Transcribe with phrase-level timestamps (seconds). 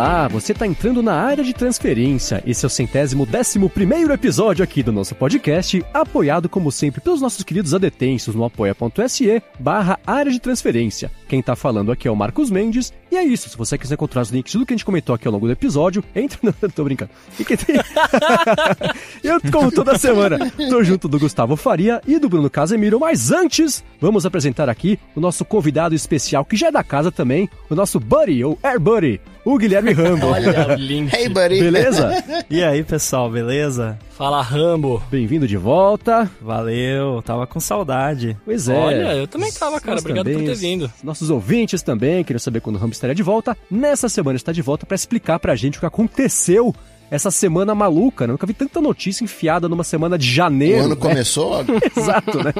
[0.00, 2.42] Olá, você está entrando na área de transferência.
[2.46, 7.20] Esse é o centésimo décimo primeiro episódio aqui do nosso podcast, apoiado como sempre pelos
[7.20, 11.10] nossos queridos adetensos no apoia.se barra área de transferência.
[11.28, 13.50] Quem tá falando aqui é o Marcos Mendes, e é isso.
[13.50, 15.52] Se você quiser encontrar os links do que a gente comentou aqui ao longo do
[15.52, 16.54] episódio, entra no...
[16.72, 17.10] tô brincando.
[19.22, 23.84] Eu, como toda semana, tô junto do Gustavo Faria e do Bruno Casemiro, mas antes,
[24.00, 28.00] vamos apresentar aqui o nosso convidado especial, que já é da casa também, o nosso
[28.00, 30.26] Buddy, ou Air Buddy, o Guilherme Rambo.
[30.30, 31.14] Olha o link.
[31.14, 31.60] Hey, buddy.
[31.60, 32.24] Beleza?
[32.48, 33.98] E aí, pessoal, beleza?
[34.16, 35.02] Fala Rambo.
[35.10, 36.30] Bem-vindo de volta.
[36.40, 38.36] Valeu, tava com saudade.
[38.44, 38.74] Pois é.
[38.76, 39.92] Olha, eu também tava, cara.
[39.94, 40.92] Nós Obrigado também, por ter vindo.
[41.02, 43.56] Nossos ouvintes também queriam saber quando o Rambo estaria de volta.
[43.70, 46.74] Nessa semana está de volta para explicar pra gente o que aconteceu
[47.10, 48.26] essa semana maluca.
[48.26, 48.32] Né?
[48.32, 50.80] Nunca vi tanta notícia enfiada numa semana de O janeiro.
[50.84, 50.96] ano né?
[50.96, 51.64] começou,
[51.96, 52.52] Exato, né?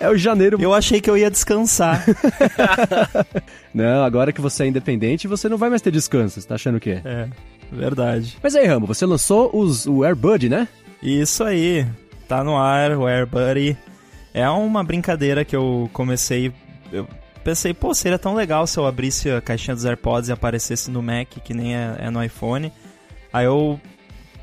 [0.00, 0.56] É o janeiro.
[0.60, 2.04] Eu achei que eu ia descansar.
[3.74, 6.40] Não, agora que você é independente, você não vai mais ter descanso.
[6.40, 7.00] Você tá achando o quê?
[7.04, 7.28] é,
[7.70, 8.36] verdade.
[8.42, 10.66] Mas aí, Rambo, você lançou os, o AirBud, né?
[11.02, 11.86] Isso aí,
[12.26, 13.76] tá no ar, o AirBuddy.
[14.34, 16.52] É uma brincadeira que eu comecei.
[16.92, 17.06] Eu
[17.44, 21.02] pensei, pô, seria tão legal se eu abrisse a caixinha dos AirPods e aparecesse no
[21.02, 22.72] Mac, que nem é, é no iPhone.
[23.32, 23.80] Aí eu.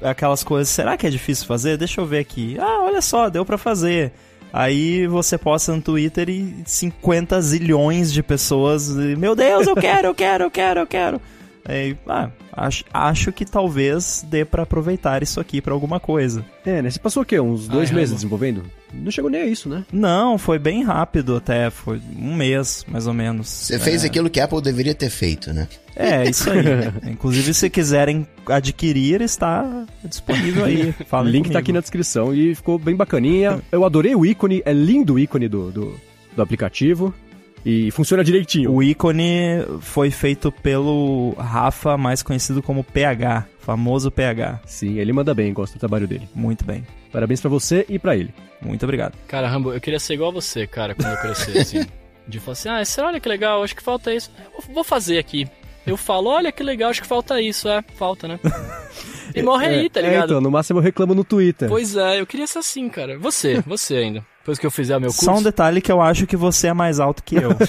[0.02, 1.78] Aquelas coisas, será que é difícil fazer?
[1.78, 2.58] Deixa eu ver aqui.
[2.60, 4.12] Ah, olha só, deu pra fazer.
[4.52, 8.90] Aí você posta no Twitter e 50 zilhões de pessoas.
[8.90, 11.22] e, Meu Deus, eu quero, eu quero, eu quero, eu quero.
[11.68, 16.46] Aí, ah, acho, acho que talvez dê pra aproveitar isso aqui pra alguma coisa.
[16.64, 16.92] É, né?
[16.92, 17.40] Você passou o quê?
[17.40, 18.16] Uns dois Ai, meses Rambo.
[18.18, 18.64] desenvolvendo?
[18.94, 19.84] Não chegou nem a isso, né?
[19.92, 23.48] Não, foi bem rápido até, foi um mês, mais ou menos.
[23.50, 25.68] Você fez aquilo que a Apple deveria ter feito, né?
[25.96, 26.60] É, isso aí.
[27.10, 30.90] Inclusive, se quiserem adquirir, está disponível aí.
[31.00, 31.82] O Falem link tá aqui na comigo.
[31.82, 33.62] descrição e ficou bem bacaninha.
[33.72, 36.00] Eu adorei o ícone, é lindo o ícone do, do,
[36.36, 37.14] do aplicativo.
[37.66, 38.72] E funciona direitinho.
[38.72, 44.60] O ícone foi feito pelo Rafa, mais conhecido como PH, famoso PH.
[44.68, 46.30] Sim, ele manda bem, gosto do trabalho dele.
[46.36, 46.86] Muito bem.
[47.12, 48.32] Parabéns pra você e pra ele.
[48.62, 49.16] Muito obrigado.
[49.28, 51.86] Cara, Rambo, eu queria ser igual a você, cara, quando eu crescer, assim.
[52.28, 54.32] De falar assim, ah, será, olha que legal, acho que falta isso.
[54.56, 55.48] Eu vou fazer aqui.
[55.86, 57.68] Eu falo, olha que legal, acho que falta isso.
[57.70, 58.40] É, falta, né?
[59.34, 60.26] E morre aí, tá É, ligado?
[60.26, 61.68] então, no máximo eu reclamo no Twitter.
[61.68, 63.18] Pois é, eu queria ser assim, cara.
[63.20, 64.26] Você, você ainda.
[64.40, 65.26] Depois que eu fizer o meu curso.
[65.26, 67.50] Só um detalhe que eu acho que você é mais alto que eu.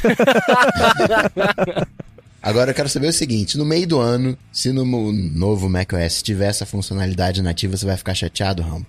[2.42, 6.46] Agora eu quero saber o seguinte: no meio do ano, se no novo macOS tiver
[6.48, 8.86] essa funcionalidade nativa, você vai ficar chateado, Rambo?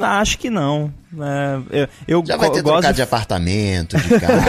[0.00, 0.92] Acho que não.
[1.20, 4.42] É, eu eu Já vai ter gosto trocado de de apartamento, de carro.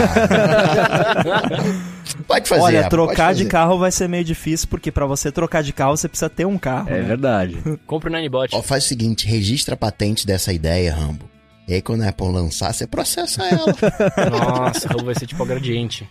[2.26, 2.62] pode fazer.
[2.62, 3.50] Olha, trocar pode de fazer.
[3.50, 6.58] carro vai ser meio difícil, porque pra você trocar de carro você precisa ter um
[6.58, 6.90] carro.
[6.90, 7.02] É né?
[7.02, 7.58] verdade.
[7.86, 8.48] Compre o Ninebot.
[8.52, 11.30] Ó, faz o seguinte: registra a patente dessa ideia, Rambo.
[11.68, 13.66] E aí, quando a Apple lançar, você processa ela.
[14.28, 16.08] Nossa, Rambo vai ser tipo a gradiente.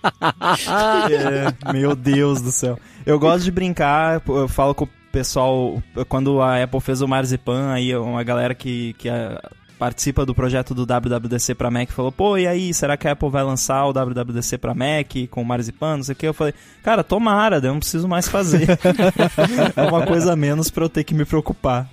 [1.12, 2.80] É, meu Deus do céu.
[3.06, 7.72] Eu gosto de brincar, eu falo com o pessoal, quando a Apple fez o Marzipan,
[7.72, 9.42] aí uma galera que, que ah,
[9.80, 13.30] participa do projeto do WWDC pra Mac falou, pô, e aí, será que a Apple
[13.30, 16.28] vai lançar o WWDC pra Mac com o Marzipan, não sei o que?
[16.28, 16.54] Eu falei,
[16.84, 18.68] cara, tomara, eu não preciso mais fazer.
[19.76, 21.90] é uma coisa a menos pra eu ter que me preocupar.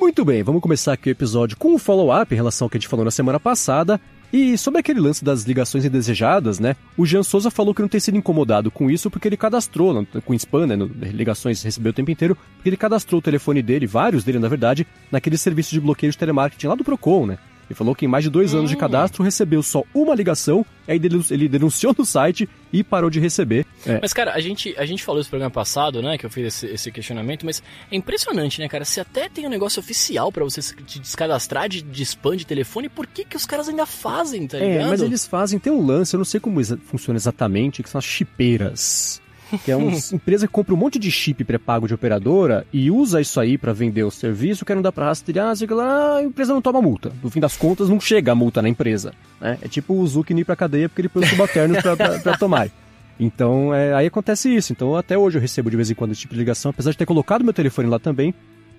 [0.00, 2.80] Muito bem, vamos começar aqui o episódio com um follow-up em relação ao que a
[2.80, 4.00] gente falou na semana passada.
[4.32, 6.76] E sobre aquele lance das ligações indesejadas, né?
[6.96, 10.34] O Jean Souza falou que não tem sido incomodado com isso porque ele cadastrou, com
[10.34, 10.76] spam, né?
[11.12, 14.86] Ligações recebeu o tempo inteiro, porque ele cadastrou o telefone dele, vários dele na verdade,
[15.10, 17.38] naquele serviço de bloqueio de telemarketing lá do Procon, né?
[17.70, 21.00] Ele falou que em mais de dois anos de cadastro recebeu só uma ligação, aí
[21.30, 23.64] ele denunciou no site e parou de receber.
[23.86, 26.18] É, Mas, cara, a gente, a gente falou isso no programa passado, né?
[26.18, 28.84] Que eu fiz esse, esse questionamento, mas é impressionante, né, cara?
[28.84, 32.88] Se até tem um negócio oficial pra você te descadastrar de, de spam de telefone,
[32.88, 34.86] por que, que os caras ainda fazem, tá ligado?
[34.86, 38.00] É, mas eles fazem, tem um lance, eu não sei como funciona exatamente, que são
[38.00, 39.22] as chipeiras.
[39.64, 43.20] Que é uma empresa que compra um monte de chip pré-pago de operadora e usa
[43.20, 46.52] isso aí pra vender o serviço, que não dá pra rastrear, sei lá, a empresa
[46.54, 47.12] não toma multa.
[47.22, 49.12] No fim das contas, não chega a multa na empresa.
[49.40, 49.58] né?
[49.62, 52.38] É tipo o Zucchini ir pra cadeia porque ele põe os subalternos pra, pra, pra
[52.38, 52.68] tomar.
[53.18, 54.72] Então, é, aí acontece isso.
[54.72, 56.96] Então, até hoje eu recebo de vez em quando esse tipo de ligação, apesar de
[56.96, 58.34] ter colocado meu telefone lá também,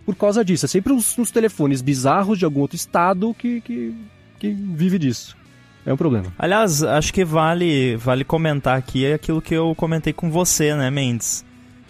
[0.06, 0.66] por causa disso.
[0.66, 3.94] É sempre uns, uns telefones bizarros de algum outro estado que, que,
[4.40, 5.38] que vive disso.
[5.86, 6.28] É um problema.
[6.38, 11.44] Aliás, acho que vale, vale comentar aqui aquilo que eu comentei com você, né, Mendes?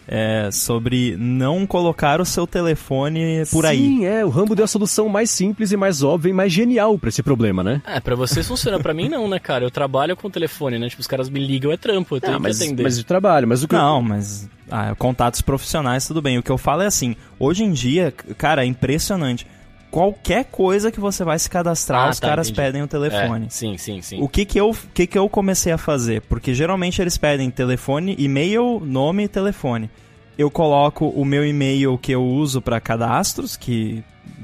[0.07, 3.77] É, sobre não colocar o seu telefone por aí.
[3.77, 4.25] Sim, é.
[4.25, 7.23] O Rambo deu a solução mais simples e mais óbvia e mais genial pra esse
[7.23, 7.81] problema, né?
[7.85, 9.63] É, pra vocês funciona, pra mim não, né, cara?
[9.63, 10.89] Eu trabalho com o telefone, né?
[10.89, 12.83] Tipo, os caras me ligam, é trampo, eu tenho Ah, mas, que atender.
[12.83, 13.47] mas de trabalho.
[13.47, 16.37] Mas o que Não, mas ah, contatos profissionais, tudo bem.
[16.37, 19.45] O que eu falo é assim, hoje em dia, cara, é impressionante.
[19.91, 22.61] Qualquer coisa que você vai se cadastrar, Ah, os tá, caras entendi.
[22.61, 23.47] pedem o telefone.
[23.47, 24.21] É, sim, sim, sim.
[24.21, 26.21] O que que, eu, que que eu comecei a fazer?
[26.21, 29.89] Porque geralmente eles pedem telefone, e-mail, nome e telefone.
[30.37, 34.01] eu coloco o meu e-mail que eu uso para cadastros, que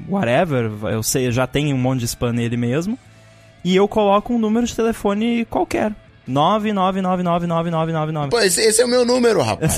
[0.08, 2.96] whatever, eu sei, já tem um monte de spam nele mesmo,
[3.64, 5.92] e eu coloco um número de telefone qualquer.
[6.28, 8.30] 9999999.
[8.30, 9.76] Pô, esse, esse é o meu número, rapaz.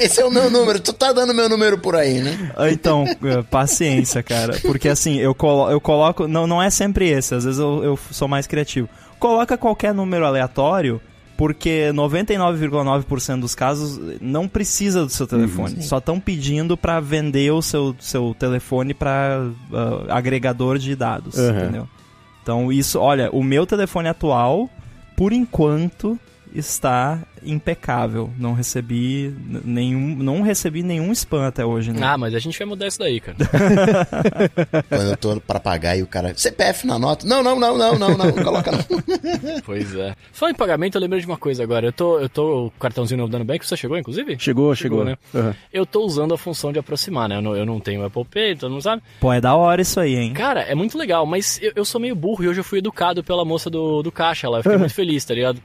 [0.00, 0.80] esse é o meu número.
[0.80, 2.52] Tu tá dando meu número por aí, né?
[2.70, 4.56] Então, eh, paciência, cara.
[4.62, 6.28] Porque assim, eu, colo eu coloco.
[6.28, 8.88] Não, não é sempre esse, às vezes eu, eu sou mais criativo.
[9.18, 11.00] Coloca qualquer número aleatório
[11.36, 15.76] porque 99,9% dos casos não precisa do seu telefone.
[15.76, 21.36] Uhum, Só estão pedindo para vender o seu, seu telefone para uh, agregador de dados,
[21.36, 21.50] uhum.
[21.50, 21.88] entendeu?
[22.44, 24.68] Então isso, olha, o meu telefone atual,
[25.16, 26.20] por enquanto,
[26.54, 28.30] está impecável.
[28.38, 29.34] Não recebi
[29.64, 32.00] nenhum, não recebi nenhum spam até hoje, né?
[32.02, 33.36] Ah, mas a gente vai mudar isso daí, cara.
[34.88, 37.26] Quando eu tô pra pagar e o cara, CPF na nota?
[37.26, 38.84] Não, não, não, não, não, não, coloca não.
[39.66, 40.14] pois é.
[40.32, 41.86] Só em pagamento, eu lembrei de uma coisa agora.
[41.86, 44.36] Eu tô, eu tô, o cartãozinho novo da Nubank, você chegou, inclusive?
[44.38, 45.04] Chegou, chegou.
[45.04, 45.18] chegou né?
[45.34, 45.54] Uhum.
[45.72, 47.36] Eu tô usando a função de aproximar, né?
[47.36, 49.02] Eu não, eu não tenho Apple Pay, todo mundo sabe.
[49.20, 50.32] Pô, é da hora isso aí, hein?
[50.32, 53.22] Cara, é muito legal, mas eu, eu sou meio burro e hoje eu fui educado
[53.22, 54.58] pela moça do, do caixa lá.
[54.58, 55.60] Eu fiquei muito feliz, tá ligado?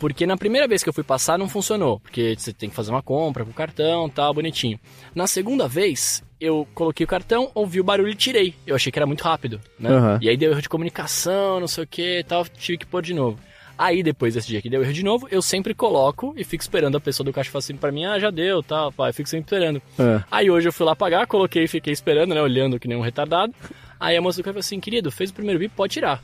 [0.00, 2.90] Porque na primeira vez que eu fui passar não funcionou, porque você tem que fazer
[2.90, 4.80] uma compra com o cartão, tal, bonitinho.
[5.14, 8.54] Na segunda vez, eu coloquei o cartão, ouvi o barulho e tirei.
[8.66, 9.90] Eu achei que era muito rápido, né?
[9.90, 10.18] Uhum.
[10.22, 13.12] E aí deu erro de comunicação, não sei o que, tal, tive que pôr de
[13.12, 13.38] novo.
[13.76, 16.96] Aí depois desse dia que deu erro de novo, eu sempre coloco e fico esperando
[16.96, 19.28] a pessoa do caixa falar assim pra mim, ah, já deu, tal, tá, eu fico
[19.28, 19.82] sempre esperando.
[19.98, 20.22] É.
[20.30, 23.02] Aí hoje eu fui lá pagar, coloquei e fiquei esperando, né, olhando que nem um
[23.02, 23.54] retardado.
[23.98, 26.22] Aí a moça do caixa falou assim, querido, fez o primeiro bip, pode tirar.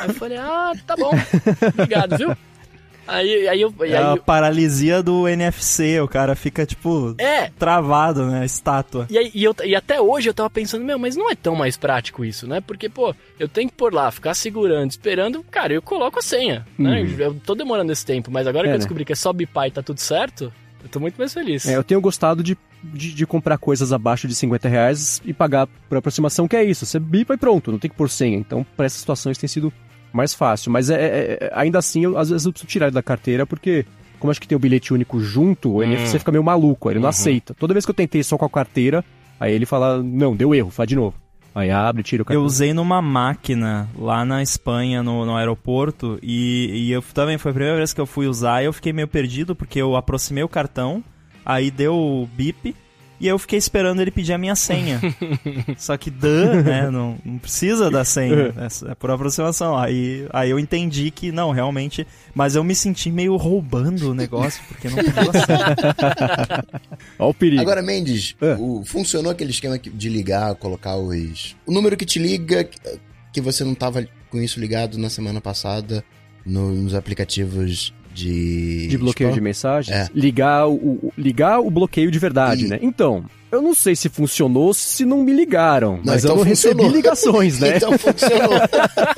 [0.00, 1.10] aí eu falei, ah, tá bom,
[1.74, 2.34] obrigado, viu?
[3.08, 3.74] Aí, aí eu.
[3.80, 4.18] Aí, é a eu...
[4.18, 7.50] paralisia do NFC, o cara fica, tipo, é.
[7.58, 8.44] travado, né?
[8.44, 9.06] Estátua.
[9.10, 11.56] E, aí, e, eu, e até hoje eu tava pensando, meu, mas não é tão
[11.56, 12.60] mais prático isso, né?
[12.60, 16.66] Porque, pô, eu tenho que pôr lá, ficar segurando, esperando, cara, eu coloco a senha,
[16.78, 17.00] né?
[17.00, 17.14] Uhum.
[17.18, 18.78] Eu tô demorando esse tempo, mas agora é, que eu né?
[18.78, 20.52] descobri que é só bipar e tá tudo certo,
[20.82, 21.66] eu tô muito mais feliz.
[21.66, 25.66] É, eu tenho gostado de, de, de, comprar coisas abaixo de 50 reais e pagar
[25.88, 26.86] por aproximação, que é isso.
[26.86, 28.36] Você bipa e pronto, não tem que pôr senha.
[28.36, 29.72] Então, para essas situações tem sido
[30.12, 30.70] mais fácil.
[30.70, 33.46] Mas é, é, é, ainda assim, eu, às vezes eu preciso tirar ele da carteira,
[33.46, 33.84] porque
[34.18, 36.18] como acho que tem o bilhete único junto, o NFC hum.
[36.18, 37.10] fica meio maluco, ele não uhum.
[37.10, 37.54] aceita.
[37.54, 39.04] Toda vez que eu tentei só com a carteira,
[39.38, 41.14] aí ele fala, não, deu erro, faz de novo.
[41.54, 42.40] Aí abre, tira o cartão.
[42.40, 47.50] Eu usei numa máquina lá na Espanha, no, no aeroporto, e, e eu também foi
[47.50, 50.42] a primeira vez que eu fui usar e eu fiquei meio perdido, porque eu aproximei
[50.42, 51.02] o cartão,
[51.44, 52.74] aí deu o bip,
[53.20, 55.00] e eu fiquei esperando ele pedir a minha senha.
[55.76, 56.90] Só que Dan, né?
[56.90, 58.38] Não, não precisa da senha.
[58.58, 59.76] É, é por aproximação.
[59.76, 62.06] Aí, aí eu entendi que não, realmente.
[62.34, 66.64] Mas eu me senti meio roubando o negócio, porque não pediu a senha.
[67.18, 67.62] Olha o perigo.
[67.62, 68.56] Agora, Mendes, é.
[68.58, 71.56] o, funcionou aquele esquema de ligar, colocar os.
[71.66, 72.68] O número que te liga,
[73.32, 76.04] que você não tava com isso ligado na semana passada
[76.44, 78.88] no, nos aplicativos de.
[78.88, 79.96] De bloqueio de mensagens?
[79.96, 80.08] É.
[80.14, 82.68] Ligar, o, ligar o bloqueio de verdade, e...
[82.68, 82.78] né?
[82.82, 86.50] Então, eu não sei se funcionou se não me ligaram, não, mas então eu não
[86.50, 86.76] funcionou.
[86.78, 87.76] recebi ligações, né?
[87.76, 88.58] então funcionou.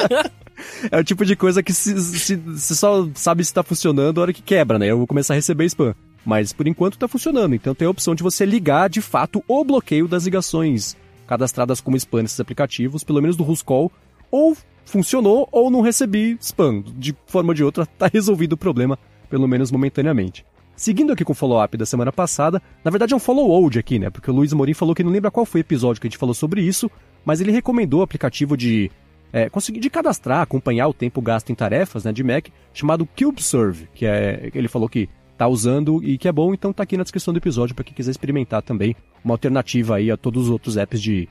[0.91, 4.23] é o tipo de coisa que se, se, se só sabe se tá funcionando na
[4.23, 4.87] hora que quebra, né?
[4.87, 5.95] Eu vou começar a receber spam.
[6.25, 9.65] Mas por enquanto tá funcionando, então tem a opção de você ligar de fato o
[9.65, 13.91] bloqueio das ligações cadastradas como spam nesses aplicativos, pelo menos do Ruscall,
[14.31, 14.55] ou
[14.91, 16.83] funcionou ou não recebi spam.
[16.97, 20.45] De forma ou de outra, tá resolvido o problema, pelo menos momentaneamente.
[20.77, 24.11] Seguindo aqui com o follow-up da semana passada, na verdade é um follow-old aqui, né?
[24.11, 26.19] Porque o Luiz Morim falou que não lembra qual foi o episódio que a gente
[26.19, 26.91] falou sobre isso,
[27.25, 28.91] mas ele recomendou o aplicativo de
[29.33, 33.89] é, conseguir de cadastrar, acompanhar o tempo gasto em tarefas, né, de Mac, chamado CubeServe,
[33.95, 37.03] que é ele falou que tá usando e que é bom, então tá aqui na
[37.03, 40.77] descrição do episódio para quem quiser experimentar também, uma alternativa aí a todos os outros
[40.77, 41.29] apps de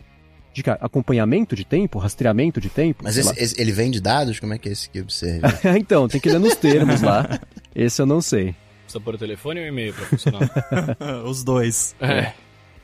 [0.53, 3.03] de acompanhamento de tempo, rastreamento de tempo.
[3.03, 4.39] Mas esse, esse, ele vem de dados?
[4.39, 5.47] Como é que é esse que observa?
[5.77, 7.39] então, tem que ler nos termos lá.
[7.75, 8.55] Esse eu não sei.
[8.83, 10.49] Precisa pôr o telefone ou o e-mail pra funcionar?
[11.23, 11.95] Os dois.
[12.01, 12.33] É.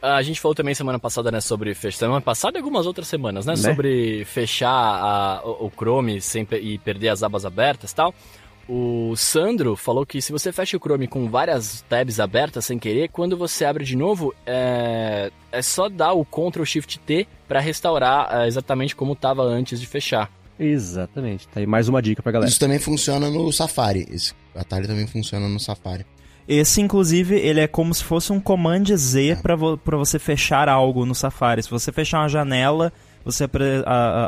[0.01, 1.97] A gente falou também semana passada, né, sobre fechar.
[1.97, 3.53] Semana passada e algumas outras semanas, né?
[3.53, 3.57] né?
[3.57, 8.13] Sobre fechar a, o, o Chrome sem, e perder as abas abertas e tal.
[8.67, 13.09] O Sandro falou que se você fecha o Chrome com várias tabs abertas sem querer,
[13.09, 18.27] quando você abre de novo, é, é só dar o Ctrl Shift T para restaurar
[18.31, 20.31] é, exatamente como estava antes de fechar.
[20.59, 21.47] Exatamente.
[21.47, 22.49] Tá aí mais uma dica pra galera.
[22.49, 24.07] Isso também funciona no Safari.
[24.09, 26.05] Esse atalho também funciona no Safari.
[26.47, 29.35] Esse, inclusive, ele é como se fosse um Command Z é.
[29.35, 31.61] para vo você fechar algo no Safari.
[31.61, 32.93] Se você fechar uma janela,
[33.23, 33.45] você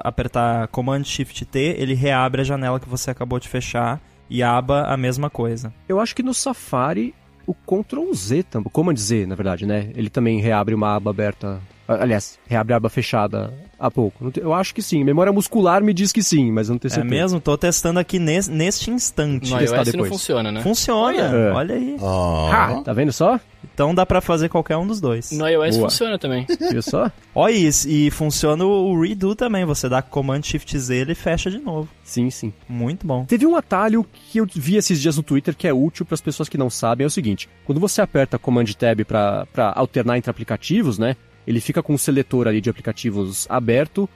[0.03, 4.83] apertar Command Shift T, ele reabre a janela que você acabou de fechar e aba
[4.83, 5.73] a mesma coisa.
[5.87, 7.13] Eu acho que no Safari
[7.45, 9.91] o Ctrl Z, o Command Z, na verdade, né?
[9.95, 14.31] Ele também reabre uma aba aberta Aliás, reabre a aba fechada há pouco.
[14.37, 15.03] Eu acho que sim.
[15.03, 17.15] Memória muscular me diz que sim, mas eu não tenho É certeza.
[17.15, 17.39] mesmo?
[17.39, 19.49] Tô testando aqui nes- neste instante.
[19.51, 20.09] No testar iOS não depois.
[20.09, 20.61] funciona, né?
[20.61, 21.51] Funciona, É.
[21.51, 21.95] olha aí.
[21.99, 22.49] Ó.
[22.51, 23.39] Ah, tá vendo só?
[23.73, 25.31] Então dá pra fazer qualquer um dos dois.
[25.31, 25.89] No iOS Boa.
[25.89, 26.45] funciona também.
[26.71, 27.11] Viu só?
[27.33, 29.63] Ó, e, e funciona o o redo também.
[29.65, 31.87] Você dá Command Shift Z ele fecha de novo.
[32.03, 32.51] Sim, sim.
[32.67, 33.23] Muito bom.
[33.25, 36.21] Teve um atalho que eu vi esses dias no Twitter que é útil para as
[36.21, 37.03] pessoas que não sabem.
[37.03, 41.15] É o seguinte: quando você aperta Command Tab para alternar entre aplicativos, né?
[41.47, 44.07] Ele fica com o seletor ali de aplicativos aberto.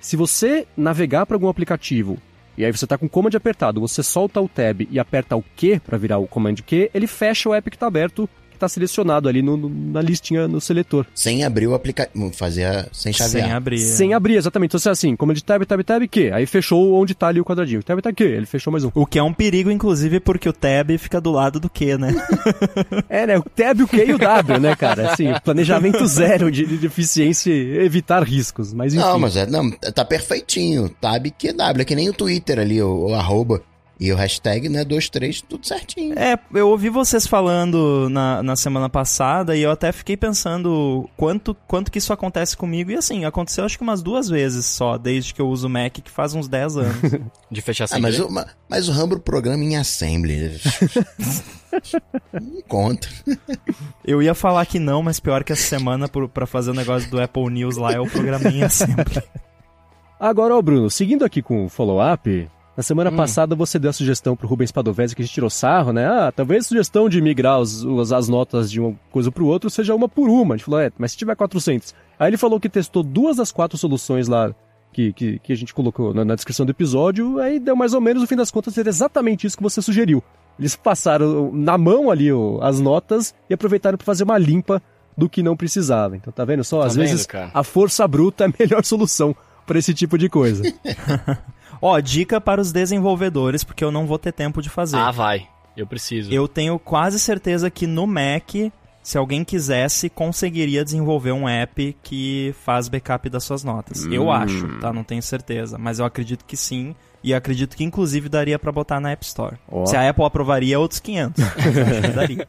[0.00, 2.18] Se você navegar para algum aplicativo
[2.58, 5.44] e aí você tá com o Command apertado, você solta o Tab e aperta o
[5.56, 8.28] Q para virar o Command Q, ele fecha o app que tá aberto,
[8.60, 11.06] que tá selecionado ali no- no- na listinha no seletor.
[11.14, 12.30] Sem abrir o aplicativo.
[12.32, 13.44] Fazer a- sem chavear.
[13.46, 13.78] Sem abrir.
[13.78, 14.76] Sem abrir, exatamente.
[14.76, 16.30] Então é assim, Command Tab, Tab, Tab, Q.
[16.32, 17.82] Aí fechou onde tá ali o quadradinho.
[17.82, 18.24] Tab, Tab, Q.
[18.24, 18.90] Ele fechou mais um.
[18.94, 22.14] O que é um perigo, inclusive, porque o tab fica do lado do Q, né?
[23.08, 23.38] É, né?
[23.38, 25.12] O tab, o Q e o W, né, cara?
[25.12, 28.72] Assim, planejamento zero de, de eficiência e evitar riscos.
[28.72, 29.04] Mas enfim.
[29.04, 30.88] Não, mas é, não, tá perfeitinho.
[31.00, 33.62] Tab QW, é que nem o Twitter ali, o, o arroba
[34.00, 34.82] e o hashtag, né?
[34.82, 36.18] 23, tudo certinho.
[36.18, 41.54] É, eu ouvi vocês falando na, na semana passada e eu até fiquei pensando quanto,
[41.68, 42.90] quanto que isso acontece comigo.
[42.90, 45.92] E assim, aconteceu acho que umas duas vezes só, desde que eu uso o Mac,
[45.92, 46.96] que faz uns 10 anos.
[47.50, 50.58] De fechar Ah, sem mas, o, ma- mas o Rumble programa em Assembly.
[52.32, 53.06] não conta.
[54.04, 57.10] eu ia falar que não, mas pior que essa semana, por, pra fazer o negócio
[57.10, 59.22] do Apple News lá, eu programei sempre.
[60.18, 62.48] Agora, ó, Bruno, seguindo aqui com o follow-up,
[62.80, 63.16] na semana Hum.
[63.16, 66.06] passada você deu a sugestão pro Rubens Padovese que a gente tirou sarro, né?
[66.06, 69.68] Ah, talvez a sugestão de migrar os- os- as notas de uma coisa pro outro
[69.68, 70.54] seja uma por uma.
[70.54, 71.94] A gente falou, é, mas se tiver 400.
[72.18, 74.54] Aí ele falou que testou duas das quatro soluções lá
[74.94, 78.00] que, que, que a gente colocou na, na descrição do episódio, aí deu mais ou
[78.00, 80.22] menos, no fim das contas, ser exatamente isso que você sugeriu.
[80.58, 84.82] Eles passaram na mão ali o- as notas e aproveitaram para fazer uma limpa
[85.18, 86.16] do que não precisava.
[86.16, 86.80] Então tá vendo só?
[86.80, 87.50] Tá Às vendo, vezes cara?
[87.52, 90.62] a força bruta é a melhor solução para esse tipo de coisa.
[91.82, 94.96] Ó, dica para os desenvolvedores, porque eu não vou ter tempo de fazer.
[94.96, 95.48] Ah, vai.
[95.76, 96.30] Eu preciso.
[96.32, 98.50] Eu tenho quase certeza que no Mac,
[99.02, 104.04] se alguém quisesse, conseguiria desenvolver um app que faz backup das suas notas.
[104.06, 104.92] Eu acho, tá?
[104.92, 106.94] Não tenho certeza, mas eu acredito que sim.
[107.22, 109.56] E acredito que inclusive daria pra botar na App Store.
[109.70, 109.84] Ó.
[109.86, 111.42] Se a Apple aprovaria, outros 500.
[111.44, 112.48] Mas eu acho que daria.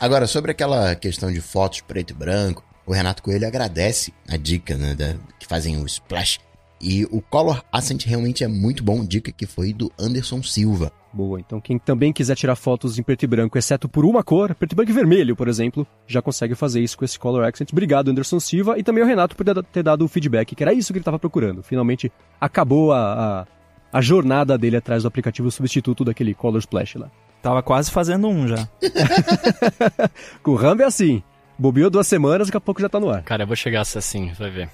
[0.00, 4.76] Agora, sobre aquela questão de fotos preto e branco, o Renato Coelho agradece a dica,
[4.76, 6.38] né, da- que fazem o splash.
[6.80, 10.92] E o Color Ascent realmente é muito bom, dica que foi do Anderson Silva.
[11.12, 14.54] Boa, então quem também quiser tirar fotos em preto e branco, exceto por uma cor,
[14.54, 17.72] preto e branco e vermelho, por exemplo, já consegue fazer isso com esse Color Accent.
[17.72, 20.74] Obrigado, Anderson Silva, e também o Renato por ter- ter dado o feedback, que era
[20.74, 21.62] isso que ele estava procurando.
[21.62, 23.46] Finalmente acabou a,
[23.92, 27.10] a, a jornada dele atrás do aplicativo substituto daquele Color Splash lá.
[27.40, 28.68] Tava quase fazendo um já.
[30.42, 31.22] Com o Rambo é assim,
[31.58, 33.22] bobeou duas semanas, daqui a pouco já tá no ar.
[33.22, 34.70] Cara, eu vou chegar assim, vai ver.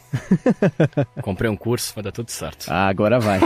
[1.22, 2.66] Comprei um curso, vai dar tudo certo.
[2.68, 3.40] Ah, agora vai.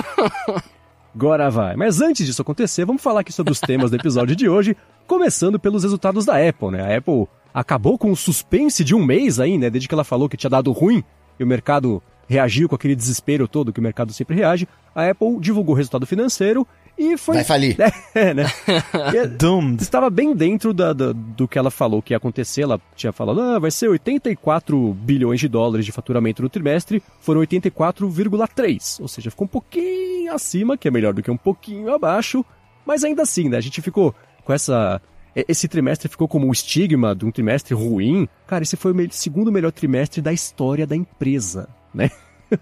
[1.15, 1.77] Agora vai.
[1.77, 4.77] Mas antes disso acontecer, vamos falar aqui sobre os temas do episódio de hoje,
[5.07, 6.83] começando pelos resultados da Apple, né?
[6.83, 9.71] A Apple acabou com o suspense de um mês aí, né?
[9.71, 11.03] Desde que ela falou que tinha dado ruim
[11.41, 14.69] e o mercado reagiu com aquele desespero todo que o mercado sempre reage.
[14.95, 16.67] A Apple divulgou o resultado financeiro
[16.99, 17.37] e foi.
[17.37, 17.77] Vai falir.
[18.15, 18.47] É, né?
[19.39, 19.83] Doomed.
[19.83, 22.63] estava bem dentro da- da- do que ela falou que ia acontecer.
[22.63, 27.41] Ela tinha falado, ah, vai ser 84 bilhões de dólares de faturamento no trimestre, foram
[27.43, 29.01] 84,3.
[29.01, 32.45] Ou seja, ficou um pouquinho acima, que é melhor do que um pouquinho abaixo,
[32.87, 33.57] mas ainda assim, né?
[33.59, 35.01] A gente ficou com essa.
[35.35, 38.27] Esse trimestre ficou como um estigma de um trimestre ruim.
[38.47, 42.11] Cara, esse foi o segundo melhor trimestre da história da empresa, né?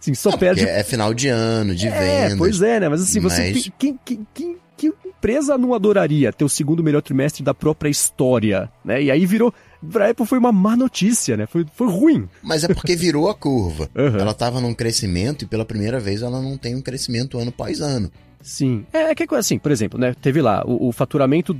[0.00, 2.38] assim, só Porque perde é final de ano, de é, vendas.
[2.38, 2.88] pois é, né?
[2.88, 6.82] Mas assim, você Mas- tem- quem, quem, quem, que empresa não adoraria ter o segundo
[6.82, 9.02] melhor trimestre da própria história, né?
[9.02, 9.52] E aí virou.
[9.92, 11.46] Pra Apple foi uma má notícia, né?
[11.46, 12.28] Foi, foi ruim.
[12.42, 13.88] Mas é porque virou a curva.
[13.96, 14.18] Aham.
[14.18, 17.80] Ela tava num crescimento e pela primeira vez ela não tem um crescimento ano após
[17.80, 18.10] ano.
[18.40, 18.86] Sim.
[18.92, 20.14] É, é que é assim, por exemplo, né?
[20.20, 21.56] Teve lá o, o faturamento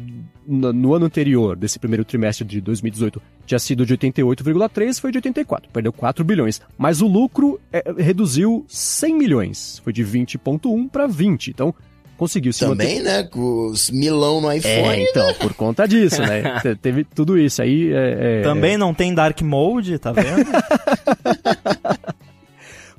[0.46, 5.18] no, no ano anterior, desse primeiro trimestre de 2018, tinha sido de 88,3, foi de
[5.18, 6.60] 84, perdeu 4 bilhões.
[6.78, 11.48] Mas o lucro é, reduziu 100 milhões, foi de 20,1 para 20.
[11.50, 11.74] Então,
[12.16, 12.84] conseguiu se manter.
[12.86, 13.22] Também, né?
[13.24, 14.72] Com os milão no iPhone.
[14.74, 16.58] É, então, por conta disso, né?
[16.62, 17.92] Te- Teve tudo isso aí.
[17.92, 20.48] é- é- Também não tem Dark Mode, tá vendo?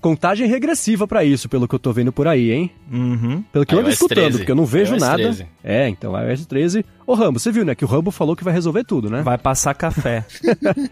[0.01, 2.71] Contagem regressiva pra isso, pelo que eu tô vendo por aí, hein?
[2.91, 3.43] uhum.
[3.51, 4.37] Pelo que eu ando escutando, 13.
[4.37, 5.17] porque eu não vejo iOS nada.
[5.23, 5.45] 13.
[5.63, 6.85] É, então, iOS 13.
[7.05, 7.75] Ô, Rambo, você viu, né?
[7.75, 9.21] Que o Rambo falou que vai resolver tudo, né?
[9.21, 10.25] Vai passar café.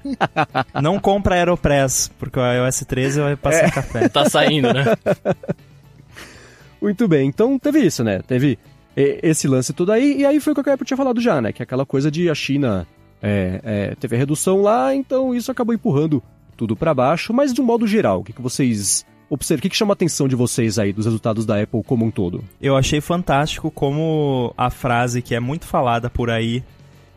[0.82, 4.10] não compra Aeropress, porque o iOS 13 vai passar café.
[4.10, 4.84] Tá saindo, né?
[6.82, 8.20] Muito bem, então teve isso, né?
[8.26, 8.58] Teve
[8.96, 11.42] e- esse lance tudo aí, e aí foi o que a Apple tinha falado já,
[11.42, 11.52] né?
[11.52, 12.88] Que é aquela coisa de a China
[13.22, 16.22] é, é, teve a redução lá, então isso acabou empurrando
[16.58, 19.60] tudo para baixo, mas de um modo geral, o que, que vocês observam?
[19.60, 22.12] O que, que chama a atenção de vocês aí dos resultados da Apple como um
[22.12, 22.44] todo?
[22.62, 26.64] Eu achei fantástico como a frase que é muito falada por aí,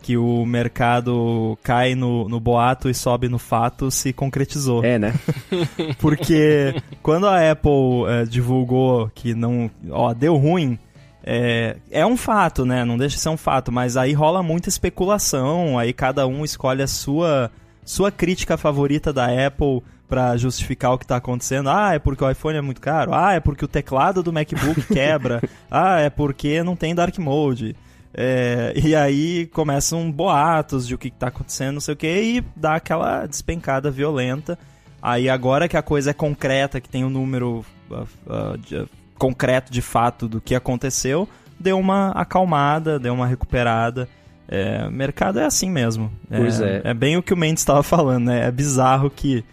[0.03, 4.85] que o mercado cai no, no boato e sobe no fato, se concretizou.
[4.85, 5.15] É, né?
[5.99, 9.71] Porque quando a Apple é, divulgou que não.
[9.91, 10.79] Ó, deu ruim.
[11.23, 12.83] É, é um fato, né?
[12.83, 16.83] Não deixa de ser um fato, mas aí rola muita especulação, aí cada um escolhe
[16.83, 17.51] a sua,
[17.85, 21.71] sua crítica favorita da Apple para justificar o que está acontecendo.
[21.71, 23.15] Ah, é porque o iPhone é muito caro.
[23.15, 25.41] Ah, é porque o teclado do MacBook quebra.
[25.71, 27.77] ah, é porque não tem Dark Mode.
[28.13, 32.45] É, e aí começam boatos de o que está acontecendo, não sei o que, e
[32.57, 34.59] dá aquela despencada violenta.
[35.01, 37.95] Aí agora que a coisa é concreta, que tem um número uh,
[38.27, 38.85] uh, de,
[39.17, 44.09] concreto de fato do que aconteceu, deu uma acalmada, deu uma recuperada.
[44.53, 46.11] É, mercado é assim mesmo.
[46.29, 46.81] Pois é.
[46.83, 48.49] É bem o que o Mendes estava falando, né?
[48.49, 49.45] É bizarro que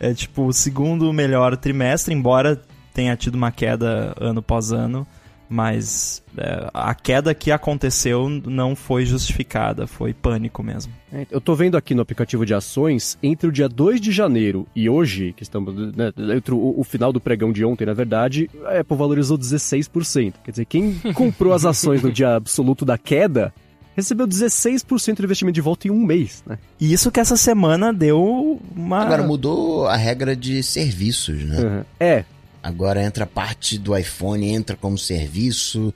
[0.00, 2.60] é tipo o segundo melhor trimestre, embora
[2.94, 5.06] tenha tido uma queda ano após ano,
[5.46, 10.90] mas é, a queda que aconteceu não foi justificada, foi pânico mesmo.
[11.12, 14.66] É, eu tô vendo aqui no aplicativo de ações, entre o dia 2 de janeiro
[14.74, 18.50] e hoje, que estamos, né, entre o, o, final do pregão de ontem, na verdade,
[18.64, 20.34] a Apple valorizou 16%.
[20.42, 23.52] Quer dizer, quem comprou as ações no dia absoluto da queda
[23.96, 26.58] recebeu 16% do investimento de volta em um mês, né?
[26.78, 29.02] E isso que essa semana deu uma...
[29.02, 31.60] Agora mudou a regra de serviços, né?
[31.60, 31.84] Uhum.
[31.98, 32.24] É,
[32.66, 35.94] Agora entra parte do iPhone, entra como serviço.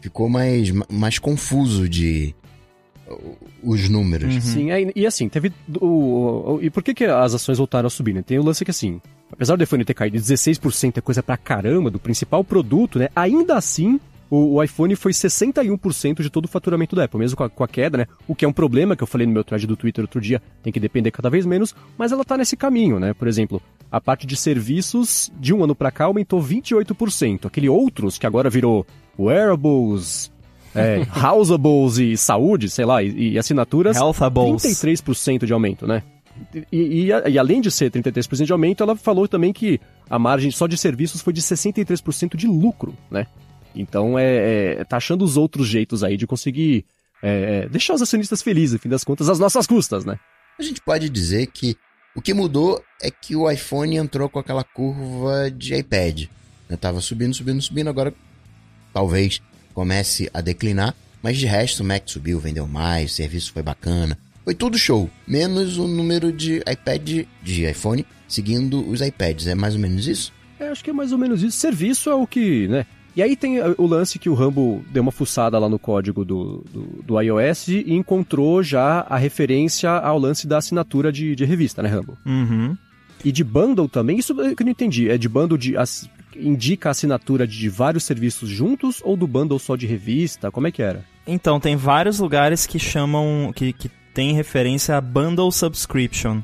[0.00, 2.34] Ficou mais, mais confuso de
[3.62, 4.34] os números.
[4.34, 4.40] Uhum.
[4.40, 7.90] Sim, é, e assim, teve o, o, E por que, que as ações voltaram a
[7.90, 8.22] subir, né?
[8.22, 9.00] Tem o lance que assim,
[9.30, 13.08] apesar do iPhone ter caído 16% é coisa pra caramba do principal produto, né?
[13.14, 17.44] Ainda assim, o, o, iPhone foi 61% de todo o faturamento da Apple, mesmo com
[17.44, 18.06] a, com a, queda, né?
[18.26, 20.42] O que é um problema que eu falei no meu thread do Twitter outro dia,
[20.62, 23.14] tem que depender cada vez menos, mas ela tá nesse caminho, né?
[23.14, 27.46] Por exemplo, a parte de serviços de um ano para cá aumentou 28%.
[27.46, 28.86] Aquele outros que agora virou
[29.18, 30.30] wearables,
[30.74, 34.62] é, houseables e saúde, sei lá, e, e assinaturas, Healthables.
[34.62, 36.02] 33% de aumento, né?
[36.70, 40.50] E, e, e, além de ser 33% de aumento, ela falou também que a margem
[40.50, 43.26] só de serviços foi de 63% de lucro, né?
[43.74, 46.84] Então é, é tá achando os outros jeitos aí de conseguir
[47.22, 50.18] é, é, deixar os acionistas felizes, no fim das contas, às nossas custas, né?
[50.58, 51.76] A gente pode dizer que
[52.14, 56.24] o que mudou é que o iPhone entrou com aquela curva de iPad.
[56.68, 58.12] Eu tava subindo, subindo, subindo, agora
[58.92, 59.40] talvez
[59.72, 64.18] comece a declinar, mas de resto o Mac subiu, vendeu mais, o serviço foi bacana.
[64.44, 69.46] Foi tudo show, menos o número de iPad de iPhone seguindo os iPads.
[69.46, 70.32] É mais ou menos isso?
[70.58, 71.56] É, acho que é mais ou menos isso.
[71.58, 72.86] Serviço é o que, né?
[73.16, 76.64] E aí tem o lance que o Rambo deu uma fuçada lá no código do,
[76.72, 81.82] do, do, iOS e encontrou já a referência ao lance da assinatura de, de revista,
[81.82, 82.16] né, Rambo?
[82.24, 82.76] Uhum.
[83.24, 85.08] E de bundle também, isso que eu não entendi.
[85.08, 85.76] É de bundle de.
[85.76, 90.50] As, indica a assinatura de vários serviços juntos ou do bundle só de revista?
[90.50, 91.04] Como é que era?
[91.26, 93.52] Então, tem vários lugares que chamam.
[93.54, 96.40] que, que tem referência a bundle subscription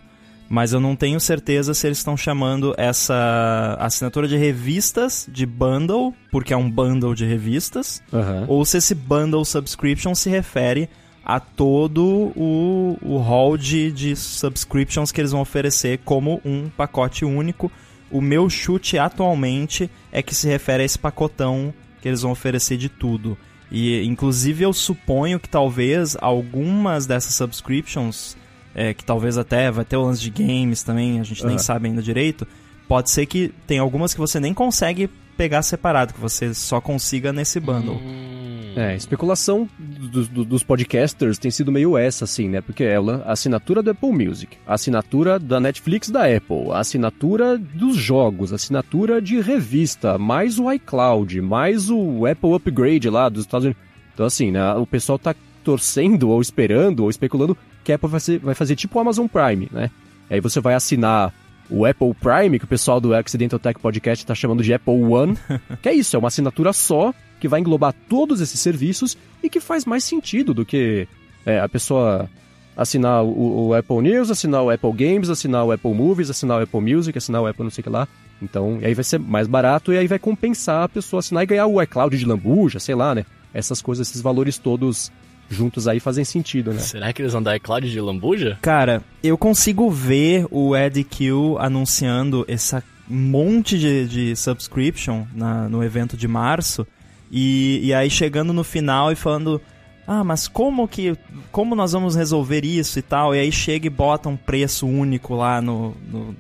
[0.55, 6.15] mas eu não tenho certeza se eles estão chamando essa assinatura de revistas de bundle,
[6.31, 8.45] porque é um bundle de revistas, uhum.
[8.47, 10.89] ou se esse bundle subscription se refere
[11.25, 17.25] a todo o, o hall de, de subscriptions que eles vão oferecer como um pacote
[17.25, 17.69] único.
[18.09, 22.77] O meu chute atualmente é que se refere a esse pacotão que eles vão oferecer
[22.77, 23.37] de tudo.
[23.73, 28.37] E inclusive eu suponho que talvez algumas dessas subscriptions
[28.75, 31.49] é, que talvez até vai ter o lance de games também, a gente uhum.
[31.49, 32.47] nem sabe ainda direito.
[32.89, 37.33] Pode ser que tem algumas que você nem consegue pegar separado, que você só consiga
[37.33, 37.97] nesse bundle.
[37.97, 38.73] Hum.
[38.77, 42.61] É, especulação do, do, dos podcasters tem sido meio essa, assim, né?
[42.61, 47.57] Porque ela, a assinatura do Apple Music, a assinatura da Netflix da Apple, a assinatura
[47.57, 53.43] dos jogos, a assinatura de revista, mais o iCloud, mais o Apple Upgrade lá dos
[53.43, 53.83] Estados Unidos.
[54.13, 54.75] Então, assim, né?
[54.75, 55.35] O pessoal tá
[55.65, 59.27] torcendo ou esperando ou especulando que a Apple vai fazer, vai fazer tipo o Amazon
[59.27, 59.91] Prime, né?
[60.31, 61.33] Aí você vai assinar
[61.71, 65.37] o Apple Prime, que o pessoal do Accidental Tech Podcast está chamando de Apple One,
[65.83, 69.61] que é isso, é uma assinatura só que vai englobar todos esses serviços e que
[69.61, 71.09] faz mais sentido do que
[71.45, 72.29] é, a pessoa
[72.77, 76.63] assinar o, o, Apple News, assinar o Apple Games, assinar o Apple Movies, assinar o
[76.63, 78.09] Apple Music, assinar o Apple não sei o que lá.
[78.43, 81.67] Então, aí vai ser mais barato e aí vai compensar a pessoa assinar e ganhar
[81.67, 83.25] o iCloud de lambuja, sei lá, né?
[83.53, 85.13] Essas coisas, esses valores todos
[85.49, 86.81] juntos aí fazem sentido, né?
[86.81, 88.59] Será que eles vão dar iCloud de lambuja?
[88.61, 95.85] Cara, eu consigo ver o Ed Q anunciando essa monte de, de subscription na, no
[95.85, 96.87] evento de março
[97.31, 99.61] e, e aí chegando no final e falando
[100.07, 101.17] ah, mas como que.
[101.51, 103.35] Como nós vamos resolver isso e tal?
[103.35, 106.37] E aí chega e bota um preço único lá no, no,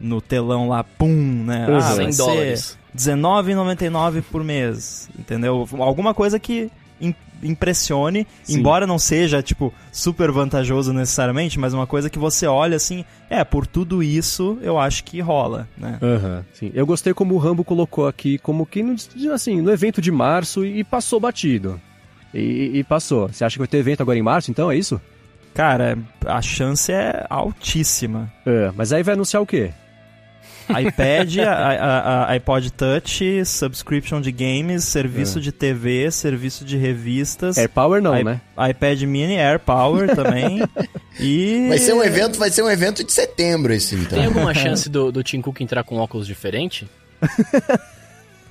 [0.00, 1.66] no telão lá, pum, né?
[1.68, 1.76] Uhum.
[1.76, 2.78] Ah, 100 vai ser dólares.
[2.94, 5.68] R$19,99 por mês, entendeu?
[5.78, 6.70] Alguma coisa que
[7.42, 8.58] impressione, Sim.
[8.58, 13.42] embora não seja, tipo, super vantajoso necessariamente, mas uma coisa que você olha assim, é,
[13.44, 15.98] por tudo isso eu acho que rola, né?
[16.02, 16.70] Aham, sim.
[16.74, 18.94] Eu gostei como o Rambo colocou aqui, como que no,
[19.32, 21.80] assim, no evento de março e, e passou batido.
[22.32, 23.28] E, e passou.
[23.28, 24.70] Você acha que vai ter evento agora em março, então?
[24.70, 25.00] É isso?
[25.52, 28.32] Cara, a chance é altíssima.
[28.46, 29.72] É, mas aí vai anunciar o quê?
[30.78, 37.56] iPad, a, a- a- iPod Touch, subscription de games, serviço de TV, serviço de revistas,
[37.58, 38.40] AirPower não, i- né?
[38.70, 40.62] iPad Mini, AirPower também.
[41.18, 44.18] e Vai ser um evento, vai ser um evento de setembro esse então.
[44.18, 46.88] Tem alguma chance do, do Tim Cook entrar com óculos diferente?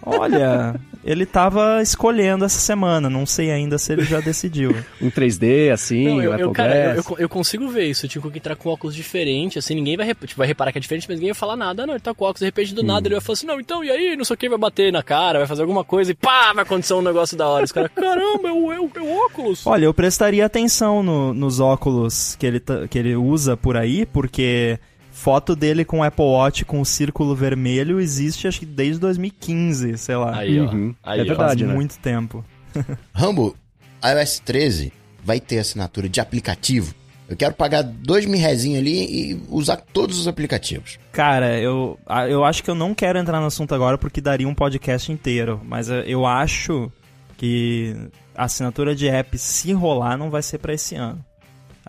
[0.02, 4.76] Olha, ele tava escolhendo essa semana, não sei ainda se ele já decidiu.
[5.02, 7.10] Um 3D, assim, Não, eu, eu, cara, eu, Glass.
[7.12, 8.06] eu, eu consigo ver isso.
[8.06, 10.78] O Tim Cook entrar com óculos diferente, assim, ninguém vai, rep- tipo, vai reparar que
[10.78, 11.86] é diferente, mas ninguém vai falar nada.
[11.86, 13.84] Não, ele tá com óculos, de repente do nada ele vai falar assim, não, então,
[13.84, 16.16] e aí, não sei o que, vai bater na cara, vai fazer alguma coisa e
[16.16, 17.64] pá, vai acontecer um negócio da hora.
[17.64, 19.66] Os caras, caramba, é o, é o, é o óculos.
[19.66, 24.06] Olha, eu prestaria atenção no- nos óculos que ele, tá- que ele usa por aí,
[24.06, 24.78] porque
[25.20, 29.98] foto dele com o Apple Watch com o círculo vermelho existe acho que desde 2015,
[29.98, 30.38] sei lá.
[30.38, 30.72] Aí, ó.
[30.72, 30.96] Uhum.
[31.04, 31.60] Aí, É verdade.
[31.60, 31.76] Faz né?
[31.76, 32.46] muito tempo.
[33.14, 33.56] Rambo,
[34.04, 36.96] iOS 13 vai ter assinatura de aplicativo.
[37.28, 40.98] Eu quero pagar dois mil ali e usar todos os aplicativos.
[41.12, 44.56] Cara, eu, eu acho que eu não quero entrar no assunto agora porque daria um
[44.56, 45.62] podcast inteiro.
[45.64, 46.92] Mas eu acho
[47.38, 47.96] que
[48.34, 51.24] a assinatura de app, se rolar, não vai ser pra esse ano.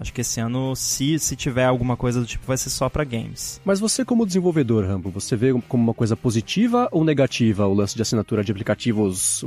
[0.01, 3.05] Acho que esse ano, se, se tiver alguma coisa do tipo, vai ser só pra
[3.05, 3.61] games.
[3.63, 7.95] Mas você, como desenvolvedor, Rambo, você vê como uma coisa positiva ou negativa o lance
[7.95, 9.45] de assinatura de aplicativos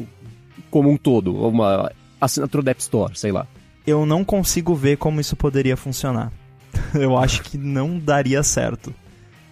[0.69, 1.35] como um todo?
[1.35, 3.47] Ou uma assinatura da App Store, sei lá.
[3.85, 6.31] Eu não consigo ver como isso poderia funcionar.
[6.93, 8.93] eu acho que não daria certo.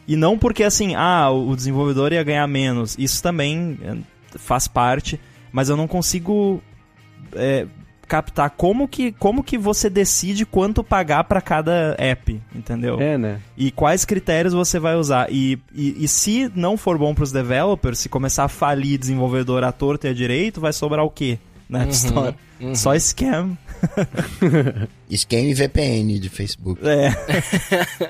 [0.08, 2.96] E não porque assim, ah, o desenvolvedor ia ganhar menos.
[3.00, 3.98] Isso também eh,
[4.38, 5.20] faz parte,
[5.52, 6.62] mas eu não consigo
[7.34, 7.66] é,
[8.12, 13.00] captar como que, como que você decide quanto pagar pra cada app, entendeu?
[13.00, 13.40] É, né?
[13.56, 15.32] E quais critérios você vai usar.
[15.32, 19.72] E, e, e se não for bom pros developers, se começar a falir desenvolvedor à
[19.72, 22.36] torta e à direito, vai sobrar o quê na App Store?
[22.60, 22.76] uhum.
[22.76, 23.58] Só scam.
[25.10, 26.82] Scam e VPN de Facebook.
[26.86, 27.12] É.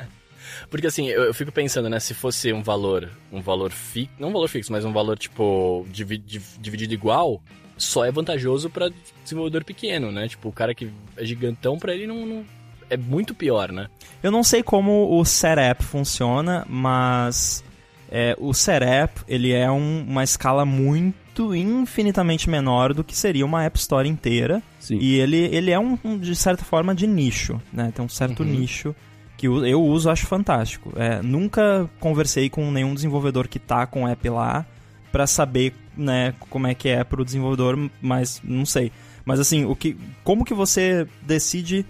[0.67, 4.29] Porque assim, eu, eu fico pensando, né, se fosse um valor, um valor fixo, não
[4.29, 7.39] um valor fixo, mas um valor tipo divi- div- dividido igual,
[7.81, 8.89] só é vantajoso pra
[9.23, 10.27] desenvolvedor pequeno, né?
[10.27, 12.45] Tipo, o cara que é gigantão pra ele não, não-
[12.89, 13.87] é muito pior, né?
[14.21, 17.63] Eu não sei como o setup funciona, mas
[18.11, 23.63] é, o setup ele é um- uma escala muito infinitamente menor do que seria uma
[23.63, 24.61] App Store inteira.
[24.79, 24.97] Sim.
[24.99, 27.91] E ele, ele é um, um, de certa forma de nicho, né?
[27.95, 28.49] Tem um certo Uhum.
[28.49, 28.93] nicho
[29.37, 30.91] que eu, eu uso, acho fantástico.
[30.97, 34.65] É, nunca conversei com nenhum desenvolvedor que tá com o app lá
[35.11, 38.91] pra saber, né, como é que é pro desenvolvedor, mas não sei.
[39.25, 41.85] Mas assim, o que, como que você decide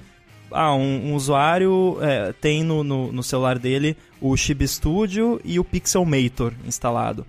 [0.51, 5.59] ah, um, um usuário é, tem no, no, no celular dele o Chib Studio e
[5.59, 7.25] o Pixelmator instalado.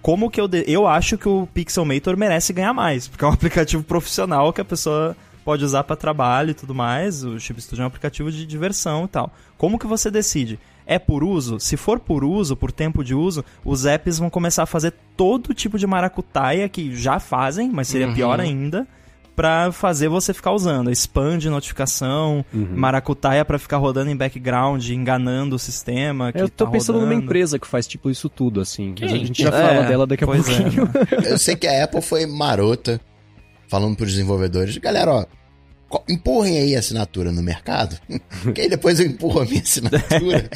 [0.00, 0.48] Como que eu...
[0.48, 4.60] de- Eu acho que o Pixelmator merece ganhar mais, porque é um aplicativo profissional que
[4.60, 7.22] a pessoa pode usar para trabalho e tudo mais.
[7.22, 9.30] O Chip Studio é um aplicativo de diversão e tal.
[9.58, 10.58] Como que você decide?
[10.86, 11.58] É por uso?
[11.58, 15.54] Se for por uso, por tempo de uso, os apps vão começar a fazer todo
[15.54, 18.14] tipo de maracutaia que já fazem, mas seria Uhum.
[18.14, 18.86] pior ainda,
[19.34, 20.90] pra fazer você ficar usando.
[20.90, 22.68] Spam de notificação, Uhum.
[22.76, 26.30] maracutaia pra ficar rodando em background, enganando o sistema.
[26.32, 27.24] Que Eu tô tá pensando numa rodando.
[27.24, 28.94] empresa que faz tipo isso tudo, assim.
[29.00, 30.84] Mas a gente já É, fala dela daqui a é, pouquinho.
[30.84, 31.30] né?
[31.32, 33.00] Eu sei que a Apple foi marota,
[33.68, 35.24] falando pros desenvolvedores, galera, ó,
[36.08, 37.98] empurrem aí a assinatura no mercado,
[38.54, 40.48] que aí depois eu empurro a minha assinatura.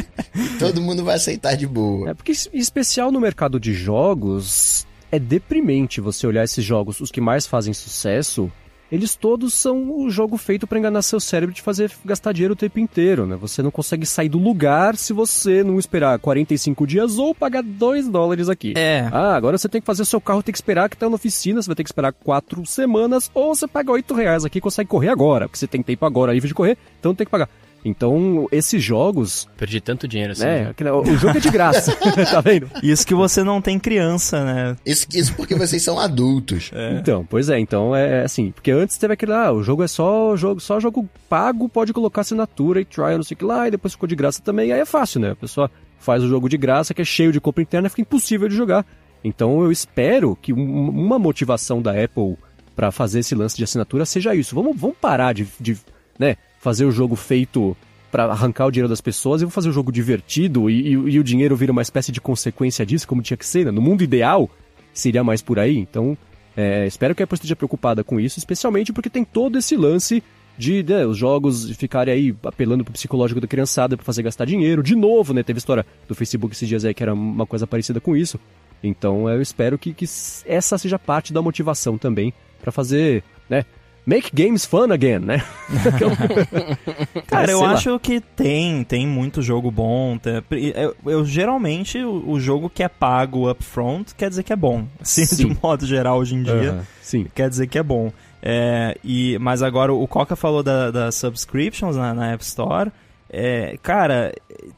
[0.58, 2.10] Todo mundo vai aceitar de boa.
[2.10, 7.10] É porque, em especial no mercado de jogos, é deprimente você olhar esses jogos, os
[7.10, 8.50] que mais fazem sucesso,
[8.90, 12.56] eles todos são o jogo feito pra enganar seu cérebro de fazer gastar dinheiro o
[12.56, 13.36] tempo inteiro, né?
[13.36, 18.08] Você não consegue sair do lugar se você não esperar 45 dias ou pagar 2
[18.08, 18.74] dólares aqui.
[18.76, 19.08] É.
[19.12, 21.60] Ah, agora você tem que fazer seu carro, tem que esperar que tá na oficina,
[21.60, 24.88] você vai ter que esperar 4 semanas, ou você paga 8 reais aqui e consegue
[24.88, 27.48] correr agora, porque você tem tempo agora livre de correr, então tem que pagar.
[27.88, 30.44] Então, esses jogos, Perdi tanto dinheiro assim.
[30.44, 30.68] né?
[30.70, 31.92] aquele- O jogo é de graça,
[32.30, 32.68] tá vendo?
[32.82, 34.76] Isso que você não tem criança, né?
[34.84, 36.70] Isso, isso porque vocês são adultos.
[36.98, 40.34] Então, pois é, então é assim, porque antes teve aquele, ah, o jogo é só
[40.36, 43.70] jogo, só jogo pago, pode colocar assinatura e trial, não sei o que lá, e
[43.70, 45.30] depois ficou de graça também, aí é fácil, né?
[45.30, 45.70] A pessoa
[46.00, 48.84] faz o jogo de graça, que é cheio de compra interna, fica impossível de jogar.
[49.22, 52.36] Então eu espero que um- uma motivação da Apple
[52.74, 54.54] para fazer esse lance de assinatura seja isso.
[54.54, 55.76] Vamos, vamos parar de, de
[56.18, 56.36] né,
[56.66, 57.76] fazer o jogo feito
[58.10, 61.18] para arrancar o dinheiro das pessoas e vamos fazer um jogo divertido e, e, e,
[61.20, 63.66] o dinheiro vira uma espécie de consequência disso, como tinha que ser.
[63.66, 63.70] Né?
[63.70, 64.50] No mundo ideal,
[64.92, 65.78] seria mais por aí.
[65.78, 66.18] Então,
[66.56, 70.24] é, espero que a Apple esteja preocupada com isso, especialmente porque tem todo esse lance
[70.58, 74.82] de né, os jogos ficarem aí apelando pro psicológico da criançada para fazer gastar dinheiro.
[74.82, 75.44] De novo, né?
[75.44, 78.40] Teve história do Facebook esses dias aí que era uma coisa parecida com isso.
[78.82, 80.04] Então eu espero que, que
[80.46, 83.64] essa seja parte da motivação também para fazer, né?
[84.06, 85.42] Make games fun again, né?
[87.26, 90.16] Cara, eu acho que tem, tem muito jogo bom.
[90.48, 94.86] Eu, eu, geralmente o, o, jogo que é pago upfront quer dizer que é bom.
[95.02, 95.48] Assim, sim.
[95.48, 96.84] de modo geral hoje em dia, uh -huh.
[97.02, 97.26] sim.
[97.34, 98.12] quer dizer que é bom.
[98.40, 102.92] É, e, mas agora o Coca falou das da subscriptions na, na App Store.
[103.28, 104.32] É, cara,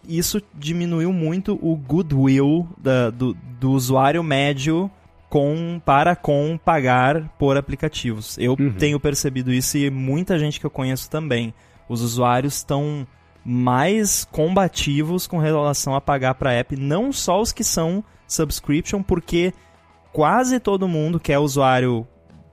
[0.09, 4.91] isso diminuiu muito o goodwill da, do, do usuário médio
[5.29, 8.37] com para com pagar por aplicativos.
[8.39, 8.73] Eu uhum.
[8.73, 11.53] tenho percebido isso e muita gente que eu conheço também.
[11.89, 13.07] Os usuários estão
[13.45, 19.53] mais combativos com relação a pagar para app, não só os que são subscription, porque
[20.13, 22.07] quase todo mundo que é usuário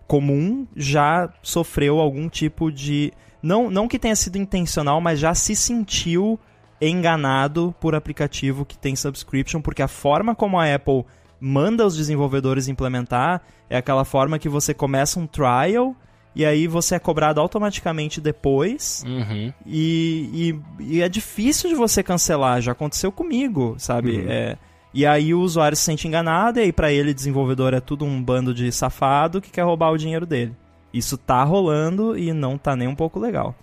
[0.07, 3.11] comum já sofreu algum tipo de
[3.41, 6.39] não, não que tenha sido intencional, mas já se sentiu
[6.79, 11.05] enganado por aplicativo que tem subscription, porque a forma como a Apple
[11.45, 15.95] manda os desenvolvedores implementar é aquela forma que você começa um trial
[16.36, 19.53] e aí você é cobrado automaticamente depois uhum.
[19.63, 24.17] e, e, e, é difícil de você cancelar, já aconteceu comigo, sabe?
[24.17, 24.25] Uhum.
[24.27, 24.58] É,
[24.91, 28.21] e aí o usuário se sente enganado e aí para ele, desenvolvedor, é tudo um
[28.21, 30.55] bando de safado que quer roubar o dinheiro dele.
[30.91, 33.53] Isso tá rolando e não tá nem um pouco legal.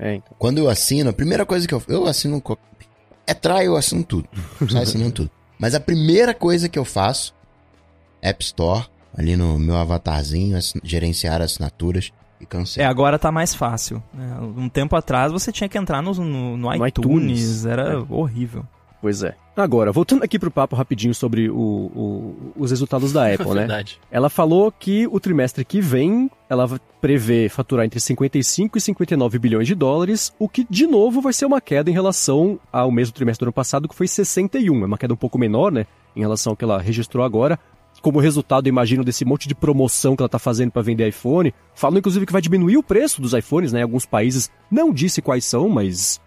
[0.00, 0.32] É, então.
[0.36, 2.42] Quando eu assino, a primeira coisa que eu eu assino
[3.24, 4.28] é try, eu assino tudo.
[4.68, 5.39] Sai assinando tudo.
[5.60, 7.34] Mas a primeira coisa que eu faço,
[8.22, 12.88] App Store, ali no meu avatarzinho, gerenciar assinaturas e cancelar.
[12.88, 14.02] É, agora tá mais fácil.
[14.18, 17.96] É, um tempo atrás você tinha que entrar no, no, no iTunes, iTunes, era é.
[18.08, 18.64] horrível.
[19.02, 19.36] Pois é.
[19.62, 23.54] Agora, voltando aqui pro papo rapidinho sobre o, o, os resultados da Apple, né?
[23.60, 24.00] Verdade.
[24.10, 29.66] Ela falou que o trimestre que vem ela prevê faturar entre 55 e 59 bilhões
[29.66, 33.44] de dólares, o que de novo vai ser uma queda em relação ao mesmo trimestre
[33.44, 34.82] do ano passado, que foi 61.
[34.82, 35.86] É uma queda um pouco menor, né?
[36.16, 37.58] Em relação ao que ela registrou agora.
[38.02, 41.52] Como resultado, imagino, desse monte de promoção que ela tá fazendo para vender iPhone.
[41.74, 43.80] Falam, inclusive, que vai diminuir o preço dos iPhones, né?
[43.80, 44.50] Em alguns países.
[44.70, 46.20] Não disse quais são, mas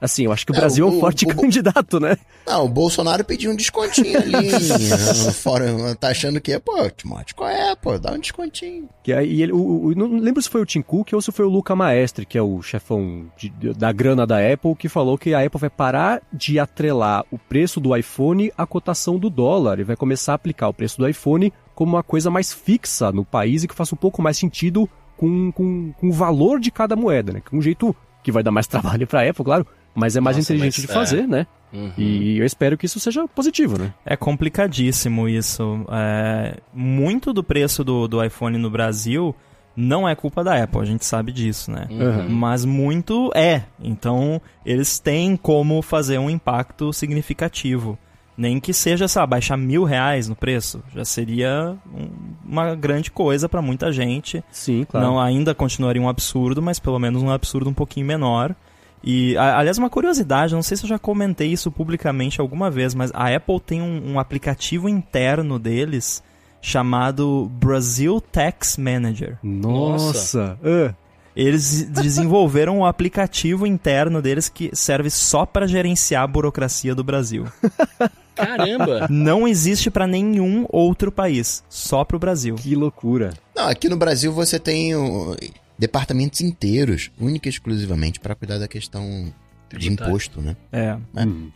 [0.00, 2.16] Assim, eu acho que o é, Brasil o, é um forte o, candidato, né?
[2.46, 4.50] Não, o Bolsonaro pediu um descontinho ali.
[5.34, 7.98] fora, tá achando que é, pô, Timóteo, qual é, pô?
[7.98, 8.88] Dá um descontinho.
[9.02, 11.48] Que aí ele, o, não lembro se foi o Tim Cook ou se foi o
[11.48, 15.44] Luca Maestre, que é o chefão de, da grana da Apple, que falou que a
[15.44, 19.96] Apple vai parar de atrelar o preço do iPhone à cotação do dólar e vai
[19.96, 23.68] começar a aplicar o preço do iPhone como uma coisa mais fixa no país e
[23.68, 27.40] que faça um pouco mais sentido com, com, com o valor de cada moeda, né?
[27.40, 30.36] Que um jeito que vai dar mais trabalho para a Apple, claro, mas é mais
[30.36, 31.26] Nossa, inteligente mas, de fazer, é.
[31.26, 31.46] né?
[31.72, 31.92] Uhum.
[31.98, 33.92] E eu espero que isso seja positivo, né?
[34.04, 35.84] É complicadíssimo isso.
[35.90, 36.56] É...
[36.72, 39.34] Muito do preço do, do iPhone no Brasil
[39.76, 41.86] não é culpa da Apple, a gente sabe disso, né?
[41.88, 42.28] Uhum.
[42.28, 43.62] Mas muito é.
[43.80, 47.96] Então, eles têm como fazer um impacto significativo.
[48.36, 50.82] Nem que seja, sabe, baixar mil reais no preço.
[50.94, 52.08] Já seria um,
[52.44, 54.42] uma grande coisa para muita gente.
[54.50, 55.06] Sim, claro.
[55.06, 58.56] Não ainda continuaria um absurdo, mas pelo menos um absurdo um pouquinho menor.
[59.02, 63.10] E, aliás, uma curiosidade, não sei se eu já comentei isso publicamente alguma vez, mas
[63.14, 66.22] a Apple tem um, um aplicativo interno deles
[66.60, 69.38] chamado Brazil Tax Manager.
[69.42, 70.58] Nossa!
[70.62, 70.94] Uh.
[71.36, 77.46] Eles desenvolveram um aplicativo interno deles que serve só para gerenciar a burocracia do Brasil.
[78.34, 79.06] Caramba!
[79.08, 82.56] Não existe para nenhum outro país, só para o Brasil.
[82.56, 83.34] Que loucura.
[83.54, 85.36] Não, aqui no Brasil você tem o
[85.78, 89.32] departamentos inteiros, única e exclusivamente para cuidar da questão
[89.76, 90.56] de imposto, né?
[90.72, 90.96] É.
[91.14, 91.24] é.
[91.24, 91.50] Hum.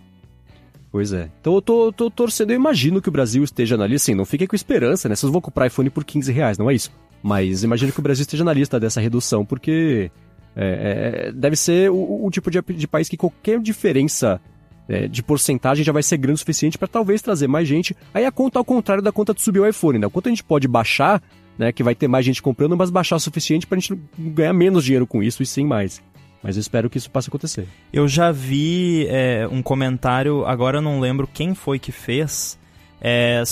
[0.91, 1.31] Pois é.
[1.41, 4.27] Então eu tô, tô, torcendo, eu imagino que o Brasil esteja na lista, assim, não
[4.27, 5.17] fiquem com esperança, né?
[5.17, 6.93] Vocês vão comprar iPhone por 15 reais, não é isso?
[7.23, 10.11] Mas imagino que o Brasil esteja na lista dessa redução, porque
[10.55, 14.39] é, é, deve ser o, o tipo de, de, país que qualquer diferença
[14.87, 17.97] é, de porcentagem já vai ser grande o suficiente para talvez trazer mais gente.
[18.13, 20.09] Aí a conta ao contrário da conta de subir o iPhone, né?
[20.11, 21.23] Quanto a gente pode baixar
[21.59, 21.73] né?
[21.73, 25.07] Que vai ter mais gente comprando, mas baixar o suficiente pra gente ganhar menos dinheiro
[25.07, 26.03] com isso e sim mais.
[26.43, 27.69] Mas eu espero que isso possa acontecer.
[27.93, 32.59] Eu já vi é, um comentário, agora eu não lembro quem foi que fez,
[33.01, 33.43] é,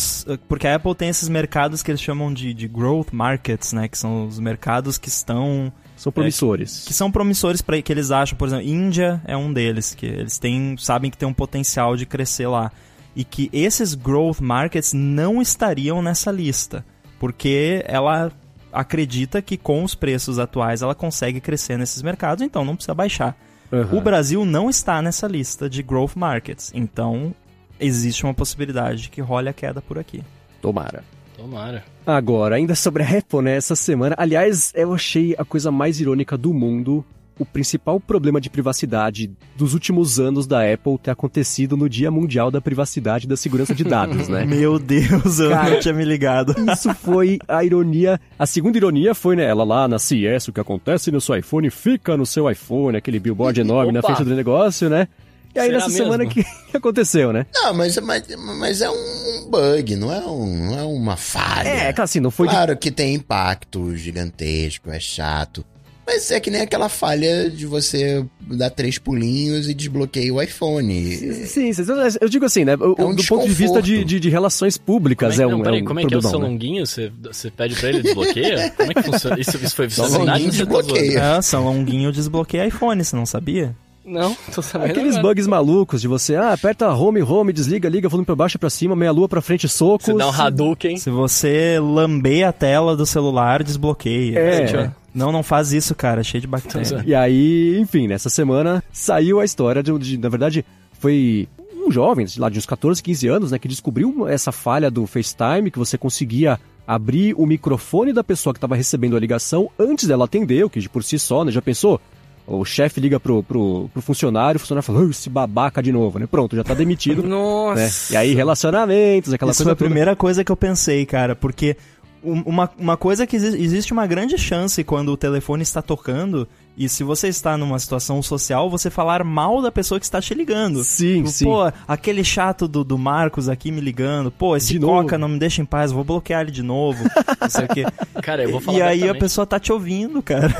[0.48, 3.88] porque a Apple tem esses mercados que eles chamam de, de growth markets, né?
[3.88, 5.72] Que são os mercados que estão...
[5.96, 6.84] São promissores.
[6.84, 10.06] É, que são promissores para que eles acham, por exemplo, Índia é um deles, que
[10.06, 12.72] eles têm, sabem que tem um potencial de crescer lá.
[13.14, 16.84] E que esses growth markets não estariam nessa lista
[17.20, 18.32] porque ela
[18.72, 23.36] acredita que com os preços atuais ela consegue crescer nesses mercados, então não precisa baixar.
[23.70, 23.98] Uhum.
[23.98, 27.34] O Brasil não está nessa lista de growth markets, então
[27.78, 30.24] existe uma possibilidade de que role a queda por aqui.
[30.62, 31.04] Tomara.
[31.36, 31.84] Tomara.
[32.06, 33.56] Agora, ainda sobre a Apple, né?
[33.56, 34.14] Essa semana.
[34.18, 37.04] Aliás, eu achei a coisa mais irônica do mundo.
[37.40, 42.50] O principal problema de privacidade dos últimos anos da Apple ter acontecido no Dia Mundial
[42.50, 44.44] da Privacidade e da Segurança de Dados, né?
[44.46, 46.54] Meu Deus, eu Cara, não tinha me ligado.
[46.70, 48.20] Isso foi a ironia.
[48.38, 49.44] A segunda ironia foi, né?
[49.44, 53.18] Ela lá na CES, o que acontece no seu iPhone fica no seu iPhone, aquele
[53.18, 55.08] billboard enorme na frente do negócio, né?
[55.54, 56.34] E aí Será nessa semana mesmo?
[56.34, 57.46] que aconteceu, né?
[57.54, 58.22] Não, mas, mas,
[58.58, 61.68] mas é um bug, não é, um, não é uma falha.
[61.68, 65.64] É, claro, assim, não foi de Claro que tem impacto gigantesco, é chato.
[66.12, 71.16] Mas é que nem aquela falha de você dar três pulinhos e desbloqueia o iPhone.
[71.46, 71.82] Sim, sim,
[72.20, 72.74] eu digo assim, né?
[72.74, 75.48] o- É um do ponto de vista de, de, de relações públicas Como é, é,
[75.48, 75.56] que- um.
[75.58, 76.48] não, peraí, um como é que é o seu né?
[76.48, 76.84] longuinho?
[76.84, 78.70] Você, você pede pra ele desbloqueia?
[78.76, 79.38] Como é que funciona?
[79.40, 81.18] Isso, isso foi tá desbloqueia.
[81.20, 83.76] É, São Longuinho desbloqueia iPhone, você não sabia?
[84.04, 84.90] Não, tô sabendo.
[84.90, 85.34] Aqueles agora.
[85.34, 88.68] bugs malucos de você, ah, aperta home, home, desliga, liga, volume pra baixo e pra
[88.70, 90.06] cima, meia lua pra frente, socos.
[90.06, 90.96] Você dá um Hadouken.
[90.96, 94.38] Se você lamber a tela do celular, desbloqueia.
[94.38, 94.66] É.
[94.66, 94.99] Gente, ó.
[95.14, 97.02] Não, não faz isso, cara, cheio de bactéria.
[97.06, 100.64] E aí, enfim, nessa semana saiu a história de, de- na verdade,
[100.98, 105.06] foi um jovem, lá de uns 14, 15 anos, né, que descobriu essa falha do
[105.06, 110.06] FaceTime, que você conseguia abrir o microfone da pessoa que estava recebendo a ligação antes
[110.06, 112.00] dela atender, o que de por si só, né, já pensou?
[112.46, 116.18] O chefe liga pro, pro, pro funcionário, o funcionário fala, "Ah, esse babaca de novo,
[116.18, 116.26] né?
[116.26, 117.22] Pronto, já tá demitido.
[117.26, 117.80] Nossa.
[117.80, 117.90] né?
[118.10, 119.88] E aí, relacionamentos, aquela Isso coisa foi a toda.
[119.88, 121.76] primeira coisa que eu pensei, cara, porque
[122.22, 126.88] uma, uma coisa que exi- existe uma grande chance quando o telefone está tocando e
[126.88, 130.82] se você está numa situação social, você falar mal da pessoa que está te ligando.
[130.84, 131.44] Sim, Tipo, sim.
[131.44, 134.30] Pô, aquele chato do, do Marcos aqui me ligando.
[134.30, 135.18] Pô, esse De Coca novo.
[135.18, 137.04] não me deixa em paz, vou bloquear ele de novo.
[137.40, 137.84] não sei o quê.
[138.22, 140.54] Cara, eu vou falar E aí a pessoa tá te ouvindo, cara.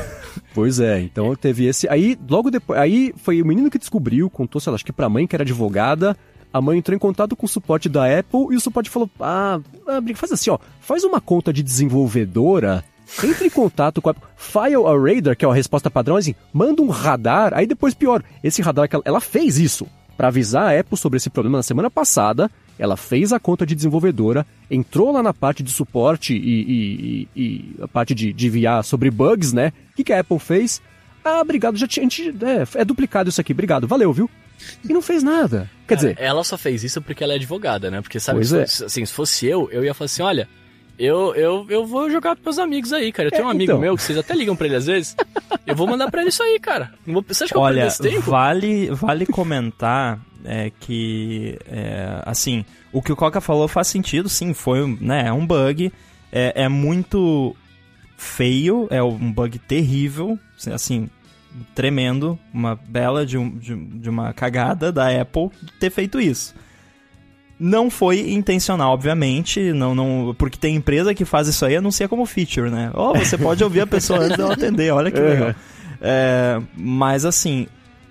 [0.53, 1.87] Pois é, então teve esse.
[1.89, 2.77] Aí, logo depois.
[2.79, 5.43] Aí foi o menino que descobriu, contou, sei lá, acho que pra mãe, que era
[5.43, 6.15] advogada.
[6.53, 9.59] A mãe entrou em contato com o suporte da Apple e o suporte falou: Ah,
[9.87, 12.83] ah, faz assim, ó, faz uma conta de desenvolvedora.
[13.23, 16.81] Entre em contato com a File a Radar, que é a resposta padrão, assim, manda
[16.81, 19.85] um radar, aí depois pior, esse radar que ela, ela fez isso
[20.17, 22.51] Pra avisar a Apple sobre esse problema na semana passada.
[22.77, 27.41] Ela fez a conta de desenvolvedora, entrou lá na parte de suporte e, e- e-
[27.43, 29.71] e a parte de, de enviar sobre bugs, né?
[29.91, 30.79] O que, que a Apple fez?
[31.25, 32.07] Ah, obrigado, já tinha.
[32.75, 34.29] É, é duplicado isso aqui, obrigado, valeu, viu?
[34.87, 35.69] E não fez nada.
[35.87, 38.01] Quer Cara, dizer, ela só fez isso porque ela é advogada, né?
[38.01, 38.61] Porque sabe, se, é.
[38.61, 40.47] fosse, assim, se fosse eu, eu ia falar assim, olha,
[40.99, 43.27] eu, eu, eu vou jogar pros meus amigos aí, cara.
[43.27, 43.79] Eu tenho É, um amigo então.
[43.79, 45.15] meu que vocês até ligam pra ele às vezes.
[45.65, 46.93] eu vou mandar pra ele isso aí, cara.
[47.05, 48.29] Não vou, você acha que eu Olha, perder esse tempo?
[48.31, 54.53] vale, vale comentar é, que, é, assim, o que o Coca falou faz sentido, sim,
[54.53, 55.91] foi um- né, é um bug,
[56.31, 57.55] é, é muito
[58.17, 60.37] feio, é um bug terrível,
[60.71, 61.09] assim,
[61.75, 66.53] tremendo, uma bela de, um- de, de uma cagada da Apple ter feito isso.
[67.59, 72.07] Não foi intencional, obviamente, não, não, porque tem empresa que faz isso aí e anuncia
[72.09, 72.89] como feature, né?
[72.95, 75.53] Oh, você pode ouvir a pessoa antes dela atender, olha que legal.
[76.01, 77.67] É, mas assim,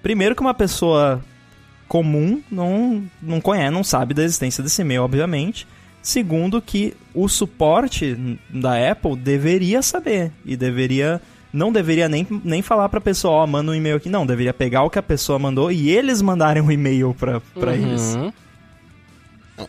[0.01, 1.21] Primeiro que uma pessoa
[1.89, 5.67] comum não, não conhece, não sabe da existência desse e-mail, obviamente.
[6.01, 11.21] Segundo, que o suporte da Apple deveria saber e deveria.
[11.51, 14.07] Não deveria nem, nem falar pra pessoa, ó, manda um e-mail aqui.
[14.09, 17.71] Não, deveria pegar o que a pessoa mandou e eles mandarem um e-mail pra, pra
[17.71, 17.87] Uhum.
[17.89, 18.17] eles.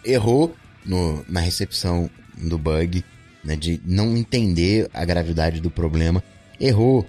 [0.04, 0.54] Errou
[0.84, 2.08] no- na recepção
[2.38, 3.04] do bug,
[3.44, 6.22] né, de não entender a gravidade do problema.
[6.60, 7.06] Errou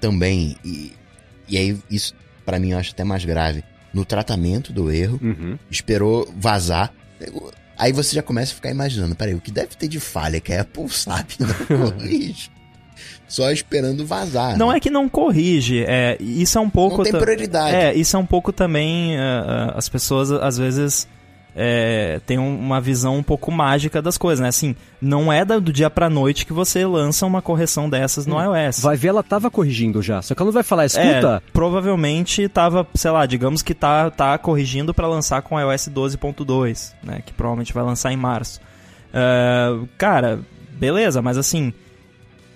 [0.00, 0.92] também, e,
[1.48, 5.18] e aí isso pra mim eu acho até mais grave, no tratamento do erro.
[5.22, 5.58] Uhum.
[5.70, 6.92] Esperou vazar.
[7.76, 10.52] Aí você já começa a ficar imaginando, peraí, o que deve ter de falha que
[10.52, 12.50] a Apple sabe não corrige?
[13.26, 14.56] Só esperando vazar.
[14.58, 16.98] Não é que não corrige, é, isso é um pouco...
[16.98, 17.74] Não tem prioridade.
[17.76, 19.16] É, isso é um pouco também.
[19.18, 21.06] ah, as pessoas às vezes
[21.60, 24.48] é, têm um- uma visão um pouco mágica das coisas, né?
[24.48, 28.78] Assim, não é do dia pra noite que você lança uma correção dessas no iOS.
[28.80, 30.22] Vai ver, ela tava corrigindo já.
[30.22, 34.08] Só que ela não vai falar, É, escuta, provavelmente tava, sei lá, digamos que tá,
[34.10, 37.22] tá corrigindo pra lançar com iOS 12.2, né?
[37.26, 38.60] Que provavelmente vai lançar em março.
[39.12, 40.40] Ah, cara,
[40.72, 41.72] beleza, mas assim,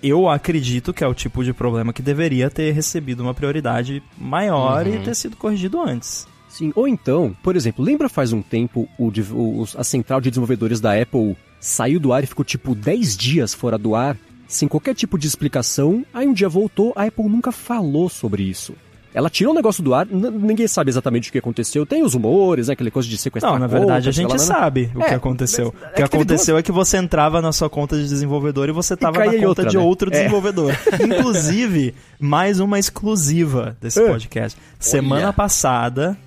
[0.03, 4.85] eu acredito que é o tipo de problema que deveria ter recebido uma prioridade maior
[4.85, 6.27] e ter sido corrigido antes.
[6.49, 10.79] Sim, ou então, por exemplo, lembra faz um tempo o, o- a central de desenvolvedores
[10.79, 14.15] da Apple saiu do ar e ficou tipo 10 dias fora do ar,
[14.47, 18.75] sem qualquer tipo de explicação, aí um dia voltou, a Apple nunca falou sobre isso.
[19.13, 21.85] Ela tirou o negócio do ar, ninguém sabe exatamente o que aconteceu.
[21.85, 24.39] Tem os rumores, né, aquele coisa de sequestrar Não, na verdade a gente lá, né?
[24.39, 25.73] sabe o É, que aconteceu.
[25.79, 28.71] mas- é o que aconteceu é que você entrava na sua conta de desenvolvedor e
[28.71, 29.83] você tava na conta outra, de né?
[29.83, 30.17] outro É.
[30.17, 30.73] desenvolvedor.
[30.99, 34.07] Inclusive, mais uma exclusiva desse É.
[34.07, 34.59] podcast.
[34.79, 35.33] Semana Olha.
[35.33, 36.17] passada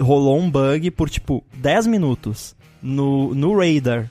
[0.00, 4.10] rolou um bug por tipo 10 minutos no, no radar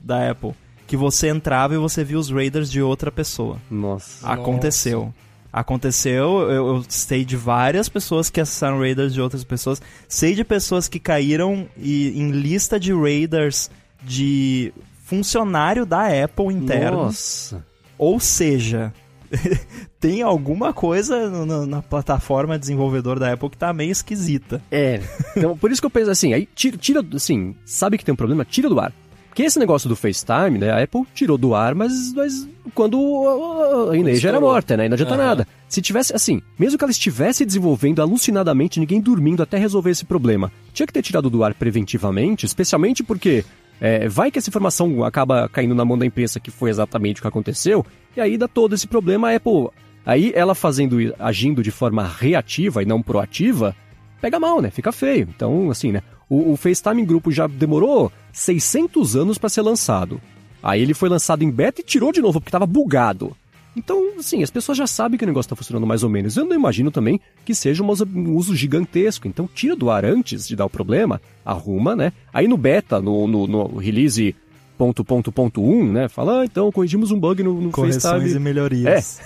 [0.00, 0.52] da Apple.
[0.86, 3.56] Que você entrava e você via os radars de outra pessoa.
[3.70, 4.26] Nossa.
[4.30, 5.12] Aconteceu.
[5.56, 9.80] Aconteceu, eu, eu sei de várias pessoas que acessaram raiders de outras pessoas.
[10.08, 13.70] Sei de pessoas que caíram e- em lista de raiders
[14.02, 14.72] de
[15.04, 17.04] funcionário da Apple interno.
[17.04, 17.64] Nossa.
[17.96, 18.92] Ou seja,
[20.00, 24.60] tem alguma coisa no- na plataforma desenvolvedor da Apple que tá meio esquisita.
[24.72, 25.00] É.
[25.36, 28.16] Então, por isso que eu penso assim, aí tira, tira, assim, sabe que tem um
[28.16, 28.92] problema, tira do ar.
[29.34, 33.96] Porque esse negócio do FaceTime, né, a Apple tirou do ar, mas, mas quando a-
[33.96, 35.24] Inês já era morta, né, e não adianta Aham.
[35.24, 35.48] nada.
[35.68, 40.52] Se tivesse, assim, mesmo que ela estivesse desenvolvendo alucinadamente, ninguém dormindo até resolver esse problema,
[40.72, 43.44] tinha que ter tirado do ar preventivamente, especialmente porque
[43.80, 47.22] é, vai que essa informação acaba caindo na mão da imprensa que foi exatamente o
[47.22, 47.84] que aconteceu,
[48.16, 49.66] e aí dá todo esse problema, a Apple...
[50.06, 53.74] Aí ela fazendo, agindo de forma reativa e não proativa,
[54.20, 54.70] pega mal, né?
[54.70, 55.26] Fica feio.
[55.34, 56.02] Então, assim, né?
[56.28, 60.20] O, o FaceTime em grupo já demorou 600 anos para ser lançado.
[60.62, 63.36] Aí ele foi lançado em beta e tirou de novo porque tava bugado.
[63.76, 66.36] Então, assim, as pessoas já sabem que o negócio tá funcionando mais ou menos.
[66.36, 67.90] Eu não imagino também que seja um
[68.36, 69.26] uso, gigantesco.
[69.26, 72.12] Então, tira do ar antes de dar o problema, arruma, né?
[72.32, 74.34] Aí no beta, no, no, no release
[74.78, 76.08] ponto, ponto, ponto, um, né?
[76.08, 78.36] Fala, ah, então, corrigimos um bug no, no Correções FaceTime.
[78.36, 79.20] e melhorias.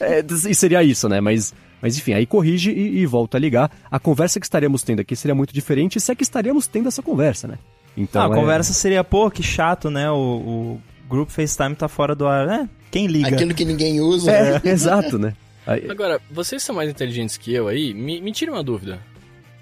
[0.00, 1.20] É, e seria isso, né?
[1.20, 3.70] Mas, mas enfim, aí corrige e, e volta a ligar.
[3.90, 7.02] A conversa que estaremos tendo aqui seria muito diferente se é que estaremos tendo essa
[7.02, 7.58] conversa, né?
[7.96, 10.10] Então, Ah, a é- conversa seria, pô, que chato, né?
[10.10, 12.48] O, o grupo FaceTime tá fora do ar.
[12.48, 13.28] É, quem liga?
[13.28, 14.30] Aquilo que ninguém usa.
[14.30, 15.34] É, exato, né?
[15.66, 19.00] Aí- Agora, vocês são mais inteligentes que eu aí, me, me tira uma dúvida.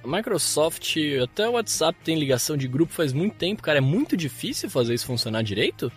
[0.04, 3.78] A Microsoft, até o WhatsApp tem ligação de grupo faz muito tempo, cara.
[3.78, 5.90] É muito difícil fazer isso funcionar direito?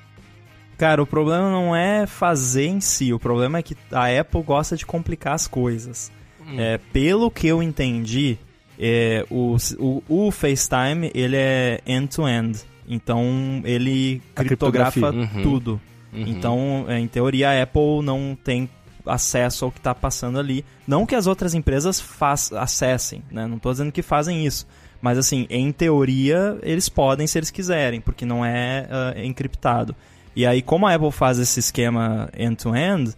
[0.82, 4.76] Cara, o problema não é fazer em si, o problema é que a Apple gosta
[4.76, 6.12] de complicar as coisas.
[6.40, 6.60] Hum.
[6.60, 8.36] É, pelo que eu entendi,
[8.80, 12.62] é, o, o, o FaceTime ele é end-to-end.
[12.88, 15.12] Então ele A criptografa.
[15.12, 15.44] Uhum.
[15.44, 15.82] tudo.
[16.12, 16.24] Uhum.
[16.26, 18.68] Então, é, em teoria, a Apple não tem
[19.06, 20.66] acesso ao que está passando ali.
[20.88, 23.46] Não que as outras empresas faz, acessem, né?
[23.46, 24.66] Não estou dizendo que fazem isso.
[25.00, 29.96] Mas, assim, em teoria, eles podem se eles quiserem, porque não é ah, encriptado.
[30.36, 33.14] E aí, como a Apple faz esse esquema end-to-end,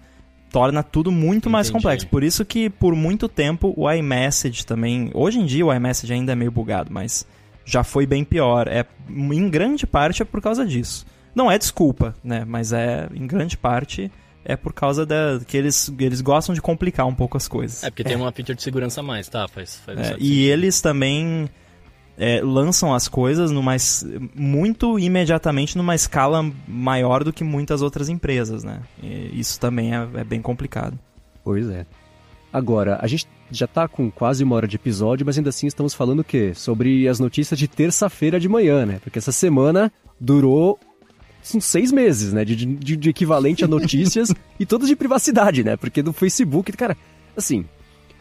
[0.51, 1.84] torna tudo muito mais Entendi.
[1.84, 2.07] complexo.
[2.07, 5.09] Por isso que, por muito tempo, o iMessage também...
[5.14, 7.26] Hoje em dia, o iMessage ainda é meio bugado, mas
[7.66, 8.68] já foi bem pior.
[8.68, 11.05] É, em grande parte é por causa disso.
[11.36, 12.45] Não é desculpa, né?
[12.45, 14.11] Mas é, em grande parte,
[14.45, 17.84] é por causa da, que eles, eles gostam de complicar um pouco as coisas.
[17.84, 19.47] É porque tem uma feature de segurança a mais, tá?
[19.47, 21.49] Faz, faz É, e eles também
[22.18, 23.76] é, lançam as coisas numa,
[24.36, 28.82] muito imediatamente numa escala maior do que muitas outras empresas, né?
[29.01, 30.97] E isso também é, é bem complicado.
[31.43, 31.86] Pois é.
[32.51, 35.93] Agora, a gente já tá com quase uma hora de episódio, mas ainda assim estamos
[35.93, 36.53] falando o quê?
[36.55, 38.99] Sobre as notícias de terça-feira de manhã, né?
[39.03, 40.80] Porque essa semana durou
[41.41, 42.45] são seis meses, né?
[42.45, 45.76] De, de- de equivalente a notícias e todas de privacidade, né?
[45.76, 46.95] Porque no Facebook, cara,
[47.36, 47.66] assim,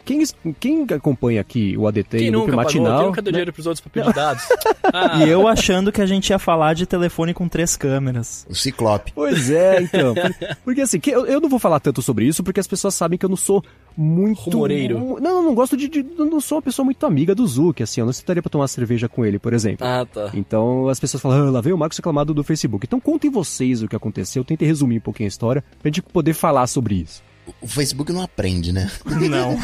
[0.05, 0.23] quem,
[0.59, 2.63] quem acompanha aqui o ADT Quem e o nunca pagou?
[2.63, 2.97] Matinal...
[2.99, 3.35] Quem nunca deu né?
[3.37, 4.43] dinheiro pros outros pra pedir dados?
[4.95, 8.45] Ah, E eu achando que a gente ia falar de telefone com três câmeras.
[8.49, 9.11] O Ciclope.
[9.15, 10.13] Pois é, então.
[10.13, 12.93] Por- Porque assim, que eu, eu não vou falar tanto sobre isso, porque as pessoas
[12.93, 13.63] sabem que eu não sou
[13.97, 14.41] muito.
[14.51, 14.99] Rumoreiro.
[14.99, 17.47] mu- Não, eu não gosto de, de- Eu não sou uma pessoa muito amiga do
[17.47, 18.01] Zuki, assim.
[18.01, 19.85] Eu não sentaria pra tomar cerveja com ele, por exemplo.
[19.87, 20.29] Ah, tá.
[20.33, 22.85] Então as pessoas falam, ah, lá vem o Marcos reclamado do Facebook.
[22.85, 26.33] Então contem vocês o que aconteceu, tentem resumir um pouquinho a história pra gente poder
[26.33, 27.23] falar sobre isso.
[27.61, 28.89] O Facebook não aprende, né?
[29.05, 29.59] Não.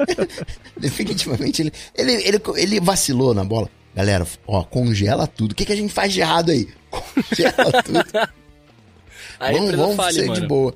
[0.78, 3.68] Definitivamente ele, ele, ele, ele vacilou na bola.
[3.94, 5.52] Galera, ó, congela tudo.
[5.52, 6.68] O que, que a gente faz de errado aí?
[6.90, 8.30] Congela tudo.
[9.38, 10.40] Aí vamos vamos fale, ser mano.
[10.40, 10.74] de boa.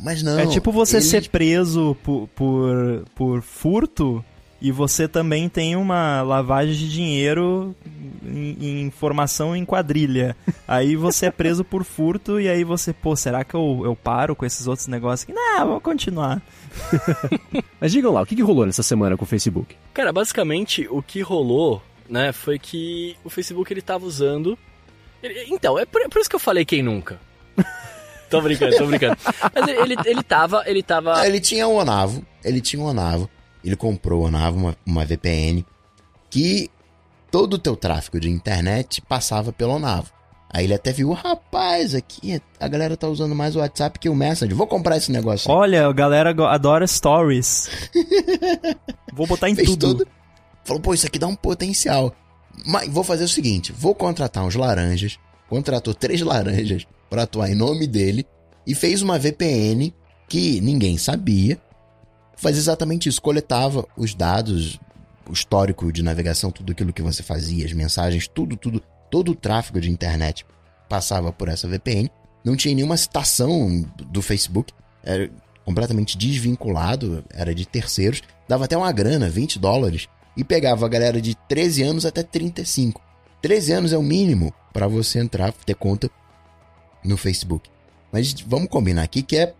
[0.00, 0.38] Mas não.
[0.38, 4.24] é tipo você ele- ser preso por, por, por furto
[4.66, 7.74] e você também tem uma lavagem de dinheiro
[8.24, 10.34] em, em formação em quadrilha.
[10.66, 14.34] Aí você é preso por furto e aí você, pô, será que eu, eu paro
[14.34, 15.32] com esses outros negócios aqui?
[15.32, 16.40] Não, vou continuar.
[17.80, 19.76] Mas digam lá, o que, que rolou nessa semana com o Facebook?
[19.92, 24.58] Cara, basicamente o que rolou, né, foi que o Facebook ele tava usando.
[25.22, 27.20] ele- então, é por, é por isso que eu falei quem nunca.
[28.30, 29.16] tô brincando, tô brincando.
[29.54, 30.62] Mas ele, ele, ele tava.
[30.66, 31.18] Ele tava.
[31.20, 33.28] Ah, Ele tinha o Onavo, ele tinha o Onavo,
[33.64, 35.64] ele comprou o Onavo, uma, uma VPN,
[36.30, 36.70] que
[37.30, 40.12] todo o teu tráfego de internet passava pelo Onavo.
[40.50, 44.14] Aí ele até viu, rapaz, aqui a galera tá usando mais o WhatsApp que o
[44.14, 45.50] Messenger, vou comprar esse negócio.
[45.50, 47.68] aí." Olha, a galera adora stories.
[49.12, 49.94] Vou botar em Fez tudo.
[49.94, 50.08] tudo.
[50.64, 52.12] Falou, pô, isso aqui dá um potencial.
[52.66, 57.54] Mas vou fazer o seguinte, vou contratar uns laranjas, contratou três laranjas pra atuar em
[57.54, 58.26] nome dele
[58.66, 59.92] e fez uma VPN
[60.28, 61.58] que ninguém sabia.
[62.36, 64.78] Faz exatamente isso, coletava os dados,
[65.28, 69.34] o histórico de navegação, tudo aquilo que você fazia, as mensagens, tudo, tudo, todo o
[69.34, 70.44] tráfego de internet
[70.88, 72.10] passava por essa VPN.
[72.44, 74.72] Não tinha nenhuma citação do Facebook,
[75.02, 75.30] era
[75.64, 81.20] completamente desvinculado, era de terceiros, dava até uma grana, 20 dólares, e pegava a galera
[81.20, 83.00] de 13 anos até 35.
[83.40, 86.10] 13 anos é o mínimo para você entrar, ter conta
[87.04, 87.70] no Facebook.
[88.12, 89.54] Mas vamos combinar aqui que é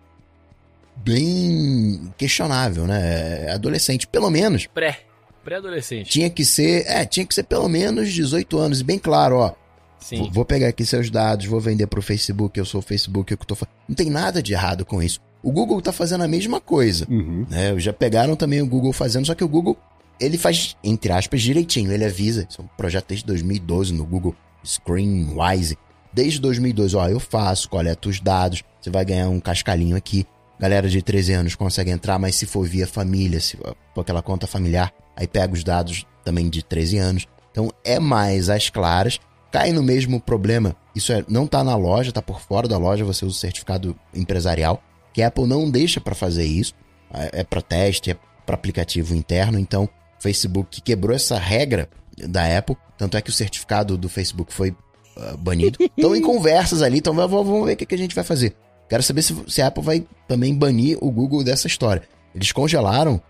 [0.97, 3.47] bem questionável, né?
[3.47, 5.01] É Adolescente, pelo menos Pré.
[5.45, 6.11] Pré-adolescente.
[6.11, 9.53] tinha que ser, é, tinha que ser pelo menos 18 anos, e bem claro, ó.
[9.99, 10.19] Sim.
[10.19, 13.39] Vou- Vou pegar aqui seus dados, vou vender pro Facebook, eu sou o Facebook, eu
[13.39, 15.21] que tô fa- Não tem nada de errado com isso.
[15.43, 17.47] O Google tá fazendo a mesma coisa, Uhum.
[17.51, 17.79] né?
[17.79, 19.77] Já pegaram também o Google fazendo, só que o Google,
[20.19, 22.47] ele faz, entre aspas, direitinho, ele avisa.
[22.49, 24.35] Isso é um projeto desde 2012 no Google
[24.65, 25.77] Screenwise.
[26.13, 30.27] Desde 2012, ó, eu faço, coleto os dados, você vai ganhar um cascalhinho aqui.
[30.59, 34.47] Galera de 13 anos consegue entrar, mas se for via família, se for aquela conta
[34.47, 37.27] familiar, aí pega os dados também de 13 anos.
[37.51, 39.19] Então é mais às claras,
[39.51, 40.77] cai no mesmo problema.
[40.95, 43.97] Isso é, não tá na loja, tá por fora da loja, você usa o certificado
[44.15, 44.83] empresarial,
[45.13, 46.75] que a Apple não deixa para fazer isso.
[47.13, 51.89] É, é para teste, é para aplicativo interno, então o Facebook quebrou essa regra
[52.29, 54.75] da Apple, tanto é que o certificado do Facebook foi
[55.17, 55.79] ah, banido.
[55.97, 58.57] Estão em conversas ali, então vamos vamos ver o que, que a gente vai fazer.
[58.95, 62.05] Quero saber se, se a Apple vai também banir o Google dessa história.
[62.33, 63.21] Eles congelaram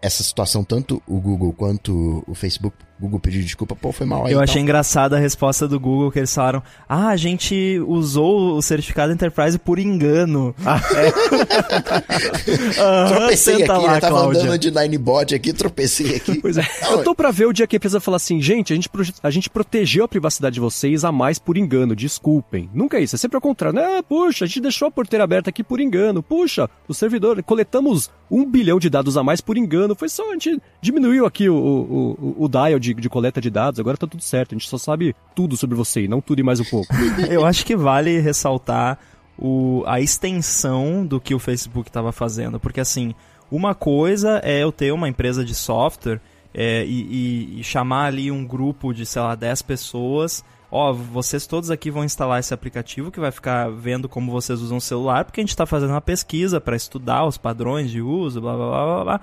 [0.00, 2.76] essa situação, tanto o Google quanto o Facebook.
[3.00, 4.32] Google pediu desculpa, pô, foi mal aí.
[4.32, 8.56] Eu e achei engraçada a resposta do Google que eles falaram: Ah, a gente usou
[8.56, 10.54] o certificado Enterprise por engano.
[12.78, 14.00] Aham, Tropecei senta aqui, lá, né?
[14.00, 14.42] Tava Cláudia.
[14.42, 16.40] andando de Ninebot aqui, tropecei aqui.
[16.40, 16.66] Pois é.
[16.82, 18.90] Não, Eu tô pra ver o dia que a empresa fala assim, gente, a gente,
[19.22, 22.68] a gente protegeu a privacidade de vocês a mais por engano, desculpem.
[22.72, 23.78] Nunca é isso, é sempre ao contrário.
[23.78, 24.02] né?
[24.08, 26.22] puxa, a gente deixou a porteira aberta aqui por engano.
[26.22, 29.94] Puxa, o servidor, coletamos um bilhão de dados a mais por engano.
[29.94, 33.50] Foi só, a gente diminuiu aqui o, o, o, o dial de, de coleta de
[33.50, 34.54] dados, agora tá tudo certo.
[34.54, 36.88] A gente só sabe tudo sobre você, e não tudo e mais um pouco.
[37.30, 38.98] Eu acho que vale ressaltar
[39.38, 42.58] o, a extensão do que o Facebook estava fazendo.
[42.60, 43.14] Porque, assim,
[43.50, 46.20] uma coisa é eu ter uma empresa de software
[46.54, 47.00] é, e,
[47.56, 50.44] e- e chamar ali um grupo de, sei lá, 10 pessoas.
[50.72, 54.76] Ó, vocês todos aqui vão instalar esse aplicativo que vai ficar vendo como vocês usam
[54.76, 58.40] o celular, porque a gente está fazendo uma pesquisa para estudar os padrões de uso,
[58.40, 59.20] blá blá blá blá.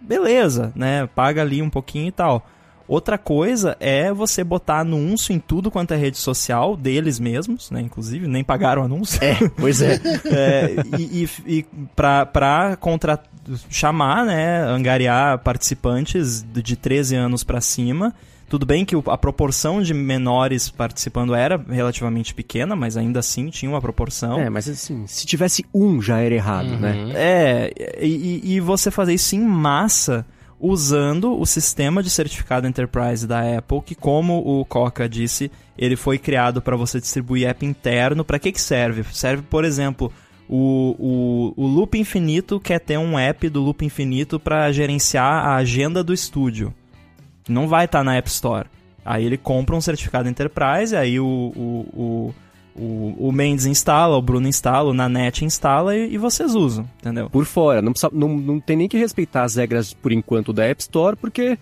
[0.00, 1.06] Beleza, né?
[1.14, 2.46] Paga ali um pouquinho e tal.
[2.88, 7.80] Outra coisa é você botar anúncio em tudo quanto é rede social deles mesmos, né?
[7.80, 9.22] Inclusive, nem pagaram anúncio.
[9.22, 10.00] É, pois é.
[10.32, 13.20] É, e, e, e pra, pra contra...
[13.68, 14.62] chamar, né?
[14.62, 18.14] Angariar participantes de de 13 anos pra cima.
[18.48, 23.70] Tudo bem que a proporção de menores participando era relativamente pequena, mas ainda assim tinha
[23.70, 24.38] uma proporção.
[24.38, 26.92] É, mas assim, se tivesse um já era errado, né?
[26.92, 27.12] Uhum.
[27.14, 30.26] É, e, e você fazer isso em massa
[30.62, 36.18] usando o sistema de certificado Enterprise da Apple, que como o Coca disse, ele foi
[36.18, 38.24] criado para você distribuir app interno.
[38.24, 39.02] Para que que serve?
[39.12, 40.12] Serve, por exemplo,
[40.48, 45.56] o, o, o Loop Infinito quer ter um app do Loop Infinito para gerenciar a
[45.56, 46.72] agenda do estúdio.
[47.48, 48.68] Não vai estar na App Store.
[49.04, 52.34] Aí ele compra um certificado Enterprise, aí o, o, o,
[52.74, 57.28] o, o Mendes instala, o Bruno instala, o Nanete instala e, e vocês usam, entendeu?
[57.28, 60.64] Por fora, não, precisa, não, não tem nem que respeitar as regras, por enquanto, da
[60.64, 61.58] App Store, porque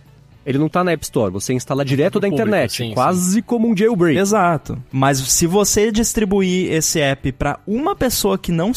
[0.46, 3.42] ele não tá na App Store, você instala direto Pro da público, internet, sim, quase
[3.42, 4.18] como um jailbreak.
[4.18, 4.78] Exato.
[4.90, 8.72] Mas se você distribuir esse app para uma pessoa que não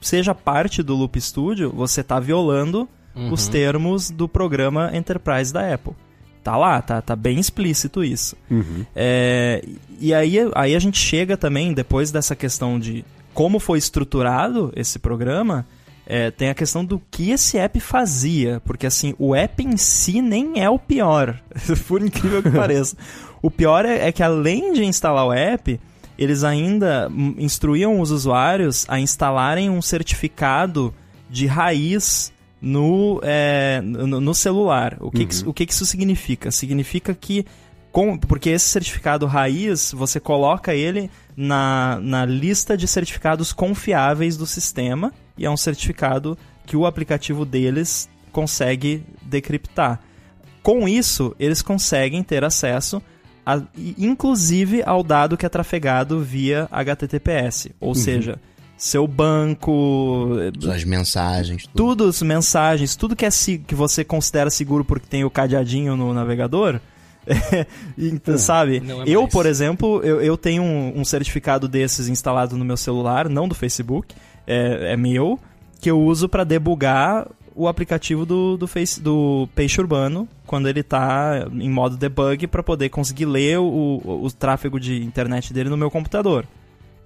[0.00, 2.88] seja parte do Loop Studio, você tá violando
[3.30, 5.94] os termos do programa Enterprise da Apple.
[6.42, 8.36] Tá lá, tá, tá bem explícito isso.
[8.50, 8.84] Uhum.
[8.94, 9.64] É,
[10.00, 14.98] e aí, aí a gente chega também, depois dessa questão de como foi estruturado esse
[14.98, 15.66] programa,
[16.06, 18.60] é, tem a questão do que esse app fazia.
[18.64, 21.40] Porque assim, o app em si nem é o pior,
[21.88, 22.96] por incrível que pareça.
[23.42, 25.78] O pior é, é que além de instalar o app,
[26.16, 30.94] eles ainda instruíam os usuários a instalarem um certificado
[31.28, 34.96] de raiz no, é, no, no, celular.
[35.00, 35.28] O, que, uhum.
[35.28, 36.50] que, o que, que isso significa?
[36.50, 37.44] Significa que,
[37.94, 44.46] com, porque esse certificado raiz, você coloca ele na, na lista de certificados confiáveis do
[44.46, 46.36] sistema e é um certificado
[46.66, 50.00] que o aplicativo deles consegue decriptar.
[50.60, 53.00] Com isso, eles conseguem ter acesso
[53.46, 53.62] a,
[53.96, 57.94] inclusive ao dado que é trafegado via HTTPS, ou uhum.
[57.94, 58.40] seja,
[58.76, 60.30] seu banco,
[60.68, 65.24] as mensagens, tudo, tudo as mensagens, tudo que é que você considera seguro porque tem
[65.24, 66.80] o cadeadinho no navegador.
[67.96, 68.82] então, sabe?
[69.06, 73.28] É eu, por exemplo, eu, eu tenho um, um, certificado desses instalado no meu celular,
[73.28, 74.14] não do Facebook,
[74.46, 75.38] é, é meu,
[75.80, 80.80] que eu uso para debugar o aplicativo do, do, face, do Peixe Urbano quando ele
[80.80, 85.70] está em modo debug para poder conseguir ler o, o, o, tráfego de internet dele
[85.70, 86.46] no meu computador.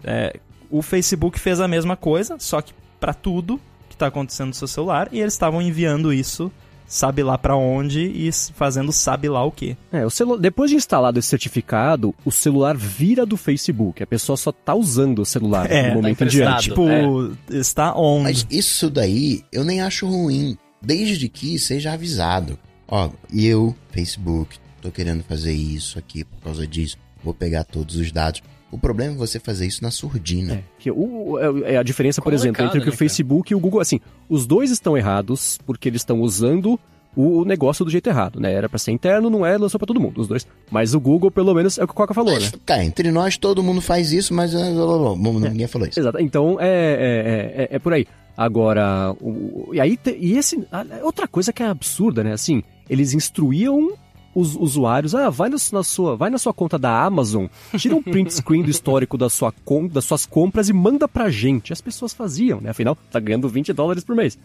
[0.02, 0.40] É,
[0.70, 4.68] o Facebook fez a mesma coisa, só que para tudo que está acontecendo no seu
[4.68, 6.50] celular, e eles estavam enviando isso
[6.88, 9.76] sabe lá para onde e fazendo sabe lá o que.
[9.92, 10.38] É, o celu...
[10.38, 14.02] depois de instalado esse certificado, o celular vira do Facebook.
[14.02, 16.62] A pessoa só tá usando o celular é, no momento tá em diante.
[16.70, 17.04] Tipo, é.
[17.50, 18.22] está on.
[18.22, 22.58] Mas isso daí eu nem acho ruim, desde que seja avisado.
[22.88, 26.96] Ó, eu, Facebook, tô querendo fazer isso aqui por causa disso.
[27.22, 28.42] Vou pegar todos os dados.
[28.70, 30.54] O problema é você fazer isso na surdina.
[30.54, 33.54] É, que o, é, é a diferença, por exemplo, entre né, o Facebook cara?
[33.54, 33.80] e o Google.
[33.80, 36.78] Assim, os dois estão errados porque eles estão usando
[37.16, 38.52] o negócio do jeito errado, né?
[38.52, 40.46] Era para ser interno, não é, lançou para todo mundo, os dois.
[40.70, 42.58] Mas o Google, pelo menos, é o que o Coca falou, mas, né?
[42.64, 45.98] Cara, entre nós todo mundo faz isso, mas uh, ninguém falou isso.
[45.98, 46.20] Exato.
[46.20, 48.06] Então, é, é, é, é por aí.
[48.36, 50.64] Agora, o, e aí, e esse,
[51.02, 52.32] outra coisa que é absurda, né?
[52.32, 53.94] Assim, eles instruíam
[54.34, 58.34] os usuários, ah, vai na sua, vai na sua conta da Amazon, tira um print
[58.34, 59.52] screen do histórico da sua,
[59.90, 61.72] das suas compras e manda pra gente.
[61.72, 62.70] As pessoas faziam, né?
[62.70, 64.38] Afinal, tá ganhando 20 dólares por mês.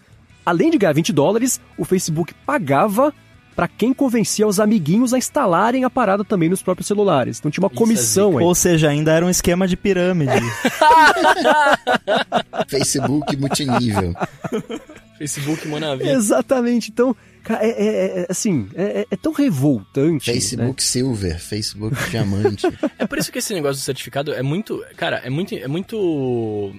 [0.46, 3.14] Além de ganhar 20 dólares, o Facebook pagava
[3.56, 7.40] para quem convencia os amiguinhos a instalarem a parada também nos próprios celulares.
[7.40, 10.32] Então tinha uma Isso comissão é Ou seja, ainda era um esquema de pirâmide.
[12.68, 14.14] Facebook multinível.
[15.18, 16.10] Facebook Manavi.
[16.10, 16.92] Exatamente.
[16.92, 17.16] Então,
[17.50, 20.32] é, é, é, assim, é, é, tão revoltante.
[20.32, 20.88] Facebook né?
[20.88, 22.68] Silver, Facebook Diamante.
[22.98, 24.84] é por isso que esse negócio do certificado é muito.
[24.96, 25.54] Cara, é muito.
[25.56, 26.74] É muito.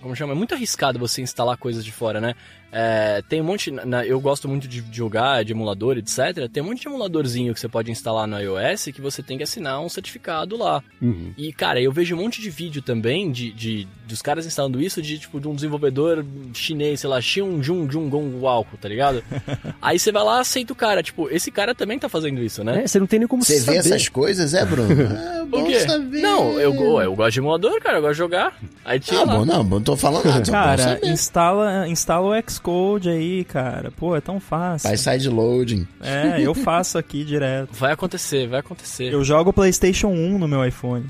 [0.00, 0.32] Como chama?
[0.32, 2.34] É muito arriscado você instalar coisas de fora, né?
[2.70, 3.70] É, tem um monte.
[3.70, 6.48] Na, eu gosto muito de, jogar, de emulador, etc.
[6.52, 9.44] Tem um monte de emuladorzinho que você pode instalar no iOS que você tem que
[9.44, 10.82] assinar um certificado lá.
[11.00, 11.32] Uhum.
[11.36, 15.02] E, cara, eu vejo um monte de vídeo também de, de dos caras instalando isso
[15.02, 19.22] de tipo de um desenvolvedor chinês, sei lá, Xiong Jun Jun Gong Walco, tá ligado?
[19.80, 21.02] Aí você vai lá, aceita o cara.
[21.02, 22.82] Tipo, esse cara também tá fazendo isso, né?
[22.82, 24.88] É, você não tem nem como Você vê essas coisas, é, Bruno?
[24.92, 26.20] É bom saber.
[26.20, 28.58] Não, eu, eu gosto de emulador, cara, eu gosto de jogar.
[28.84, 29.36] Aí tira ah, lá.
[29.36, 30.50] bom, não, não tô falando nada.
[30.50, 33.90] Cara, instala, instala o Xcode aí, cara.
[33.90, 34.88] Pô, é tão fácil.
[34.88, 35.86] Faz side loading.
[36.00, 37.72] É, eu faço aqui direto.
[37.72, 39.12] Vai acontecer, vai acontecer.
[39.12, 41.06] Eu jogo PlayStation 1 no meu iPhone.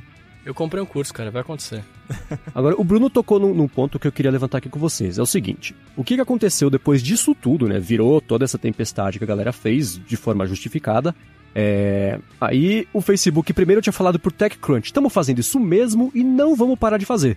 [0.49, 1.85] Eu comprei um curso, cara, vai acontecer.
[2.55, 5.19] Agora, o Bruno tocou num, num, ponto que eu queria levantar aqui com vocês.
[5.19, 7.79] É o seguinte: o que, aconteceu depois disso tudo, né?
[7.79, 11.15] Virou toda essa tempestade que a galera fez de forma justificada.
[11.55, 12.19] É...
[12.41, 16.79] Aí o Facebook primeiro tinha falado por TechCrunch: estamos fazendo isso mesmo e não vamos
[16.79, 17.37] parar de fazer.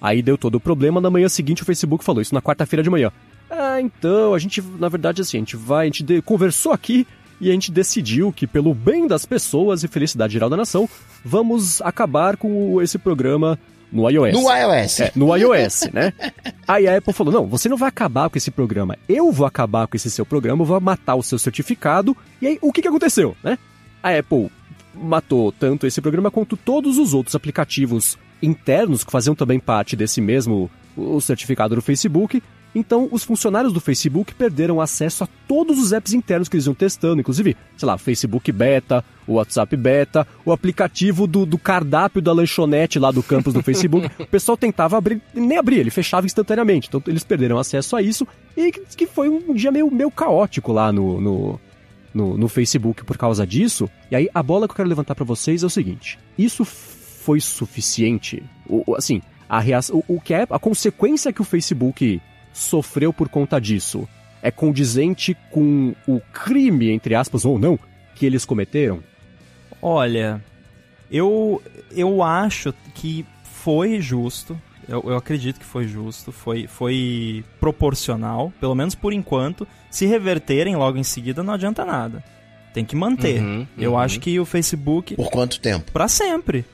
[0.00, 1.00] Aí deu todo o problema.
[1.00, 3.10] Na manhã seguinte, o Facebook falou isso na quarta-feira de manhã.
[3.50, 7.06] Ah, então, a gente, na verdade, assim, a gente vai, a gente de, conversou aqui
[7.40, 10.88] e a gente decidiu que, pelo bem das pessoas e felicidade geral da nação,
[11.24, 13.58] vamos acabar com esse programa
[13.90, 14.34] no iOS.
[14.34, 15.00] No iOS.
[15.00, 16.12] É, no iOS, né?
[16.66, 18.98] Aí a Apple falou: não, você não vai acabar com esse programa.
[19.08, 22.16] Eu vou acabar com esse seu programa, vou matar o seu certificado.
[22.40, 23.58] E aí, o que, que aconteceu, né?
[24.02, 24.50] A Apple
[24.94, 30.20] matou tanto esse programa quanto todos os outros aplicativos internos que faziam também parte desse
[30.20, 32.42] mesmo o certificado do Facebook.
[32.74, 36.74] Então, os funcionários do Facebook perderam acesso a todos os apps internos que eles iam
[36.74, 42.32] testando, inclusive, sei lá, Facebook Beta, o WhatsApp Beta, o aplicativo do, do cardápio da
[42.32, 44.10] lanchonete lá do campus do Facebook.
[44.20, 46.88] o pessoal tentava abrir, nem abrir, ele fechava instantaneamente.
[46.88, 50.92] Então, eles perderam acesso a isso e que foi um dia meio, meio caótico lá
[50.92, 51.60] no, no,
[52.12, 53.88] no, no Facebook por causa disso.
[54.10, 56.66] E aí, a bola que eu quero levantar para vocês é o seguinte: isso
[57.28, 58.42] foi suficiente?
[58.66, 62.22] O, assim, a reação, o, o que é a consequência que o Facebook
[62.54, 64.08] sofreu por conta disso
[64.40, 67.78] é condizente com o crime, entre aspas, ou não,
[68.14, 69.00] que eles cometeram?
[69.82, 70.42] Olha,
[71.10, 71.62] eu,
[71.94, 74.58] eu acho que foi justo.
[74.88, 79.68] Eu, eu acredito que foi justo, foi, foi proporcional, pelo menos por enquanto.
[79.90, 82.24] Se reverterem logo em seguida, não adianta nada.
[82.72, 83.42] Tem que manter.
[83.42, 83.98] Uhum, Eu uhum.
[83.98, 85.14] acho que o Facebook.
[85.14, 85.92] Por quanto tempo?
[85.92, 86.64] Pra sempre.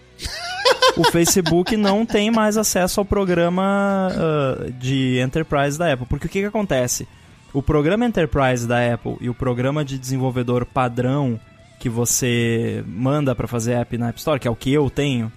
[0.97, 6.07] O Facebook não tem mais acesso ao programa ah, de Enterprise da Apple.
[6.07, 7.07] Porque o que, que acontece?
[7.53, 11.39] O programa Enterprise da Apple e o programa de desenvolvedor padrão
[11.79, 15.31] que você manda pra fazer app na App Store, que é o que eu tenho,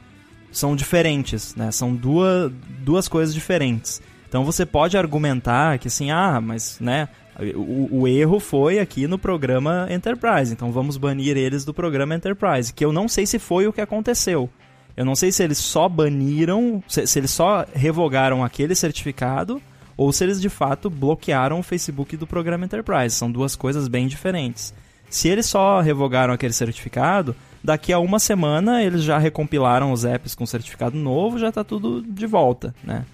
[0.52, 1.72] são diferentes, né?
[1.72, 4.02] São duas, duas coisas diferentes.
[4.28, 7.08] Então você pode argumentar que assim, ah, mas né,
[7.56, 12.74] o, o erro foi aqui no programa Enterprise, então vamos banir eles do programa Enterprise,
[12.74, 14.50] que eu não sei se foi o que aconteceu.
[14.98, 19.62] Eu não sei se eles só baniram, se, se eles só revogaram aquele certificado
[19.96, 23.16] ou se eles de fato bloquearam o Facebook do programa Enterprise.
[23.16, 24.74] São duas coisas bem diferentes.
[25.08, 30.34] Se eles só revogaram aquele certificado, daqui a uma semana eles já recompilaram os apps
[30.34, 33.06] com certificado novo, já está tudo de volta, né?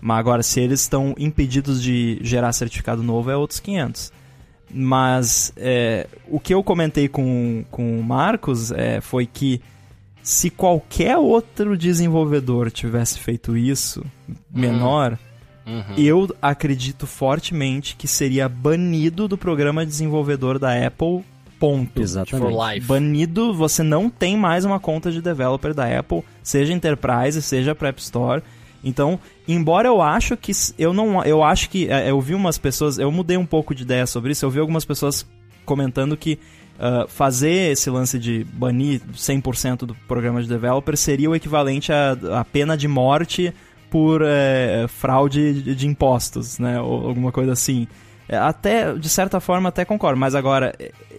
[0.00, 4.12] Mas agora, se eles estão impedidos de gerar certificado novo, é outros 500.
[4.70, 9.60] Mas é, o que eu comentei com, com o Marcos é, foi que
[10.28, 14.04] se qualquer outro desenvolvedor tivesse feito isso,
[14.52, 15.18] menor,
[15.66, 15.94] Uhum.
[15.96, 21.24] eu acredito fortemente que seria banido do programa desenvolvedor da Apple,
[21.58, 21.92] ponto.
[21.94, 22.74] For Exatamente.
[22.74, 22.86] life.
[22.86, 27.88] Banido, você não tem mais uma conta de developer da Apple, seja Enterprise, seja para
[27.88, 28.42] App Store.
[28.84, 29.18] Então,
[29.48, 33.10] embora eu acho que eu não, eu acho que é, eu vi umas pessoas, eu
[33.10, 34.44] mudei um pouco de ideia sobre isso.
[34.44, 35.26] Eu vi algumas pessoas
[35.64, 36.38] comentando que
[36.78, 42.44] ah, fazer esse lance de banir 100% do programa de developer seria o equivalente à,
[42.44, 43.52] pena de morte
[43.90, 46.80] por eh, fraude de, de impostos, né?
[46.80, 47.86] Ou alguma coisa assim.
[48.28, 50.74] É, Até, de certa forma, até concordo, mas agora,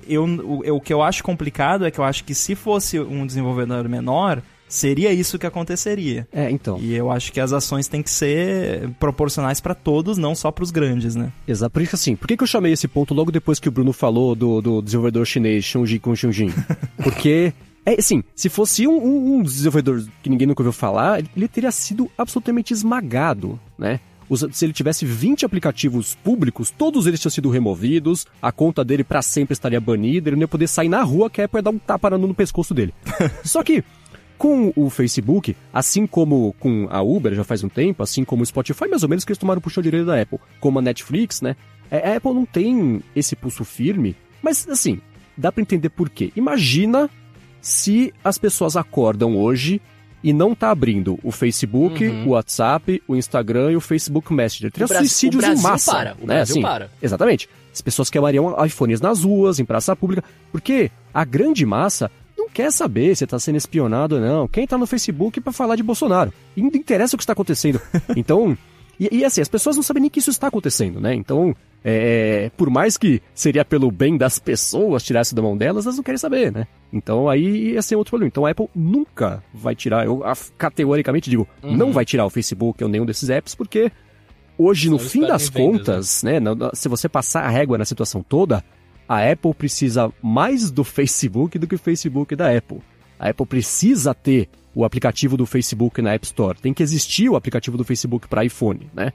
[0.08, 3.00] eu, o, eu- o que eu acho complicado é que eu acho que se fosse
[3.00, 6.26] um desenvolvedor menor, seria isso que aconteceria.
[6.32, 6.80] É, então.
[6.80, 10.64] E eu acho que as ações têm que ser proporcionais para todos, não só para
[10.64, 11.32] os grandes, né?
[11.48, 11.72] Exato.
[11.74, 13.72] Por isso que assim, por que, que eu chamei esse ponto logo depois que o
[13.72, 16.54] Bruno falou do, do desenvolvedor chinês Xunji com Xunjin?
[17.04, 17.52] Porque,
[17.86, 21.72] é assim, se fosse um, um- um desenvolvedor que ninguém nunca ouviu falar, ele, teria
[21.72, 24.00] sido absolutamente esmagado, né?
[24.30, 29.04] Os- Se ele tivesse 20 aplicativos públicos, todos eles tinham sido removidos, a conta dele
[29.04, 31.64] pra sempre estaria banida, ele não ia poder sair na rua que a Apple ia
[31.64, 32.94] dar um tapa no pescoço dele.
[33.44, 33.84] Só que,
[34.40, 38.46] com o Facebook, assim como com a Uber já faz um tempo, assim como o
[38.46, 41.42] Spotify, mais ou menos que eles tomaram o puxão direito da Apple, como a Netflix,
[41.42, 41.56] né?
[41.92, 45.00] é, A Apple não tem esse pulso firme, mas assim,
[45.38, 46.32] dá pra entender por quê.
[46.38, 47.10] Imagina
[47.62, 49.82] se as pessoas acordam hoje
[50.24, 52.28] e não tá abrindo o Facebook, Uhum.
[52.28, 54.72] o WhatsApp, o Instagram e o Facebook Messenger.
[54.72, 55.92] Teria suicídios em massa.
[55.92, 56.36] para, o né?
[56.36, 56.90] Brasil assim, para.
[57.02, 57.50] Exatamente.
[57.74, 62.12] As pessoas queimariam iPhones nas ruas, em praça pública, porque a grande massa
[62.54, 64.48] quer saber se tá sendo espionado ou não.
[64.48, 66.34] Quem tá no Facebook pra falar de Bolsonaro?
[66.56, 67.80] E não interessa o que está acontecendo.
[68.16, 68.58] Então,
[69.00, 71.14] e, e assim, as pessoas não sabem nem que isso está acontecendo, né?
[71.16, 75.86] Então, é, por mais que seria pelo bem das pessoas tirar isso da mão delas,
[75.86, 76.68] elas não querem saber, né?
[76.92, 78.28] Então aí ia ser outro problema.
[78.28, 81.78] Então a Apple nunca vai tirar, eu af- categoricamente digo, Uhum.
[81.78, 83.90] não vai tirar o Facebook ou nenhum desses apps, porque
[84.58, 86.40] hoje, no Só fim espera das vendas, contas, né?
[86.42, 88.62] na- se você passar a régua na situação toda,
[89.10, 92.78] a Apple precisa mais do Facebook do que o Facebook da Apple.
[93.18, 96.60] A Apple precisa ter o aplicativo do Facebook na App Store.
[96.62, 99.12] Tem que existir o aplicativo do Facebook para iPhone, né?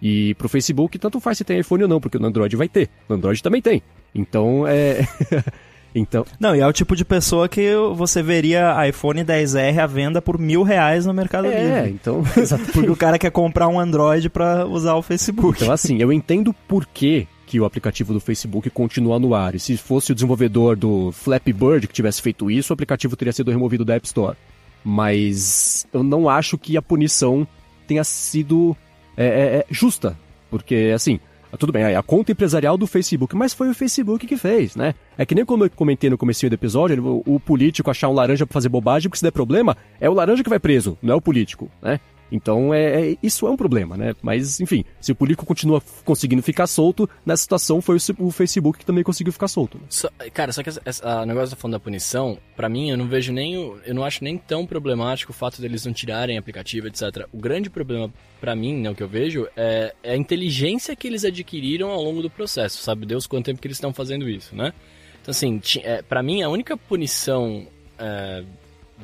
[0.00, 2.88] E pro Facebook, tanto faz se tem iPhone ou não, porque no Android vai ter.
[3.08, 3.82] No Android também tem.
[4.14, 5.06] Então, é.
[5.94, 10.22] então, Não, e é o tipo de pessoa que você veria iPhone 10R à venda
[10.22, 11.90] por mil reais no Mercado é, Livre.
[11.90, 12.22] então.
[12.72, 15.62] Porque o cara quer comprar um Android pra usar o Facebook.
[15.62, 19.54] Então, assim, eu entendo por que, que o aplicativo do Facebook continua no ar.
[19.54, 23.30] E se fosse o desenvolvedor do Flappy Bird que tivesse feito isso, o aplicativo teria
[23.30, 24.38] sido removido da App Store.
[24.82, 27.46] Mas eu não acho que a punição
[27.86, 28.74] tenha sido
[29.18, 30.16] é, é, é, justa.
[30.48, 31.20] Porque, assim,
[31.58, 34.94] tudo bem, a conta empresarial do Facebook, mas foi o Facebook que fez, né?
[35.18, 38.46] É que nem como eu comentei no começo do episódio, o político achar um laranja
[38.46, 41.16] pra fazer bobagem, porque se der problema, é o laranja que vai preso, não é
[41.16, 42.00] o político, né?
[42.34, 44.14] Então, é, é- isso é um problema, né?
[44.22, 48.78] Mas, enfim, se o político continua conseguindo ficar solto, nessa situação foi o, o Facebook
[48.78, 49.76] que também conseguiu ficar solto.
[49.76, 49.84] Né?
[49.90, 50.70] Só- cara, só que
[51.02, 53.58] a negócio da falando da punição, pra mim, eu não vejo nem.
[53.58, 57.26] o- Eu não acho nem tão problemático o fato deles não tirarem aplicativo, etc.
[57.32, 58.10] O grande problema,
[58.40, 62.02] pra mim, né, o que eu vejo, é, é a inteligência que eles adquiriram ao
[62.02, 62.82] longo do processo.
[62.82, 64.72] Sabe Deus quanto tempo que eles estão fazendo isso, né?
[65.20, 67.66] Então, assim, é, pra mim, a única punição,
[67.98, 68.42] é,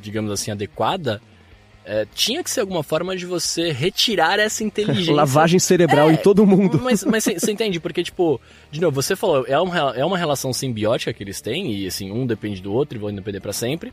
[0.00, 1.20] digamos assim, adequada.
[1.90, 6.16] É, tinha que ser alguma forma de você retirar essa inteligência Lavagem cerebral É, em
[6.18, 6.78] todo mundo.
[6.84, 7.80] mas mas você entende?
[7.80, 8.38] Porque, tipo,
[8.70, 12.10] de novo, você falou, é uma, é uma relação simbiótica que eles têm, e assim,
[12.12, 13.92] um depende do outro e vão depender pra sempre.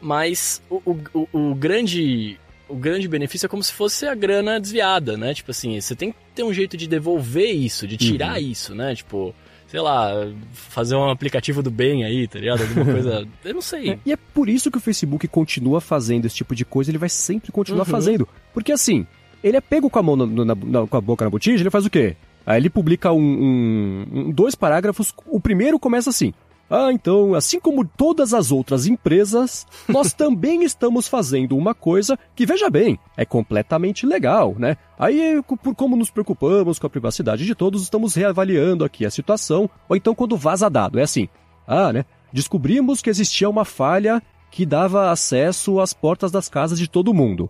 [0.00, 4.58] Mas o, o, o- o grande o grande benefício é como se fosse a grana
[4.58, 5.32] desviada, né?
[5.32, 8.48] Tipo assim, você tem que ter um jeito de devolver isso, de tirar uhum.
[8.50, 8.92] isso, né?
[8.94, 9.32] Tipo,
[9.66, 10.10] sei lá,
[10.52, 12.62] fazer um aplicativo do bem aí, tá ligado?
[12.62, 13.28] Alguma coisa.
[13.44, 13.90] eu não sei.
[13.90, 16.98] É, e é por isso que o Facebook continua fazendo esse tipo de coisa, ele
[16.98, 17.90] vai sempre continuar uhum.
[17.90, 18.28] fazendo.
[18.54, 19.06] Porque assim,
[19.42, 21.70] ele é pego com a mão na, na, na, com a boca na botija, ele
[21.70, 22.16] faz o quê?
[22.46, 25.12] Aí ele publica um, um, um, dois parágrafos.
[25.26, 26.32] O primeiro começa assim:
[26.68, 32.44] ah, então, assim como todas as outras empresas, nós também estamos fazendo uma coisa que,
[32.44, 34.76] veja bem, é completamente legal, né?
[34.98, 39.70] Aí, por como nos preocupamos com a privacidade de todos, estamos reavaliando aqui a situação.
[39.88, 41.28] Ou então, quando vaza dado, é assim:
[41.66, 42.04] ah, né?
[42.32, 47.48] Descobrimos que existia uma falha que dava acesso às portas das casas de todo mundo.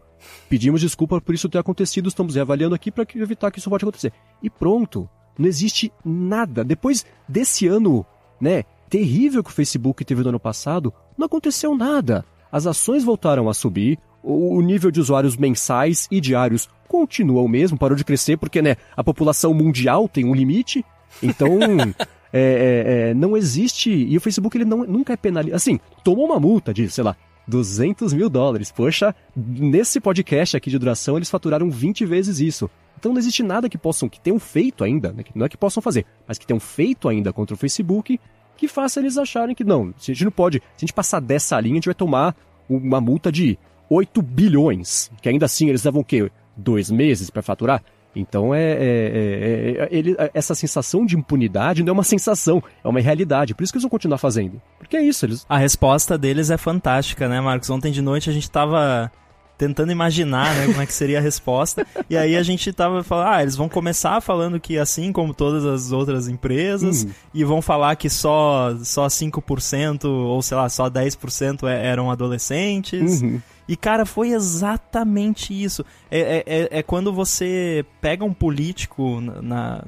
[0.49, 4.13] Pedimos desculpa por isso ter acontecido, estamos reavaliando aqui para evitar que isso pode acontecer.
[4.43, 5.09] E pronto.
[5.39, 6.65] Não existe nada.
[6.65, 8.07] Depois desse ano,
[8.41, 12.25] né, terrível que o Facebook teve no ano passado, não aconteceu nada.
[12.51, 17.79] As ações voltaram a subir, o nível de usuários mensais e diários continua o mesmo,
[17.79, 20.85] parou de crescer porque né, a população mundial tem um limite.
[21.23, 21.59] Então,
[22.33, 23.91] é, é, é, não existe.
[23.91, 25.57] E o Facebook ele não, nunca é penalizado.
[25.57, 27.17] Assim, tomou uma multa de, sei lá,
[27.47, 28.73] 200 mil dólares.
[28.73, 32.69] Poxa, nesse podcast aqui de duração eles faturaram 20 vezes isso.
[32.99, 35.83] Então não existe nada que possam, que tenham feito ainda, né, não é que possam
[35.83, 38.19] fazer, mas que tenham feito ainda contra o Facebook
[38.57, 41.21] que faça eles acharem que não, se a gente não pode, se a gente passar
[41.21, 42.35] dessa linha, a gente vai tomar
[42.69, 46.31] uma multa de 8 bilhões, que ainda assim eles levam o quê?
[46.57, 47.83] Dois meses para faturar?
[48.15, 52.89] Então é, é, é, é ele, essa sensação de impunidade não é uma sensação, é
[52.89, 53.55] uma realidade.
[53.55, 54.61] Por isso que eles vão continuar fazendo.
[54.79, 55.27] Porque é isso.
[55.27, 55.45] Eles...
[55.47, 57.69] A resposta deles é fantástica, né, Marcos?
[57.69, 59.13] Ontem de noite a gente tava
[59.57, 61.87] tentando imaginar, né, como é que seria a resposta.
[62.09, 65.65] E aí a gente tava falando, ah, eles vão começar falando que assim como todas
[65.65, 67.11] as outras empresas uhum.
[67.33, 73.23] e vão falar que só só 5% ou sei lá, só 10% é, eram adolescentes.
[73.23, 73.41] Uhum.
[73.69, 75.85] E, cara, foi exatamente isso.
[76.09, 79.83] É, é, é, é quando você pega um político, na,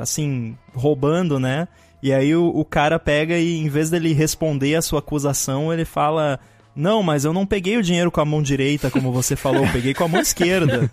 [0.00, 1.68] assim, roubando, né?
[2.02, 5.84] E aí o, o cara pega e, em vez dele responder a sua acusação, ele
[5.84, 6.40] fala
[6.80, 9.72] não, mas eu não peguei o dinheiro com a mão direita, como você falou, eu
[9.72, 10.90] peguei com a mão esquerda.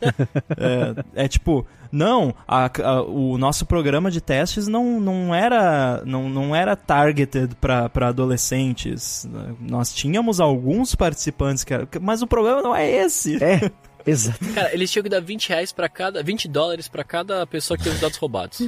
[1.16, 6.30] É, é tipo, não, a, a, o nosso programa de testes não, não, era, não,
[6.30, 9.28] não era targeted para adolescentes.
[9.60, 13.42] Nós tínhamos alguns participantes, que mas o problema não é esse.
[13.42, 13.72] É.
[14.06, 14.40] Exato.
[14.54, 16.24] Cara, eles tinham que dar 20 reais pra cada.
[16.24, 18.62] 20 dólares para cada pessoa que teve os dados roubados.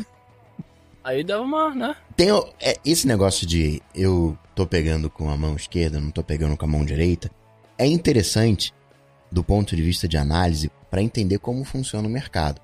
[1.09, 1.95] Aí dava uma, né?
[2.15, 2.29] Tem
[2.61, 6.65] é, esse negócio de eu tô pegando com a mão esquerda, não tô pegando com
[6.65, 7.31] a mão direita.
[7.79, 8.71] É interessante
[9.31, 12.61] do ponto de vista de análise para entender como funciona o mercado.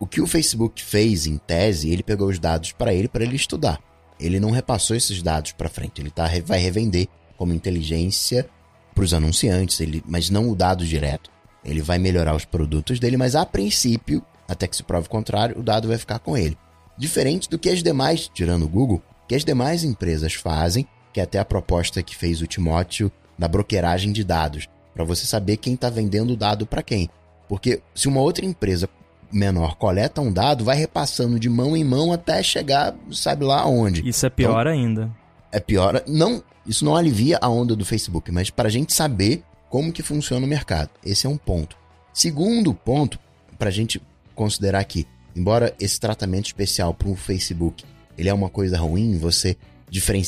[0.00, 3.36] O que o Facebook fez em tese, ele pegou os dados para ele para ele
[3.36, 3.82] estudar.
[4.18, 7.06] Ele não repassou esses dados para frente, ele tá, vai revender
[7.36, 8.48] como inteligência
[8.94, 11.30] para os anunciantes, ele, mas não o dado direto.
[11.62, 15.58] Ele vai melhorar os produtos dele, mas a princípio, até que se prove o contrário,
[15.58, 16.56] o dado vai ficar com ele.
[16.98, 21.22] Diferente do que as demais, tirando o Google, que as demais empresas fazem, que é
[21.22, 25.74] até a proposta que fez o Timóteo da brokeragem de dados, para você saber quem
[25.74, 27.10] está vendendo o dado para quem.
[27.48, 28.88] Porque se uma outra empresa
[29.30, 34.08] menor coleta um dado, vai repassando de mão em mão até chegar, sabe lá onde.
[34.08, 35.10] Isso é pior então, ainda.
[35.52, 39.42] É pior, não, isso não alivia a onda do Facebook, mas para a gente saber
[39.68, 40.90] como que funciona o mercado.
[41.04, 41.76] Esse é um ponto.
[42.12, 43.18] Segundo ponto,
[43.58, 44.00] para a gente
[44.34, 45.06] considerar aqui,
[45.36, 47.84] embora esse tratamento especial para o Facebook
[48.16, 49.56] ele é uma coisa ruim, você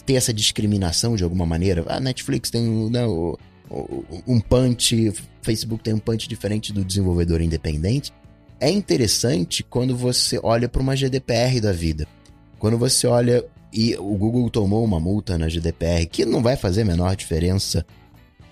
[0.05, 1.85] ter essa discriminação de alguma maneira.
[1.89, 3.05] A Netflix tem né,
[4.27, 8.13] um punch, Facebook tem um punch diferente do desenvolvedor independente.
[8.61, 12.07] É interessante quando você olha para uma GDPR da vida.
[12.59, 16.83] Quando você olha e o Google tomou uma multa na GDPR, que não vai fazer
[16.83, 17.87] a menor diferença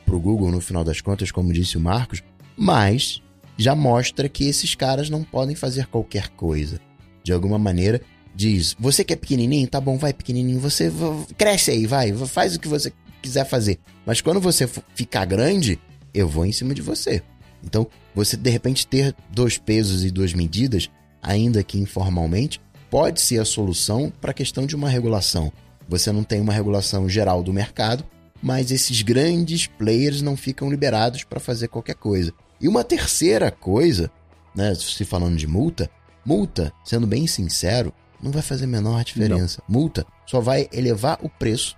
[0.04, 2.22] para o Google no final das contas, como disse o Marcos,
[2.56, 3.22] mas
[3.56, 6.80] já mostra que esses caras não podem fazer qualquer coisa.
[7.22, 8.00] De alguma maneira,
[8.34, 10.92] diz: Você que é pequenininho, tá bom, vai pequenininho, você
[11.36, 12.92] cresce aí, vai, faz o que você
[13.22, 13.78] quiser fazer.
[14.04, 15.78] Mas quando você ficar grande,
[16.12, 17.22] eu vou em cima de você.
[17.64, 20.90] Então, você de repente ter dois pesos e duas medidas,
[21.22, 25.52] ainda que informalmente, pode ser a solução para a questão de uma regulação.
[25.88, 28.04] Você não tem uma regulação geral do mercado,
[28.42, 32.32] mas esses grandes players não ficam liberados para fazer qualquer coisa.
[32.60, 34.10] E uma terceira coisa,
[34.54, 35.90] né, se falando de multa,
[36.24, 37.92] multa, sendo bem sincero,
[38.22, 39.62] não vai fazer a menor diferença.
[39.68, 39.80] Não.
[39.80, 41.76] Multa só vai elevar o preço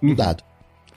[0.00, 0.14] do uhum.
[0.14, 0.42] dado.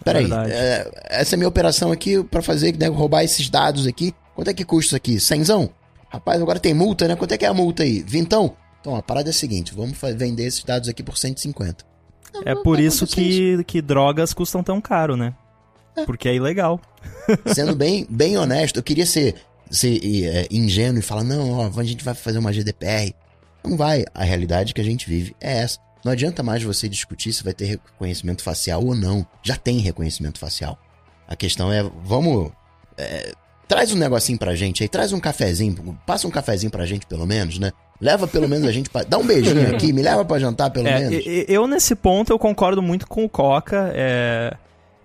[0.04, 4.14] Peraí, é, essa é a minha operação aqui para fazer, né, roubar esses dados aqui.
[4.36, 5.20] Quanto é que custa isso aqui?
[5.20, 5.70] Cenzão?
[6.10, 7.16] Rapaz, agora tem multa, né?
[7.16, 8.04] Quanto é que é a multa aí?
[8.04, 8.56] Vintão?
[8.80, 11.84] Então, a parada é a seguinte, vamos vender esses dados aqui por 150.
[12.46, 15.34] é por isso que, que drogas custam tão caro, né?
[16.06, 16.80] porque é ilegal.
[17.54, 19.36] Sendo bem, bem honesto, eu queria ser,
[19.70, 23.14] ser é, ingênuo e falar, não, ó, a gente vai fazer uma GDPR.
[23.64, 24.06] Não vai.
[24.14, 25.80] A realidade que a gente vive é essa.
[26.04, 29.26] Não adianta mais você discutir se vai ter reconhecimento facial ou não.
[29.42, 30.78] Já tem reconhecimento facial.
[31.28, 32.52] A questão é, vamos.
[32.98, 33.32] É,
[33.68, 37.26] traz um negocinho pra gente aí, traz um cafezinho, passa um cafezinho pra gente pelo
[37.26, 37.72] menos, né?
[38.00, 39.02] Leva pelo menos a gente pra.
[39.04, 41.26] Dá um beijinho aqui, me leva pra jantar pelo É, menos.
[41.48, 43.92] eu, nesse ponto, eu concordo muito com o Coca.
[43.96, 44.56] é,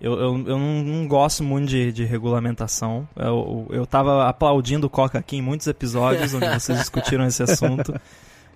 [0.01, 3.07] eu, eu, eu não, não gosto muito de, de regulamentação.
[3.15, 7.93] Eu, eu tava aplaudindo o Coca aqui em muitos episódios onde vocês discutiram esse assunto.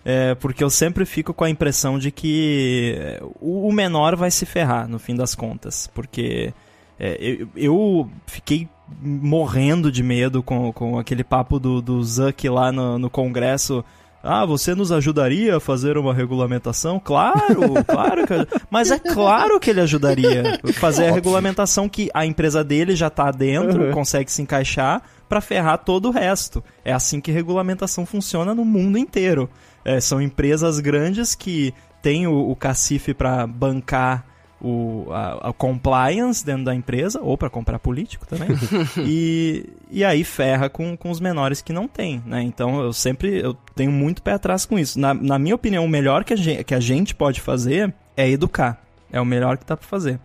[0.04, 4.32] é, porque eu sempre fico com a impressão de que é, o, o menor vai
[4.32, 5.88] se ferrar, no fim das contas.
[5.94, 6.52] Porque
[7.00, 8.68] é, eu, eu fiquei
[9.00, 13.86] morrendo de medo com, com aquele papo do, do Zuck lá no, no Congresso.
[14.28, 17.00] Ah, você nos ajudaria a fazer uma regulamentação?
[17.00, 18.26] Claro, claro.
[18.26, 18.34] Que...
[18.72, 20.60] Mas é claro que ele ajudaria.
[20.74, 23.92] Fazer a regulamentação que a empresa dele já tá dentro, Uhum.
[23.92, 26.64] consegue se encaixar pra ferrar todo o resto.
[26.84, 29.50] É assim que regulamentação funciona no mundo inteiro.
[29.84, 34.26] É, são empresas grandes que têm o, o cacife pra bancar
[34.66, 38.50] o, a, a compliance dentro da empresa, ou pra comprar político também.
[39.06, 42.42] e, e aí ferra com, com os menores que não tem, né?
[42.42, 45.00] Então eu sempre eu tenho muito pé atrás com isso.
[45.00, 48.28] Na, na minha opinião, o melhor que a, gente, que a gente pode fazer é
[48.28, 48.82] educar.
[49.12, 50.20] É o melhor que dá pra fazer.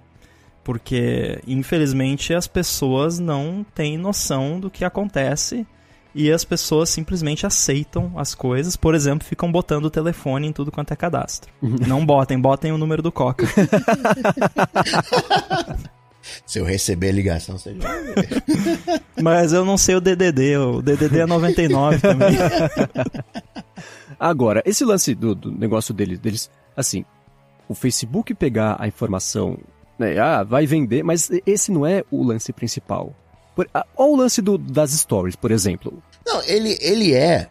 [0.65, 5.67] Porque, infelizmente, as pessoas não têm noção do que acontece
[6.15, 8.77] e as pessoas simplesmente aceitam as coisas.
[8.77, 11.53] Por exemplo, ficam botando o telefone em tudo quanto é cadastro.
[11.63, 13.47] não botem, botem o número do Coca.
[16.47, 17.89] Se eu receber a ligação, você já.
[19.23, 22.37] Mas eu não sei o DDD, o DDD é 99 também.
[24.19, 27.05] Agora, esse lance do, do negócio deles, deles, assim,
[27.69, 29.59] o Facebook pegar a informação,
[29.99, 33.15] né, ah, vai vender, mas esse não é o lance principal.
[33.55, 36.03] Por, ah, olha o lance do, das stories, por exemplo.
[36.27, 37.49] Não, ele, ele é.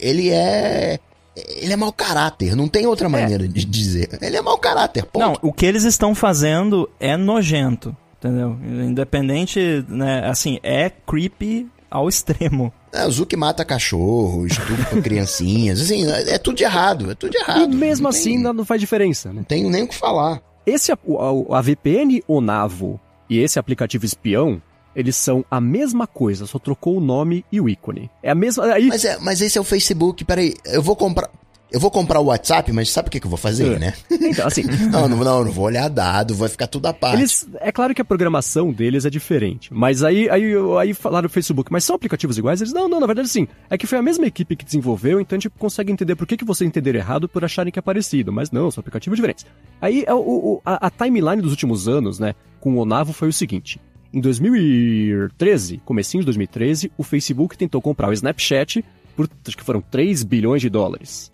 [0.00, 0.98] Ele é.
[1.34, 4.18] Ele é mau caráter, não tem outra maneira de dizer.
[4.20, 5.24] Ele é mau caráter, ponto.
[5.24, 8.54] Não, o que eles estão fazendo é nojento, entendeu?
[8.62, 12.70] Independente, né, assim, é creepy ao extremo.
[12.92, 17.14] É, o Zuki mata cachorros, tudo com criancinhas, assim, é, é tudo de errado, é
[17.14, 17.72] tudo de errado.
[17.72, 19.36] e mesmo Não assim tem- não, faz diferença, né?
[19.36, 20.42] Não tenho nem o que falar.
[20.66, 24.60] Esse, o- a, a VPN Onavo e esse aplicativo espião,
[24.94, 28.10] eles são a mesma coisa, só trocou o nome e o ícone.
[28.22, 28.64] É a mesma.
[28.66, 31.30] Aí, Mas, é, mas esse é o Facebook, peraí, eu vou comprar.
[31.74, 33.78] Eu vou comprar o WhatsApp, mas sabe o que, que eu vou fazer, É.
[33.78, 33.94] né?
[34.10, 34.62] então, assim,
[34.92, 37.16] Não, não, não, não vou olhar dado, vai ficar tudo à parte.
[37.16, 41.28] Eles, é claro que a programação deles é diferente, mas aí, aí, aí falaram no
[41.30, 42.60] Facebook, mas são aplicativos iguais?
[42.60, 43.48] Eles, não, não, na verdade sim.
[43.70, 46.36] É que foi a mesma equipe que desenvolveu, então a gente consegue entender por que,
[46.36, 49.46] que você entenderam errado por acharem que é parecido, mas não, são aplicativos diferentes.
[49.80, 53.28] Aí é o, o- a, a timeline dos últimos anos, né, com o Onavo foi
[53.28, 53.80] o seguinte.
[54.12, 58.84] Em 2013, comecinho de 2013, o Facebook tentou comprar o Snapchat
[59.16, 61.32] por, acho que foram 3 bilhões de dólares.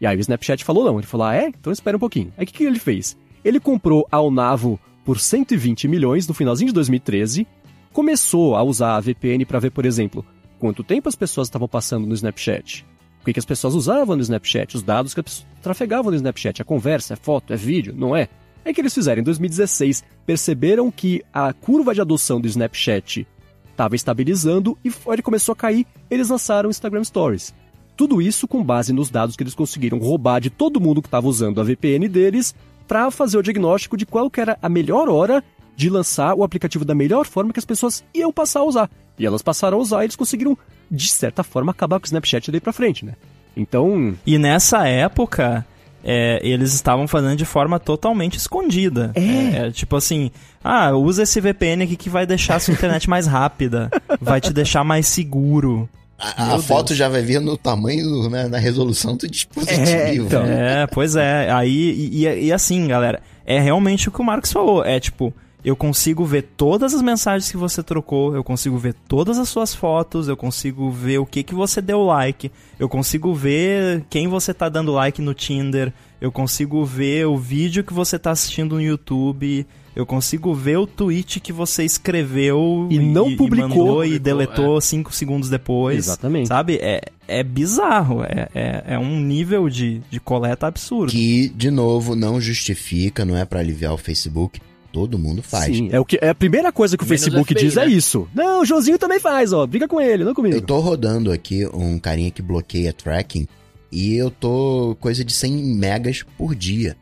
[0.00, 1.48] E aí o Snapchat falou não, ele falou, ah é?
[1.48, 2.32] Então espera um pouquinho.
[2.38, 3.16] Aí o que, que ele fez?
[3.44, 7.46] Ele comprou a Onavo por 120 milhões no finalzinho de 2013,
[7.92, 10.24] começou a usar a VPN para ver, por exemplo,
[10.58, 12.86] quanto tempo as pessoas estavam passando no Snapchat,
[13.20, 16.16] o que, que as pessoas usavam no Snapchat, os dados que as pessoas trafegavam no
[16.16, 18.28] Snapchat, é conversa, é foto, é vídeo, não é?
[18.64, 23.26] É que eles fizeram em 2016, perceberam que a curva de adoção do Snapchat
[23.70, 27.54] estava estabilizando e ele começou a cair, eles lançaram o Instagram Stories.
[27.96, 31.28] Tudo isso com base nos dados que eles conseguiram roubar de todo mundo que estava
[31.28, 32.54] usando a VPN deles
[32.86, 35.42] para fazer o diagnóstico de qual que era a melhor hora
[35.76, 38.90] de lançar o aplicativo da melhor forma que as pessoas iam passar a usar.
[39.18, 40.56] E elas passaram a usar e eles conseguiram,
[40.90, 43.14] de certa forma, acabar com o Snapchat daí pra frente, né?
[43.56, 45.66] Então, E nessa época,
[46.04, 49.12] é, eles estavam fazendo de forma totalmente escondida.
[49.14, 49.70] É.
[49.70, 50.30] tipo assim,
[50.64, 53.90] ah, usa esse VPN aqui que vai deixar a sua internet mais rápida,
[54.20, 55.88] vai te deixar mais seguro.
[56.18, 59.80] A, a foto já vai vir no tamanho, né, na resolução do dispositivo.
[59.88, 60.42] É, então.
[60.44, 61.50] É, pois é.
[61.50, 64.84] Aí, e, e- e assim, galera, é realmente o que o Marcos falou.
[64.84, 65.32] É tipo,
[65.64, 69.74] eu consigo ver todas as mensagens que você trocou, eu consigo ver todas as suas
[69.74, 74.54] fotos, eu consigo ver o que, que você deu like, eu consigo ver quem você
[74.54, 78.82] tá dando like no Tinder, eu consigo ver o vídeo que você tá assistindo no
[78.82, 79.66] YouTube.
[79.96, 83.68] Eu consigo ver o tweet que você escreveu E não publicou.
[83.68, 86.06] mandou e deletou cinco segundos depois.
[86.06, 86.46] Exatamente.
[86.46, 86.78] Sabe?
[86.80, 88.22] É, é bizarro.
[88.22, 91.10] É, é, é um nível de, de coleta absurdo.
[91.10, 94.60] Que, de novo, não justifica, não é pra aliviar o Facebook.
[94.92, 95.76] Todo mundo faz.
[95.76, 97.86] sim, é, o que, é a primeira coisa que o Menos Facebook FBI, diz é
[97.86, 97.92] né?
[97.92, 98.28] isso.
[98.34, 99.66] Não, o Joãozinho também faz, ó.
[99.66, 100.56] Briga com ele, não comigo.
[100.56, 103.46] Eu tô rodando aqui um carinha que bloqueia tracking
[103.92, 106.96] e eu tô coisa de 100 megas por dia.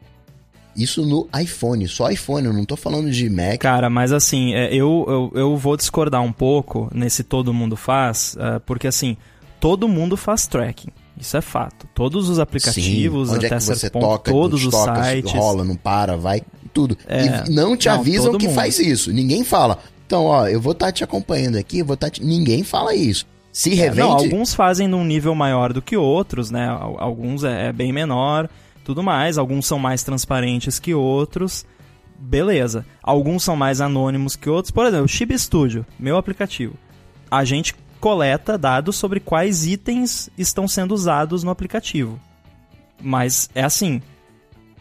[0.76, 3.58] Isso no iPhone, só iPhone, eu não tô falando de Mac.
[3.58, 8.36] Cara, mas assim, é, eu, eu, eu vou discordar um pouco nesse todo mundo faz,
[8.36, 9.16] uh, porque assim,
[9.58, 10.90] todo mundo faz tracking.
[11.20, 11.86] Isso é fato.
[11.94, 13.34] Todos os aplicativos, Sim.
[13.36, 15.32] Onde até é que você ponto, toca, todos os toca, sites.
[15.32, 16.42] rola, não para, vai,
[16.72, 16.96] tudo.
[17.06, 18.54] É, e não te não, avisam que mundo.
[18.54, 19.12] faz isso.
[19.12, 19.78] Ninguém fala.
[20.06, 22.24] Então, ó, eu vou estar te acompanhando aqui, vou estar te...
[22.24, 23.26] Ninguém fala isso.
[23.52, 24.08] Se revende...
[24.08, 26.68] Não, alguns fazem num nível maior do que outros, né?
[26.68, 28.48] Al- Alguns é, é bem menor,
[28.84, 29.36] tudo mais.
[29.36, 31.66] Alguns são mais transparentes que outros.
[32.18, 32.86] Beleza.
[33.02, 34.70] Alguns são mais anônimos que outros.
[34.70, 36.74] Por exemplo, o Chib Studio, meu aplicativo.
[37.30, 42.18] A gente coleta dados sobre quais itens estão sendo usados no aplicativo.
[43.02, 44.00] Mas é assim,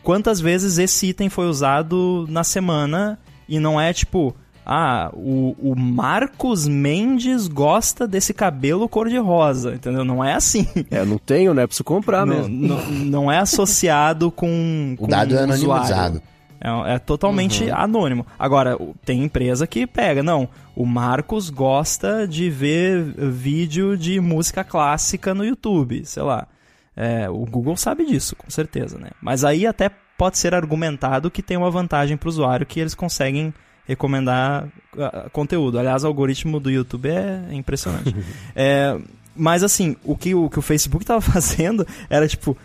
[0.04, 5.76] quantas vezes esse item foi usado na semana e não é tipo, ah, o, o
[5.76, 10.04] Marcos Mendes gosta desse cabelo cor-de-rosa, entendeu?
[10.04, 10.68] Não é assim.
[10.90, 11.66] É, eu não tenho, né?
[11.68, 12.68] Preciso comprar Não, mesmo.
[12.68, 15.64] não, não é associado com, O com dado é o usuário.
[15.74, 16.22] anonimizado.
[16.60, 18.26] É, é totalmente anônimo.
[18.38, 20.50] Agora, o- tem empresa que pega, não.
[20.78, 26.48] O Marcos gosta de ver vídeo de música clássica no YouTube, sei lá.
[26.96, 29.10] É, o Google sabe disso, com certeza, né?
[29.20, 32.94] Mas aí até pode ser argumentado que tem uma vantagem para o usuário que eles
[32.94, 33.52] conseguem
[33.88, 34.68] recomendar
[35.00, 35.80] ah, conteúdo.
[35.80, 38.16] Aliás, o algoritmo do YouTube é impressionante.
[38.56, 38.96] É,
[39.36, 42.56] mas assim, o que o, que o Facebook estava fazendo era tipo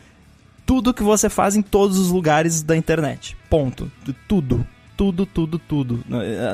[0.66, 3.38] tudo que você faz em todos os lugares da internet.
[3.48, 3.90] Ponto.
[4.28, 4.66] Tudo.
[4.98, 6.04] Tudo, tudo, tudo.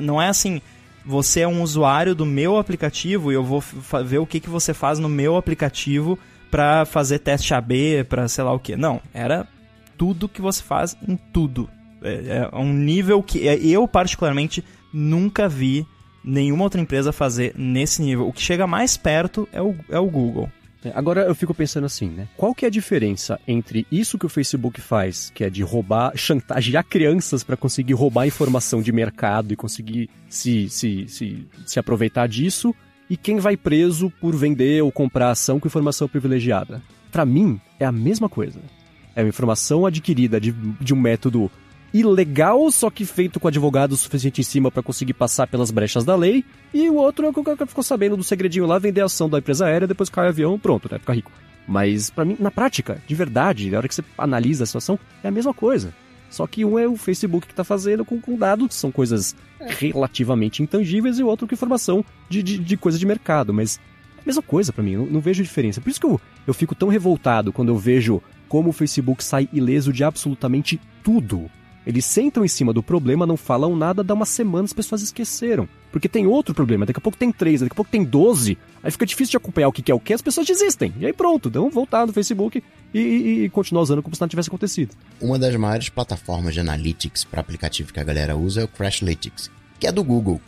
[0.01, 0.63] Não é assim,
[1.09, 3.65] você é um usuário do meu aplicativo e eu vou
[4.05, 6.19] ver o que, que você faz no meu aplicativo
[6.51, 8.77] pra fazer teste AB, pra sei lá o que.
[8.77, 9.49] Não, era
[9.97, 11.69] tudo que você faz em tudo.
[12.03, 15.87] É, é um nível que é, eu, particularmente, nunca vi
[16.23, 18.29] nenhuma outra empresa fazer nesse nível.
[18.29, 20.53] O que chega mais perto é o, é o Google.
[20.85, 22.29] É, Agora eu fico pensando assim, né?
[22.37, 26.16] Qual que é a diferença entre isso que o Facebook faz, que é de roubar,
[26.16, 32.29] chantagear crianças para conseguir roubar informação de mercado e conseguir se, se, se, se aproveitar
[32.29, 32.74] disso,
[33.11, 36.83] e quem vai preso por vender ou comprar ação com informação privilegiada?
[37.11, 38.61] Pra mim, é a mesma coisa.
[39.16, 41.51] É uma informação adquirida de, de um método
[41.93, 46.14] ilegal, só que feito com advogado suficiente em cima para conseguir passar pelas brechas da
[46.14, 49.01] lei, e o outro é o que o cara ficou sabendo do segredinho lá, vender
[49.01, 50.99] a ação da empresa aérea, depois cai o avião, pronto, né?
[50.99, 51.32] Fica rico.
[51.66, 55.28] Mas pra mim, na prática, de verdade, na hora que você analisa a situação, é
[55.28, 55.93] a mesma coisa.
[56.30, 59.34] Só que um é o Facebook que tá fazendo com, com dados, que são coisas
[59.61, 63.53] relativamente intangíveis, e o outro com informação de, de, de coisa de mercado.
[63.53, 63.80] Mas
[64.18, 65.80] é a mesma coisa pra mim, eu não, não vejo diferença.
[65.80, 69.49] Por isso que eu, eu fico tão revoltado quando eu vejo como o Facebook sai
[69.53, 71.51] ileso de absolutamente tudo.
[71.89, 75.66] Eles sentam em cima do problema, não falam nada, dá uma semana as pessoas esqueceram.
[75.91, 78.91] Porque tem outro problema, daqui a pouco tem três, daqui a pouco tem doze, aí
[78.91, 80.93] fica difícil de acompanhar o que é o que, as pessoas desistem.
[81.01, 82.62] E aí pronto, dão voltar no Facebook
[82.93, 84.95] e, e, e continuar usando como se nada tivesse acontecido.
[85.18, 89.51] Uma das maiores plataformas de analytics para aplicativo que a galera usa é o Crashlytics,
[89.80, 90.43] que é do Google.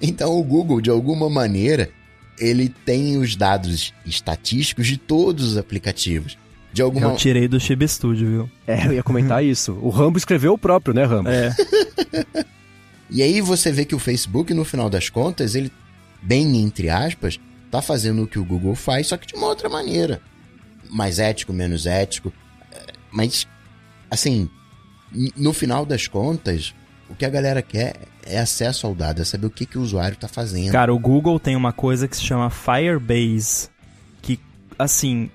[0.00, 1.90] Então o Google, de alguma maneira,
[2.38, 6.38] ele tem os dados estatísticos de todos os aplicativos.
[6.76, 8.50] De alguma Eu tirei do Chib Studio, viu?
[8.66, 9.72] É, eu ia comentar isso.
[9.80, 11.30] O Rambo escreveu o próprio, né, Rambo?
[11.30, 11.54] É.
[13.08, 15.70] E aí você vê que o Facebook, no final das contas, ele,
[16.20, 17.38] bem entre aspas,
[17.70, 20.20] tá fazendo o que o Google faz, só que de uma outra maneira.
[20.90, 22.32] Mais ético, menos ético.
[22.72, 23.46] É, Mas,
[24.10, 24.50] assim,
[25.36, 26.74] no final das contas,
[27.08, 29.82] o que a galera quer é acesso ao dado, é saber o que, que o
[29.82, 30.72] usuário tá fazendo.
[30.72, 33.68] Cara, o Google tem uma coisa que se chama Firebase,
[34.20, 34.40] que,
[34.76, 35.30] assim,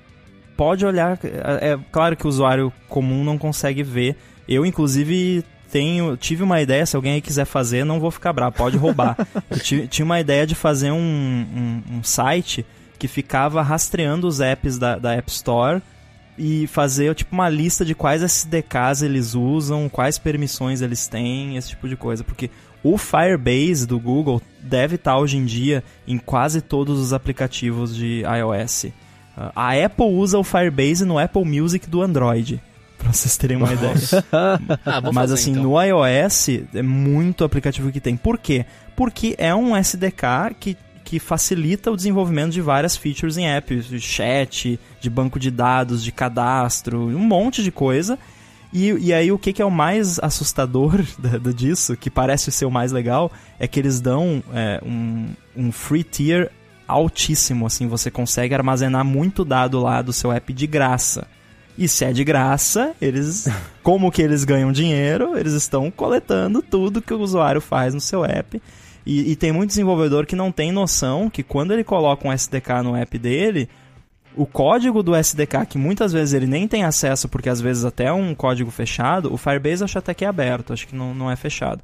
[0.62, 1.18] pode olhar.
[1.24, 4.16] É, é claro que o usuário comum não consegue ver.
[4.48, 8.56] Eu, inclusive, tenho, tive uma ideia, se alguém aí quiser fazer, não vou ficar bravo,
[8.58, 9.18] pode roubar.
[9.50, 12.64] Eu ti- tinha uma ideia de fazer um, um, um site
[13.00, 15.82] que ficava rastreando os apps da, da App Store
[16.38, 21.70] e fazer tipo uma lista de quais SDKs eles usam, quais permissões eles têm, esse
[21.70, 22.52] tipo de coisa, porque
[22.84, 28.22] o Firebase do Google deve estar hoje em dia em quase todos os aplicativos de
[28.22, 28.92] iOS.
[29.56, 32.62] A Apple usa o Firebase no Apple Music do Android,
[32.98, 33.94] pra vocês terem uma ideia.
[34.32, 35.64] Ah, Mas fazer, assim, então.
[35.64, 38.16] no iOS é muito aplicativo que tem.
[38.18, 38.66] Por quê?
[38.96, 44.00] Porque é um SDK que, que facilita o desenvolvimento de várias features em apps, de
[44.00, 48.18] chat, de banco de dados, de cadastro, um monte de coisa.
[48.74, 52.52] E, e aí o que, que é o mais assustador da- da- disso, que parece
[52.52, 55.28] ser o mais legal, é que eles dão é, um,
[55.58, 56.50] um free tier
[56.92, 61.28] altíssimo, assim, você consegue armazenar muito dado lá do seu app de graça.
[61.78, 63.48] E se é de graça, eles,
[63.82, 68.24] como que eles ganham dinheiro, eles estão coletando tudo que o usuário faz no seu
[68.26, 68.62] app.
[69.06, 72.84] E, e tem muito desenvolvedor que não tem noção que quando ele coloca um SDK
[72.84, 73.68] no app dele,
[74.36, 78.06] o código do SDK, que muitas vezes ele nem tem acesso, porque às vezes até
[78.06, 81.32] é um código fechado, o Firebase acho até que é aberto, acho que não, não
[81.32, 81.82] é fechado.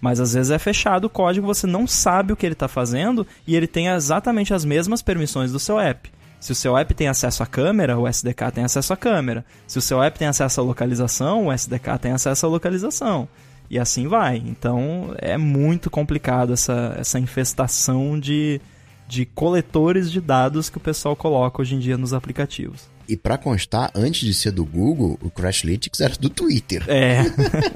[0.00, 3.26] Mas às vezes é fechado o código, você não sabe o que ele está fazendo
[3.46, 6.10] e ele tem exatamente as mesmas permissões do seu app.
[6.40, 9.44] Se o seu app tem acesso à câmera, o SDK tem acesso à câmera.
[9.66, 13.28] Se o seu app tem acesso à localização, o SDK tem acesso à localização.
[13.68, 14.36] E assim vai.
[14.36, 18.60] Então é muito complicado essa, essa infestação de,
[19.08, 22.88] de coletores de dados que o pessoal coloca hoje em dia nos aplicativos.
[23.08, 26.84] E para constar, antes de ser do Google, o Crashlytics era do Twitter.
[26.86, 27.22] É.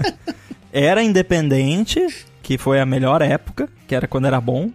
[0.73, 4.71] era independente, que foi a melhor época, que era quando era bom.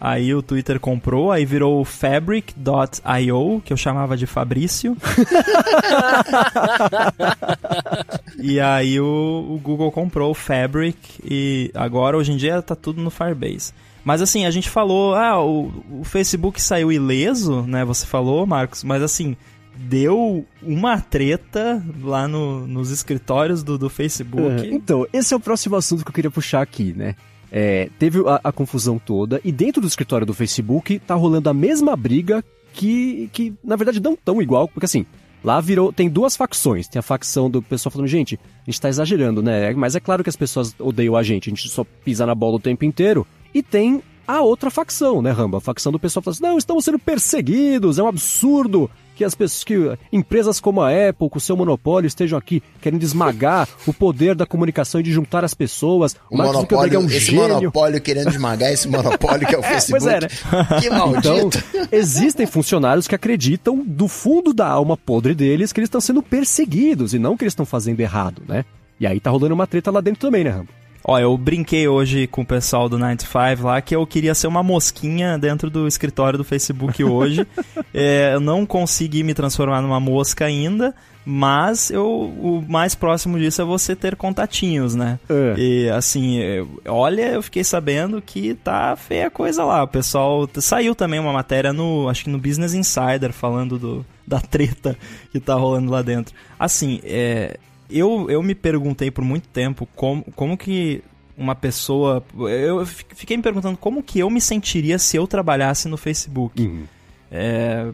[0.00, 4.96] Aí o Twitter comprou, aí virou Fabric.io, que eu chamava de Fabrício.
[8.38, 13.02] e aí o, o, Google comprou o Fabric e agora, hoje em dia, tá tudo
[13.02, 13.72] no Firebase.
[14.04, 17.84] Mas assim, a gente falou, ah, o, o Facebook saiu ileso, né?
[17.84, 19.36] Você falou, Marcos, mas assim,
[19.78, 24.66] deu uma treta lá no, nos escritórios do, do Facebook.
[24.66, 27.14] É, então, esse é o próximo assunto que eu queria puxar aqui, né?
[27.50, 31.54] É, teve a, a, confusão toda e dentro do escritório do Facebook tá rolando a
[31.54, 32.44] mesma briga
[32.74, 35.06] que, que na verdade não tão igual, porque assim,
[35.42, 38.90] lá virou, tem duas facções, tem a facção do pessoal falando, gente, a gente tá
[38.90, 39.72] exagerando, né?
[39.72, 42.56] Mas é claro que as pessoas odeiam a gente, a gente só pisa na bola
[42.56, 43.26] o tempo inteiro.
[43.54, 45.56] E tem a outra facção, né, Ramba?
[45.56, 49.34] A facção do pessoal falando assim, não, estamos sendo perseguidos, é um absurdo que as
[49.34, 54.36] pessoas, que empresas como a Apple, com seu monopólio, estejam aqui querendo esmagar o poder
[54.36, 56.14] da comunicação e de juntar as pessoas.
[56.30, 57.48] O Mark monopólio, é um esse gênio.
[57.48, 60.04] monopólio querendo esmagar esse monopólio que é o Facebook.
[60.04, 60.80] pois é?
[60.80, 61.28] Que maldito.
[61.28, 61.50] Então,
[61.90, 67.12] existem funcionários que acreditam do fundo da alma podre deles que eles estão sendo perseguidos
[67.12, 68.64] e não que eles estão fazendo errado, né?
[69.00, 70.68] E aí tá rolando uma treta lá dentro também, né, Rambo?
[71.04, 74.62] Ó, eu brinquei hoje com o pessoal do 95 lá que eu queria ser uma
[74.62, 77.46] mosquinha dentro do escritório do Facebook hoje.
[77.94, 80.94] é, eu não consegui me transformar numa mosca ainda,
[81.24, 85.20] mas eu, o mais próximo disso é você ter contatinhos, né?
[85.28, 85.54] É.
[85.58, 86.40] E assim,
[86.86, 89.82] olha, eu fiquei sabendo que tá feia a coisa lá.
[89.82, 90.48] O pessoal.
[90.54, 92.08] Saiu também uma matéria no.
[92.08, 94.96] Acho que no Business Insider falando do, da treta
[95.30, 96.34] que tá rolando lá dentro.
[96.58, 97.58] Assim, é,
[97.90, 101.02] eu, eu me perguntei por muito tempo como, como que
[101.36, 102.22] uma pessoa.
[102.36, 106.60] Eu fiquei me perguntando como que eu me sentiria se eu trabalhasse no Facebook.
[106.62, 106.84] Uhum.
[107.30, 107.90] É,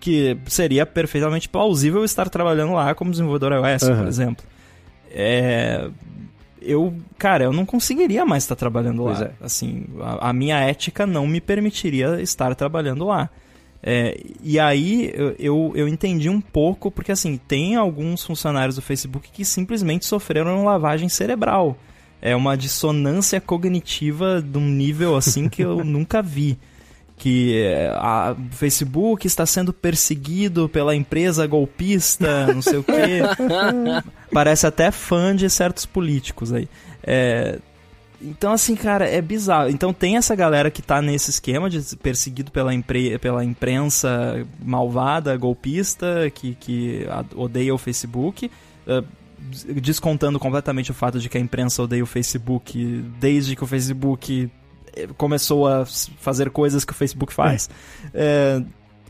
[0.00, 3.96] que seria perfeitamente plausível estar trabalhando lá como desenvolvedor iOS, uhum.
[3.96, 4.44] por exemplo.
[5.10, 5.88] É,
[6.62, 9.24] eu, cara, eu não conseguiria mais estar trabalhando lá.
[9.24, 9.44] É.
[9.44, 13.30] Assim, a, a, minha ética não me permitiria estar trabalhando lá.
[13.82, 19.30] É, e aí eu, eu entendi um pouco, porque assim, tem alguns funcionários do Facebook
[19.30, 21.78] que simplesmente sofreram lavagem cerebral.
[22.20, 26.58] É uma dissonância cognitiva de um nível assim que eu nunca vi.
[27.18, 33.22] Que é, a Facebook está sendo perseguido pela empresa golpista, não sei o quê.
[34.32, 36.68] Parece até fã de certos políticos aí.
[37.02, 37.58] É,
[38.26, 39.70] então, assim, cara, é bizarro.
[39.70, 43.18] Então tem essa galera que tá nesse esquema de perseguido pela, impre...
[43.18, 48.50] pela imprensa malvada, golpista, que, que odeia o Facebook.
[48.86, 49.04] Uh,
[49.80, 54.50] descontando completamente o fato de que a imprensa odeia o Facebook desde que o Facebook
[54.96, 57.70] eh, começou a fazer coisas que o Facebook faz.
[58.12, 58.60] É.
[58.60, 58.64] É,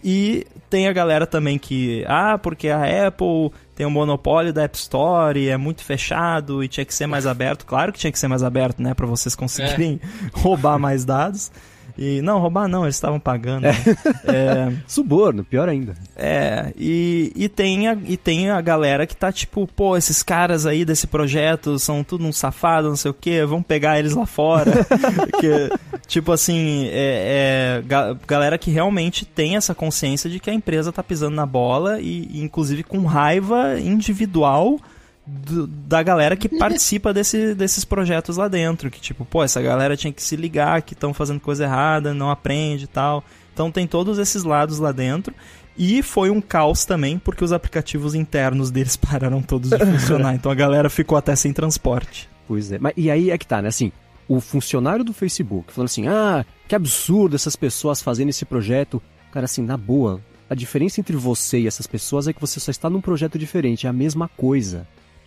[0.09, 4.63] e tem a galera também que, ah, porque a Apple tem o um monopólio da
[4.63, 7.67] App Store é muito fechado e tinha que ser mais aberto.
[7.67, 10.31] Claro que tinha que ser mais aberto, né, para vocês conseguirem é.
[10.33, 11.51] roubar mais dados.
[11.99, 13.67] E não, roubar não, eles estavam pagando.
[13.67, 13.77] É.
[14.29, 15.95] É, Suborno, pior ainda.
[16.17, 20.67] É, e, e, tem a, e tem a galera que tá tipo, pô, esses caras
[20.67, 24.27] aí desse projeto são tudo um safado, não sei o que, vamos pegar eles lá
[24.27, 24.73] fora.
[25.41, 25.71] que,
[26.07, 31.03] tipo assim, é, é, galera que realmente tem essa consciência de que a empresa tá
[31.03, 34.79] pisando na bola e, e inclusive com raiva individual
[35.27, 38.91] do, da galera que participa desse, desses projetos lá dentro.
[38.91, 42.31] Que tipo, pô, essa galera tinha que se ligar que estão fazendo coisa errada, não
[42.31, 43.25] aprende e tal.
[43.53, 45.35] Então tem todos esses lados lá dentro.
[45.79, 50.35] E foi um caos também, porque os aplicativos internos deles pararam todos de funcionar.
[50.35, 52.29] então a galera ficou até sem transporte.
[52.49, 52.79] Pois é.
[52.79, 53.69] Mas, e aí é que tá, né?
[53.69, 53.93] Assim,
[54.29, 59.03] o funcionário do Facebook falando assim: ah, que absurdo essas pessoas fazendo esse projeto.
[59.33, 62.71] Cara, assim, na boa, a diferença entre você e essas pessoas é que você só
[62.71, 64.87] está num projeto diferente, é a mesma coisa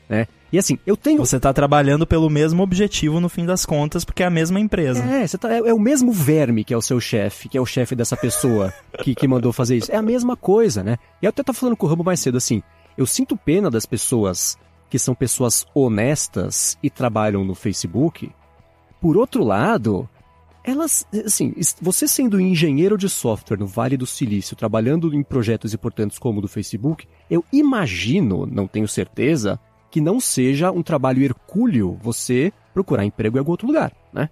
[0.10, 0.28] né?
[0.52, 1.20] E assim, eu tenho.
[1.20, 5.04] Você está trabalhando pelo mesmo objetivo no fim das contas, porque é a mesma empresa.
[5.04, 7.62] É, você tá, é, é o mesmo verme que é o seu chefe, que é
[7.62, 8.74] o chefe dessa pessoa
[9.04, 9.92] que, que mandou fazer isso.
[9.92, 10.98] É a mesma coisa, né?
[11.22, 12.64] E eu até tava falando com o Rambo mais cedo assim.
[12.98, 14.58] Eu sinto pena das pessoas
[14.90, 18.32] que são pessoas honestas e trabalham no Facebook.
[19.00, 20.10] Por outro lado,
[20.64, 26.18] elas, assim, você sendo engenheiro de software no Vale do Silício, trabalhando em projetos importantes
[26.18, 29.60] como o do Facebook, eu imagino, não tenho certeza,
[29.90, 34.30] que não seja um trabalho hercúleo você procurar emprego em algum outro lugar, né?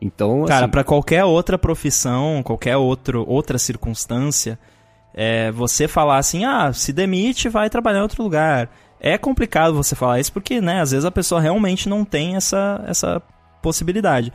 [0.00, 4.58] Então, Cara, assim, para qualquer outra profissão, qualquer outro, outra circunstância,
[5.14, 8.68] é, você falar assim, ah, se demite, vai trabalhar em outro lugar.
[8.98, 12.82] É complicado você falar isso porque, né, às vezes a pessoa realmente não tem essa,
[12.86, 13.22] essa
[13.60, 14.32] possibilidade.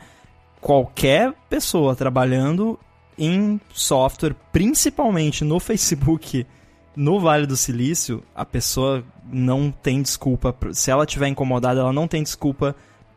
[0.60, 2.78] Qualquer pessoa trabalhando
[3.18, 6.46] em software, principalmente no Facebook,
[6.96, 10.54] no Vale do Silício, a pessoa não tem desculpa.
[10.72, 12.74] Se ela tiver incomodada, ela não tem desculpa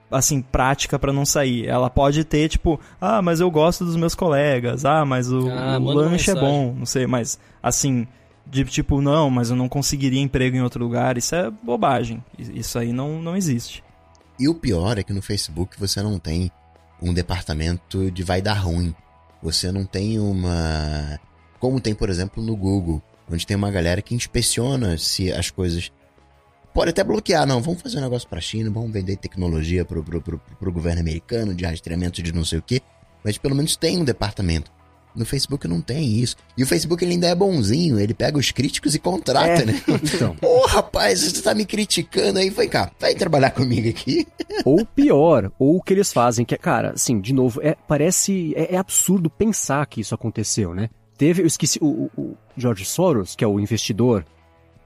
[0.10, 1.68] assim, prática para não sair.
[1.68, 5.80] Ela pode ter, tipo, ah, mas eu gosto dos meus colegas, ah, mas o, Ah,
[5.80, 8.06] o lanche é bom, não sei, mas assim,
[8.46, 12.24] de tipo, não, mas eu não conseguiria emprego em outro lugar, isso é bobagem.
[12.38, 13.84] Isso aí não, não existe.
[14.38, 16.52] E o pior é que no Facebook você não tem
[17.02, 18.94] um departamento de vai dar ruim.
[19.42, 21.20] Você não tem uma.
[21.60, 23.02] Como tem, por exemplo, no Google,
[23.32, 25.92] onde tem uma galera que inspeciona se as coisas.
[26.74, 30.72] Pode até bloquear, não, vamos fazer um negócio pra China, vamos vender tecnologia pro, pro
[30.72, 32.82] governo americano, de rastreamento de não sei o quê.
[33.24, 34.72] Mas pelo menos tem um departamento.
[35.14, 36.38] No Facebook não tem isso.
[36.58, 39.66] E o Facebook ele ainda é bonzinho, ele pega os críticos e contrata, É.
[39.66, 39.82] né?
[40.02, 44.26] então, Ô rapaz, você tá me criticando aí, vem cá, vai trabalhar comigo aqui.
[44.64, 48.54] ou pior, ou o que eles fazem, que é, cara, assim, de novo, é, parece,
[48.56, 50.90] é, é absurdo pensar que isso aconteceu, né?
[51.18, 54.26] Teve, eu esqueci, o, o- o George Soros, que é o investidor,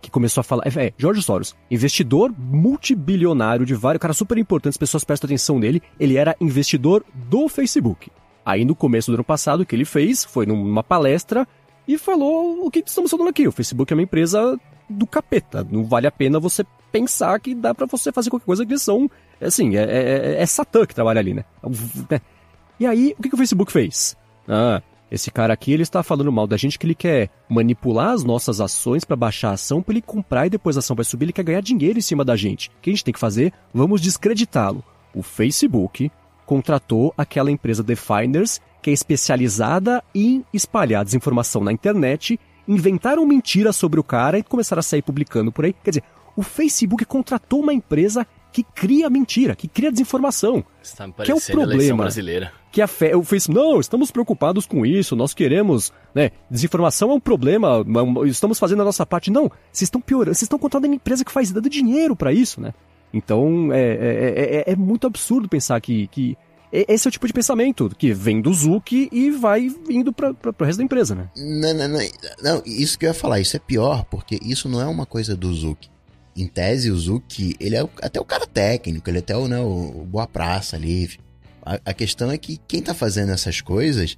[0.01, 4.73] que começou a falar, é, é, George Soros, investidor multibilionário de vários, cara super importante,
[4.73, 8.11] as pessoas prestam atenção nele, ele era investidor do Facebook.
[8.45, 11.47] Aí no começo do ano passado, o que ele fez foi numa palestra
[11.88, 15.84] e falou o que estamos falando aqui, o Facebook é uma empresa do capeta, não
[15.84, 19.09] vale a pena você pensar que dá pra você fazer qualquer coisa que eles são,
[19.41, 21.43] assim, é, é, é Satã que trabalha ali, né?
[22.80, 24.15] E aí, o que, que o Facebook fez?
[24.47, 24.81] Ah,
[25.11, 28.60] esse cara aqui, ele está falando mal da gente que ele quer manipular as nossas
[28.60, 31.34] ações pra baixar a ação pra ele comprar e depois a ação vai subir, ele
[31.34, 32.69] quer ganhar dinheiro em cima da gente.
[32.69, 33.53] O que a gente tem que fazer?
[33.73, 34.84] Vamos descreditá-lo.
[35.14, 36.11] O Facebook
[36.45, 43.99] contratou aquela empresa Definers, que é especializada em espalhar desinformação na internet, inventaram mentiras sobre
[43.99, 45.73] o cara e começaram a sair publicando por aí.
[45.73, 46.03] Quer dizer,
[46.36, 51.32] o Facebook contratou uma empresa que cria mentira, que cria desinformação Isso tá me Que
[51.32, 52.03] é o problema.
[52.03, 52.53] brasileira.
[52.76, 57.14] Que a fé, o Facebook, não, estamos preocupados com isso, nós queremos, né, desinformação é
[57.14, 59.31] um problema, ma- estamos fazendo a nossa parte.
[59.31, 62.60] Não, vocês estão piorando, vocês estão contratando uma empresa que faz dando dinheiro pra isso,
[62.60, 62.73] né?
[63.14, 66.38] Então, é, é, é, é muito absurdo pensar que, que
[66.73, 70.31] e- esse é o tipo de pensamento que vem do Zuki e vai indo para
[70.31, 71.30] o resto da empresa, né?
[71.38, 71.99] Não, não, não,
[72.43, 75.34] não, isso que eu ia falar, isso é pior, porque isso não é uma coisa
[75.34, 75.89] do Zuki.
[76.35, 79.61] Em tese, o Zuki, ele é até o cara técnico, ele é até o, né,
[79.61, 81.10] o boa praça ali.
[81.66, 84.18] A, a questão é que quem tá fazendo essas coisas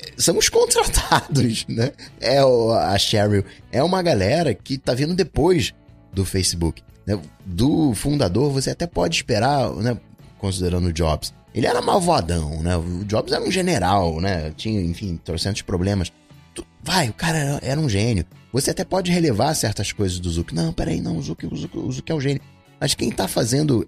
[0.00, 1.90] eh, são os contratados, né?
[2.20, 5.74] É o, a Cheryl, é uma galera que tá vindo depois
[6.12, 6.82] do Facebook.
[7.06, 7.18] né?
[7.44, 9.98] Do fundador, você até pode esperar, né?
[10.38, 11.34] Considerando o Jobs.
[11.54, 12.76] Ele era malvadão, né?
[12.76, 14.52] O Jobs era um general, né?
[14.56, 16.12] Tinha, enfim, trocentos problemas.
[16.54, 18.24] Tu- Vai, o cara era, era um gênio.
[18.52, 20.54] Você até pode relevar certas coisas do Zuck.
[20.54, 22.40] Não, peraí, não, o Zuck, o Zuck, o é um gênio.
[22.80, 23.86] Mas quem tá fazendo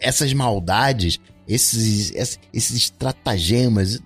[0.00, 1.20] essas maldades,
[1.52, 2.12] esses,
[2.52, 4.02] esses, estratagemas,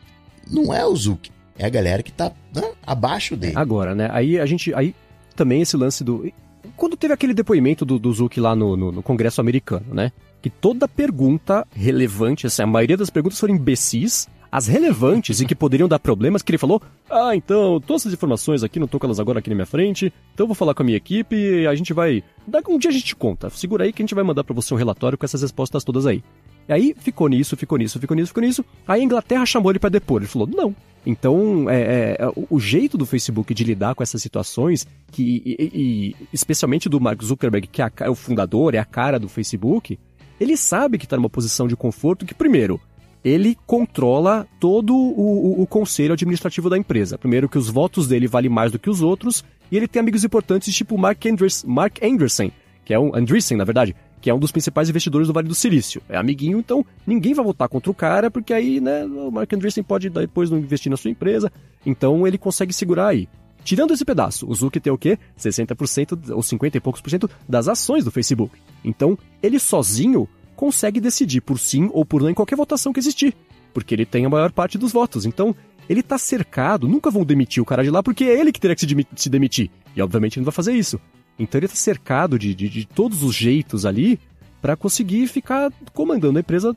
[0.50, 1.30] não é o Zuck.
[1.58, 3.54] É a galera que tá né, abaixo dele.
[3.56, 4.08] Agora, né?
[4.12, 4.74] Aí a gente.
[4.74, 4.94] Aí
[5.34, 6.30] também esse lance do.
[6.76, 10.12] Quando teve aquele depoimento do, do Zuki lá no, no, no Congresso americano, né?
[10.42, 14.28] Que toda pergunta relevante, assim, a maioria das perguntas foram imbecis.
[14.50, 18.62] As relevantes e que poderiam dar problemas, que ele falou: Ah, então, todas essas informações
[18.62, 20.12] aqui, não tô com elas agora aqui na minha frente.
[20.32, 22.22] Então vou falar com a minha equipe e a gente vai.
[22.68, 23.50] Um dia a gente te conta.
[23.50, 26.06] Segura aí que a gente vai mandar pra você um relatório com essas respostas todas
[26.06, 26.22] aí.
[26.68, 28.64] E aí ficou nisso, ficou nisso, ficou nisso, ficou nisso.
[28.86, 30.20] Aí a Inglaterra chamou ele pra depor.
[30.20, 30.74] Ele falou: não.
[31.08, 35.70] Então, é, é, o- o jeito do Facebook de lidar com essas situações, que, e,
[35.72, 39.28] e- especialmente do Mark Zuckerberg, que é, a é o fundador, é a cara do
[39.28, 39.96] Facebook,
[40.40, 42.80] ele sabe que tá numa posição de conforto que, primeiro,
[43.24, 47.16] ele controla todo o, o- o conselho administrativo da empresa.
[47.16, 50.24] Primeiro, que os votos dele valem mais do que os outros, e ele tem amigos
[50.24, 52.50] importantes tipo Mark, Andres, Mark Anderson,
[52.84, 53.94] que é um Andreessen, na verdade,
[54.26, 56.02] que é um dos principais investidores do Vale do Silício.
[56.08, 59.84] É amiguinho, então ninguém vai votar contra o cara, porque aí, né, o Mark Andreessen
[59.84, 61.52] pode depois não investir na sua empresa,
[61.86, 63.28] então ele consegue segurar aí.
[63.62, 65.16] Tirando esse pedaço, o Zuck tem o quê?
[65.38, 68.58] 60% ou 50 e poucos por cento das ações do Facebook.
[68.84, 73.32] Então, ele sozinho consegue decidir por sim ou por não em qualquer votação que existir,
[73.72, 75.24] porque ele tem a maior parte dos votos.
[75.24, 75.54] Então,
[75.88, 78.74] ele tá cercado, nunca vão demitir o cara de lá, porque é ele que teria
[78.74, 79.70] que se, se demitir.
[79.94, 81.00] E obviamente ele não vai fazer isso.
[81.38, 84.18] Então ele tá cercado de, de, de todos os jeitos ali
[84.60, 86.76] pra conseguir ficar comandando a empresa,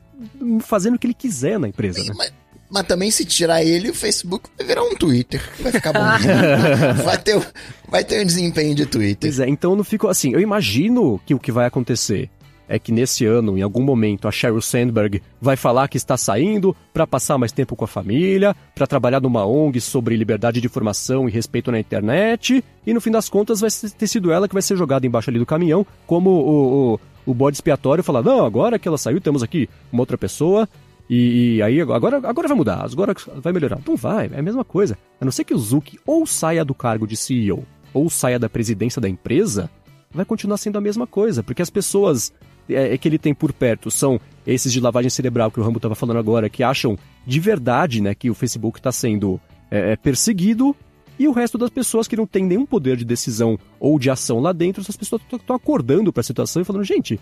[0.60, 2.12] fazendo o que ele quiser na empresa, né?
[2.16, 2.32] Mas,
[2.70, 5.42] Mas também se tirar ele, o Facebook vai virar um Twitter.
[5.60, 6.00] Vai ficar bom.
[7.02, 7.52] vai, ter,
[7.88, 9.30] vai ter um desempenho de Twitter.
[9.30, 10.32] Pois é, então eu não fico assim.
[10.32, 12.30] Eu imagino que o que vai acontecer
[12.70, 16.74] é que nesse ano, em algum momento, a Sheryl Sandberg vai falar que está saindo
[16.92, 21.28] para passar mais tempo com a família, para trabalhar numa ONG sobre liberdade de informação
[21.28, 24.62] e respeito na internet, e no fim das contas vai ter sido ela que vai
[24.62, 28.78] ser jogada embaixo ali do caminhão, como o, o, o bode expiatório falar, não, agora
[28.78, 30.68] que ela saiu, temos aqui uma outra pessoa,
[31.08, 33.80] e, e, aí agora, agora vai mudar, agora vai melhorar.
[33.84, 34.96] Não vai, é a mesma coisa.
[35.20, 38.48] A não ser que o Zuck ou saia do cargo de CEO ou saia da
[38.48, 39.68] presidência da empresa,
[40.12, 42.32] vai continuar sendo a mesma coisa, porque as pessoas
[42.74, 45.78] é, é, que ele tem por perto são esses de lavagem cerebral que o Rambo
[45.78, 49.40] estava falando agora, que acham de verdade né, que o Facebook está sendo
[49.70, 50.74] é, é, perseguido,
[51.18, 54.40] e o resto das pessoas que não tem nenhum poder de decisão ou de ação
[54.40, 57.20] lá dentro, essas pessoas estão acordando para a situação e falando: gente,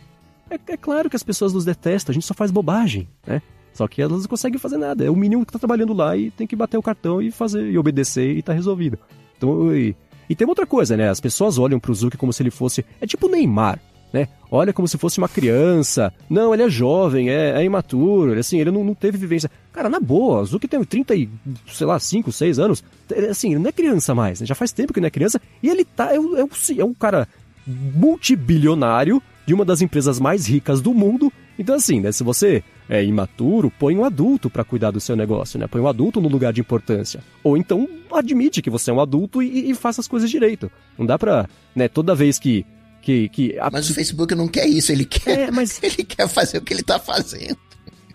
[0.49, 3.43] é, é, claro que as pessoas nos detestam, a gente só faz bobagem, né?
[3.73, 5.05] Só que elas não conseguem fazer nada.
[5.05, 7.70] É o mínimo que está trabalhando lá e tem que bater o cartão e fazer
[7.70, 8.99] e obedecer e tá resolvido.
[9.37, 9.95] Então, e,
[10.29, 11.09] e tem outra coisa, né?
[11.09, 12.85] As pessoas olham pro Zuki como se ele fosse.
[13.01, 13.81] É tipo o Neymar
[14.12, 14.28] né?
[14.51, 16.12] Olha como se fosse uma criança.
[16.28, 19.51] Não, ele é jovem, é, é imaturo, assim, ele não, não, teve vivência.
[19.72, 21.28] Cara, na boa, o Zuki tem 30 e,
[21.70, 22.82] sei lá, 5, 6 anos.
[23.30, 24.47] Assim, ele não é criança mais, né?
[24.47, 25.40] Já faz tempo que não é criança.
[25.62, 27.28] E ele tá, é, é, é um cara
[27.66, 31.32] multibilionário de uma das empresas mais ricas do mundo.
[31.59, 32.12] Então, assim, né?
[32.12, 35.66] Se você é imaturo, põe um adulto para cuidar do seu negócio, né?
[35.66, 37.20] Põe um adulto no lugar de importância.
[37.44, 40.70] Ou então admite que você é um adulto e, e faça as coisas direito.
[40.97, 42.64] Não dá pra, né, toda vez que
[43.03, 43.70] que, que a...
[43.70, 45.79] Mas o Facebook não quer isso, ele quer, é, mas...
[45.83, 47.57] ele quer fazer o que ele tá fazendo.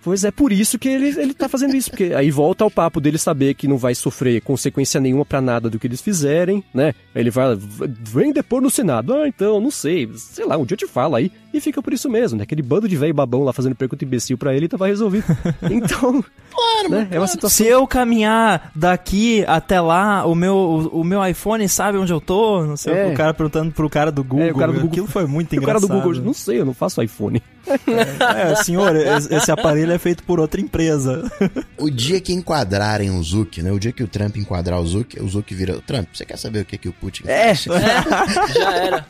[0.03, 2.99] Pois é, por isso que ele, ele tá fazendo isso, porque aí volta ao papo
[2.99, 6.93] dele saber que não vai sofrer consequência nenhuma para nada do que eles fizerem, né?
[7.15, 10.79] Ele vai, vem depor no Senado, ah, então, não sei, sei lá, um dia eu
[10.79, 12.43] te falo aí, e fica por isso mesmo, né?
[12.43, 15.25] Aquele bando de velho babão lá fazendo pergunta imbecil para ele, tava resolvido.
[15.69, 17.07] Então, claro, né?
[17.11, 17.65] É uma situação...
[17.65, 22.21] Se eu caminhar daqui até lá, o meu, o, o meu iPhone sabe onde eu
[22.21, 23.07] tô, não sei, é.
[23.07, 25.55] o cara perguntando pro cara do Google, é, o cara do Google aquilo foi muito
[25.55, 25.63] engraçado.
[25.83, 27.41] O cara do Google, não sei, eu não faço iPhone.
[27.67, 31.31] É, é, senhor, esse aparelho é feito por outra empresa.
[31.77, 33.71] O dia que enquadrarem o Zuck, né?
[33.71, 35.79] O dia que o Trump enquadrar o Zuck, o Zuck vira.
[35.85, 39.05] Trump, você quer saber o que, que o Putin é, é, já era.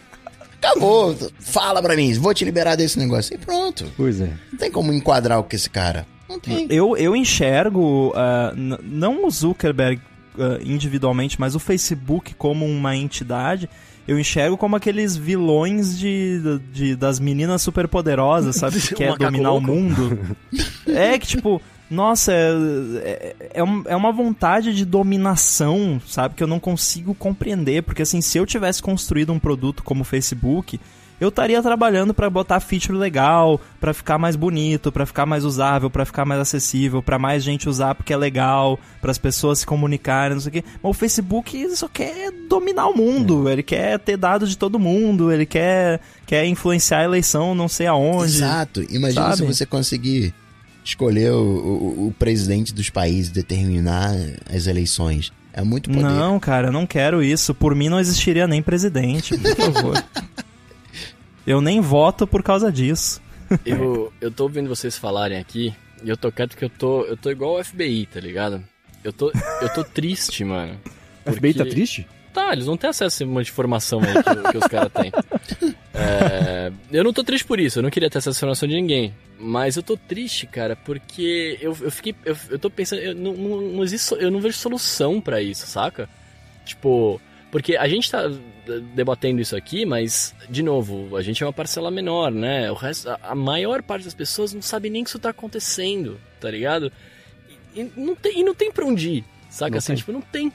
[0.63, 1.15] Acabou.
[1.39, 3.35] Fala pra mim, vou te liberar desse negócio.
[3.35, 3.91] E pronto.
[3.97, 4.33] Pois é.
[4.51, 6.07] Não tem como enquadrar o que esse cara.
[6.29, 6.67] Não tem.
[6.69, 10.01] Eu, eu enxergo, uh, não o Zuckerberg
[10.35, 13.69] uh, individualmente, mas o Facebook como uma entidade
[14.07, 18.79] eu enxergo como aqueles vilões de, de das meninas superpoderosas, sabe?
[18.83, 20.19] Que quer dominar o mundo.
[20.85, 21.61] é que, tipo,
[21.93, 22.49] nossa, é,
[23.03, 26.35] é, é, é uma vontade de dominação, sabe?
[26.35, 27.83] Que eu não consigo compreender.
[27.83, 30.79] Porque, assim, se eu tivesse construído um produto como o Facebook
[31.23, 35.89] eu estaria trabalhando para botar feature legal, para ficar mais bonito, para ficar mais usável,
[35.89, 39.65] para ficar mais acessível, para mais gente usar porque é legal, para as pessoas se
[39.65, 40.63] comunicarem, não sei o quê.
[40.81, 43.53] Mas o Facebook só quer dominar o mundo, é.
[43.53, 47.87] ele quer ter dados de todo mundo, ele quer, quer influenciar a eleição não sei
[47.87, 48.35] aonde.
[48.37, 48.83] Exato.
[48.89, 49.37] Imagina sabe?
[49.37, 50.33] se você conseguir
[50.83, 54.13] escolher o, o, o presidente dos países, determinar
[54.53, 55.31] as eleições.
[55.53, 56.03] É muito poder.
[56.03, 57.53] Não, cara, eu não quero isso.
[57.53, 60.03] Por mim não existiria nem presidente, por favor.
[61.45, 63.21] Eu nem voto por causa disso.
[63.65, 67.17] eu, eu tô ouvindo vocês falarem aqui e eu tô quieto porque eu tô, eu
[67.17, 68.63] tô igual o FBI, tá ligado?
[69.03, 69.29] Eu tô,
[69.61, 70.79] eu tô triste, mano.
[71.25, 72.07] O FBI tá triste?
[72.33, 75.11] Tá, eles não têm acesso a uma informação que, que os caras têm.
[75.93, 79.13] É, eu não tô triste por isso, eu não queria ter essa informação de ninguém.
[79.39, 82.15] Mas eu tô triste, cara, porque eu, eu fiquei.
[82.25, 83.01] Eu, eu tô pensando.
[83.01, 84.15] Eu não, não, não existe.
[84.15, 86.09] Eu não vejo solução para isso, saca?
[86.65, 87.21] Tipo.
[87.51, 88.23] Porque a gente tá
[88.95, 92.71] debatendo isso aqui, mas, de novo, a gente é uma parcela menor, né?
[92.71, 96.49] O resto, a, maior parte das pessoas não sabe nem que isso tá acontecendo, tá
[96.49, 96.91] ligado?
[97.75, 99.69] E, e não, tem, e não tem pra onde ir, saca?
[99.69, 99.97] Não assim, tem.
[99.97, 100.51] tipo, não tem.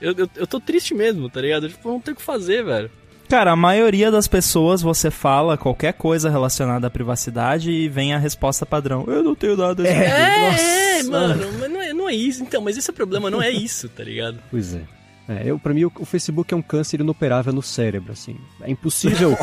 [0.00, 1.68] Eu, eu, eu, tô triste mesmo, tá ligado?
[1.68, 2.90] Tipo, não tem o que fazer, velho.
[3.28, 8.18] Cara, a maioria das pessoas você fala qualquer coisa relacionada à privacidade e vem a
[8.18, 9.04] resposta padrão.
[9.06, 12.42] Eu não tenho nada é, é, é, mano, mas não é, não é isso.
[12.42, 14.40] Então, mas esse é o problema, não é isso, tá ligado?
[14.50, 14.82] Pois é.
[15.28, 18.36] É, eu, pra mim, o, o, Facebook é um câncer inoperável no cérebro, assim.
[18.62, 19.36] É impossível.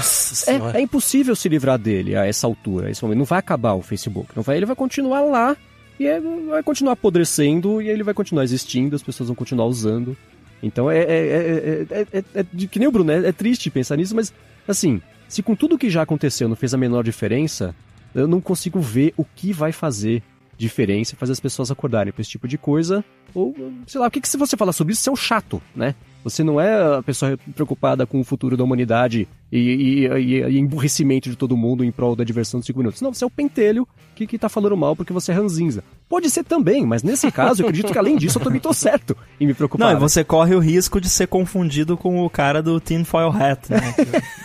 [0.76, 3.20] é, é, impossível se livrar dele a essa altura, a esse momento.
[3.20, 4.32] Não vai acabar o Facebook.
[4.36, 5.56] Não vai, ele vai continuar lá
[5.98, 10.18] e é, vai continuar apodrecendo e ele vai continuar existindo, as pessoas vão continuar usando.
[10.62, 14.34] Então é, é, é, é, que nem o Bruno, é, triste pensar nisso, mas
[14.68, 17.76] assim, se com tudo que já aconteceu não fez a menor diferença,
[18.14, 20.24] eu não consigo ver o que vai fazer
[20.58, 23.06] diferença fazer as pessoas acordarem para esse tipo de coisa.
[23.34, 23.56] Ou,
[23.86, 25.94] sei lá, o que, que se você falar sobre isso, você é um chato, né?
[26.30, 30.60] Você não é a pessoa preocupada com o futuro da humanidade e, e, e, e
[30.60, 33.02] emburrecimento de todo mundo em prol da diversão dos 5 minutos.
[33.02, 35.84] Não, você é o pentelho que, que tá falando mal porque você é ranzinza.
[36.10, 39.16] Pode ser também, mas nesse caso eu acredito que além disso eu também tô certo
[39.40, 39.90] em me preocupar.
[39.90, 43.70] Não, e você corre o risco de ser confundido com o cara do tinfoil hat,
[43.70, 43.94] né?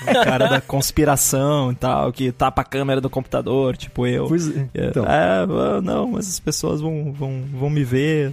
[0.08, 4.26] o cara da conspiração e tal, que tapa a câmera do computador, tipo eu.
[4.26, 4.68] Pois é.
[4.74, 5.04] Então.
[5.06, 8.32] É, não, mas as pessoas vão, vão, vão me ver.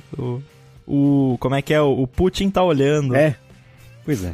[0.89, 1.37] O.
[1.39, 1.79] Como é que é?
[1.81, 3.15] O Putin tá olhando.
[3.15, 3.35] É.
[4.03, 4.33] Pois é.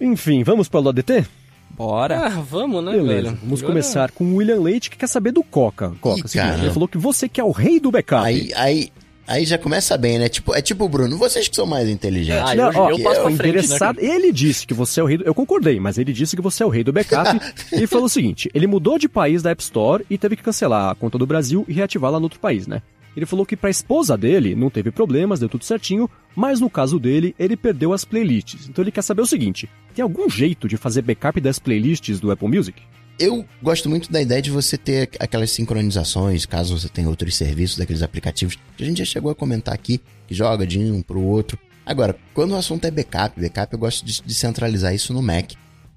[0.00, 1.24] Enfim, vamos para o ADT?
[1.70, 2.26] Bora.
[2.26, 3.08] Ah, vamos, né, Beleza.
[3.30, 3.38] velho?
[3.42, 5.92] Vamos Agora- começar com o William Leite, que quer saber do Coca.
[6.00, 6.62] Coca, Ih, seguinte, cara.
[6.62, 8.24] ele falou que você que é o rei do backup.
[8.24, 8.92] Aí, aí,
[9.26, 10.28] aí já começa bem, né?
[10.28, 12.48] Tipo, é tipo o Bruno, vocês que são mais inteligentes.
[12.48, 15.00] Ah, Não, eu- ó, eu passo pra o frente, interessado, né, ele disse que você
[15.00, 15.24] é o rei do...
[15.24, 17.40] Eu concordei, mas ele disse que você é o rei do backup.
[17.72, 20.90] e falou o seguinte, ele mudou de país da App Store e teve que cancelar
[20.90, 22.82] a conta do Brasil e reativá-la no outro país, né?
[23.16, 26.98] Ele falou que pra esposa dele não teve problemas, deu tudo certinho, mas no caso
[26.98, 28.68] dele, ele perdeu as playlists.
[28.68, 32.30] Então ele quer saber o seguinte, tem algum jeito de fazer backup das playlists do
[32.30, 32.82] Apple Music?
[33.16, 37.78] Eu gosto muito da ideia de você ter aquelas sincronizações, caso você tenha outros serviços
[37.78, 41.22] daqueles aplicativos que a gente já chegou a comentar aqui, que joga de um pro
[41.22, 41.56] outro.
[41.86, 45.52] Agora, quando o assunto é backup, backup eu gosto de, de centralizar isso no Mac.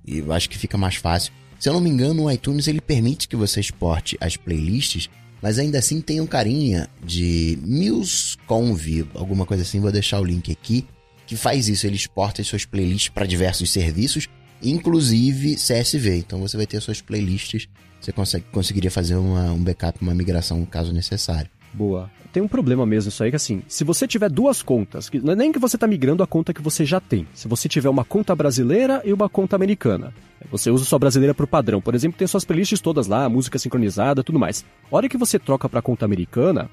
[0.06, 1.34] E eu acho que fica mais fácil.
[1.60, 5.10] Se eu não me engano, o iTunes ele permite que você exporte as playlists,
[5.42, 10.52] mas ainda assim tem um carinha de MuseConv, alguma coisa assim, vou deixar o link
[10.52, 10.86] aqui,
[11.26, 14.28] que faz isso, ele exporta as suas playlists para diversos serviços,
[14.62, 16.18] inclusive CSV.
[16.18, 17.68] Então você vai ter as suas playlists,
[18.00, 21.50] você consegue, conseguiria fazer uma- um backup, uma migração caso necessário.
[21.78, 22.10] Boa.
[22.34, 25.36] Tem um problema mesmo isso aí, que assim, se você tiver duas contas, que é
[25.36, 27.28] nem que você tá migrando a conta que você já tem.
[27.36, 30.12] Se você tiver uma conta brasileira e uma conta americana.
[30.52, 31.80] Você usa sua brasileira por padrão.
[31.80, 34.66] Por exemplo, tem suas playlists todas lá, música sincronizada, tudo mais.
[34.92, 36.68] A hora que você troca pra conta americana,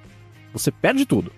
[0.54, 1.30] você perde tudo.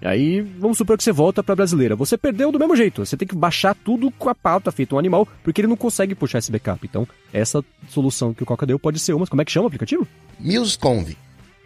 [0.00, 1.94] E aí, vamos supor que você volta pra brasileira.
[1.94, 3.04] Você perdeu do mesmo jeito.
[3.04, 6.14] Você tem que baixar tudo com a pauta feito um animal, porque ele não consegue
[6.14, 6.86] puxar esse backup.
[6.86, 9.26] Então, essa solução que o Coca deu pode ser uma.
[9.26, 10.08] Como é que chama o aplicativo?
[10.38, 11.14] MuseConv.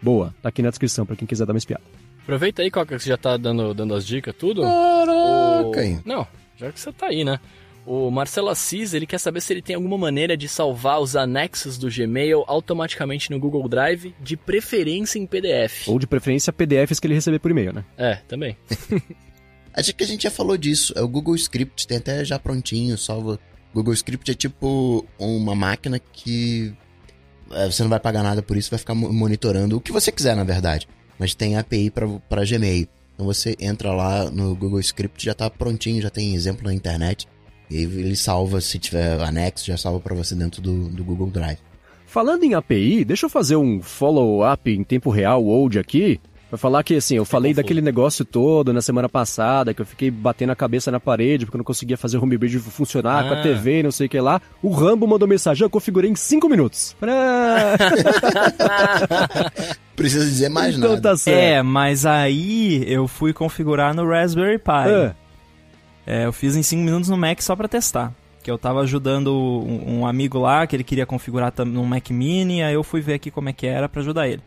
[0.05, 1.83] Boa, tá aqui na descrição pra quem quiser dar uma espiada.
[2.23, 4.63] Aproveita aí, Coca, que você já tá dando, dando as dicas, tudo.
[4.63, 6.01] Caraca, hein?
[6.05, 6.27] O- Não,
[6.59, 7.41] já que você tá aí, né?
[7.87, 11.77] O Marcelo Assis, ele quer saber se ele tem alguma maneira de salvar os anexos
[11.79, 15.89] do Gmail automaticamente no Google Drive, de preferência em PDF.
[15.89, 17.85] Ou de preferência PDFs que ele receber por e-mail, né?
[17.97, 18.57] É, também.
[19.75, 20.93] Acho que a gente já falou disso.
[20.97, 23.39] É o Google Script, tem até já prontinho, salva.
[23.75, 26.73] Google Script é tipo uma máquina que
[27.49, 30.35] você não vai pagar nada por isso, vai ficar mo- monitorando o que você quiser,
[30.37, 30.89] na verdade.
[31.19, 32.89] Mas tem API para Gmail.
[33.15, 37.29] Então você entra lá no Google Script, já tá prontinho, já tem exemplo na internet.
[37.71, 41.59] E ele salva, se tiver anexo, já salva para você dentro do, do Google Drive.
[42.07, 46.21] Falando em API, deixa eu fazer um follow-up em tempo real, old aqui.
[46.55, 47.63] Pra falar que, assim, eu falei confuso.
[47.65, 51.57] daquele negócio todo na semana passada, que eu fiquei batendo a cabeça na parede porque
[51.57, 53.43] eu não conseguia fazer o homebridge funcionar com a Ah.
[53.43, 54.41] TV, não sei o que lá.
[54.63, 56.95] O Rambo mandou mensagem, eu configurei em 5 minutos.
[57.01, 57.13] Falei,
[58.61, 59.51] "Ah,
[59.97, 61.03] Precisa dizer mais então nada.
[61.03, 61.37] tá certo.
[61.39, 64.71] É, mas aí eu fui configurar no Raspberry Pi.
[64.71, 65.15] Ah,
[66.07, 68.13] É, eu fiz em 5 minutos no Mac só pra testar.
[68.43, 72.63] Que eu tava ajudando um, um amigo lá, que ele queria configurar num Mac Mini,
[72.63, 74.43] aí eu fui ver aqui como é que era pra ajudar ele.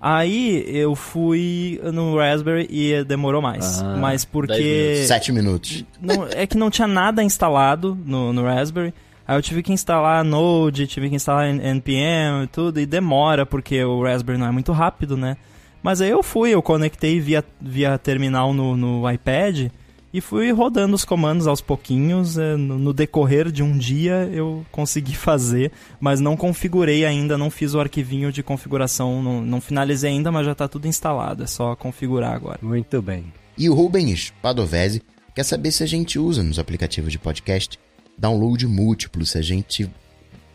[0.00, 3.82] Aí eu fui no Raspberry e demorou mais.
[3.82, 4.52] Ah, mas porque.
[4.52, 5.06] minutos.
[5.08, 5.84] Sete minutos.
[6.00, 8.94] não, é que não tinha nada instalado no, no Raspberry.
[9.26, 13.84] Aí eu tive que instalar Node, tive que instalar NPM e tudo, e demora, porque
[13.84, 15.36] o Raspberry não é muito rápido, né?
[15.82, 19.70] Mas aí eu fui, eu conectei via, via terminal no, no iPad
[20.18, 22.36] e fui rodando os comandos aos pouquinhos.
[22.36, 27.74] eh, No, decorrer de um dia eu consegui fazer, mas não configurei ainda, não fiz
[27.74, 31.74] o arquivinho de configuração, não, não finalizei ainda, mas já tá tudo instalado, é só
[31.76, 32.58] configurar agora.
[32.62, 33.32] muito bem.
[33.56, 35.02] E o Rubens Padovese
[35.34, 37.78] quer saber se a gente usa nos aplicativos de podcast
[38.16, 39.88] download múltiplo, se a gente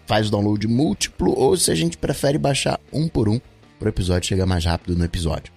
[0.06, 3.40] faz o download múltiplo ou se a gente prefere baixar um por um
[3.80, 5.52] para o episódio chegar mais rápido no episódio.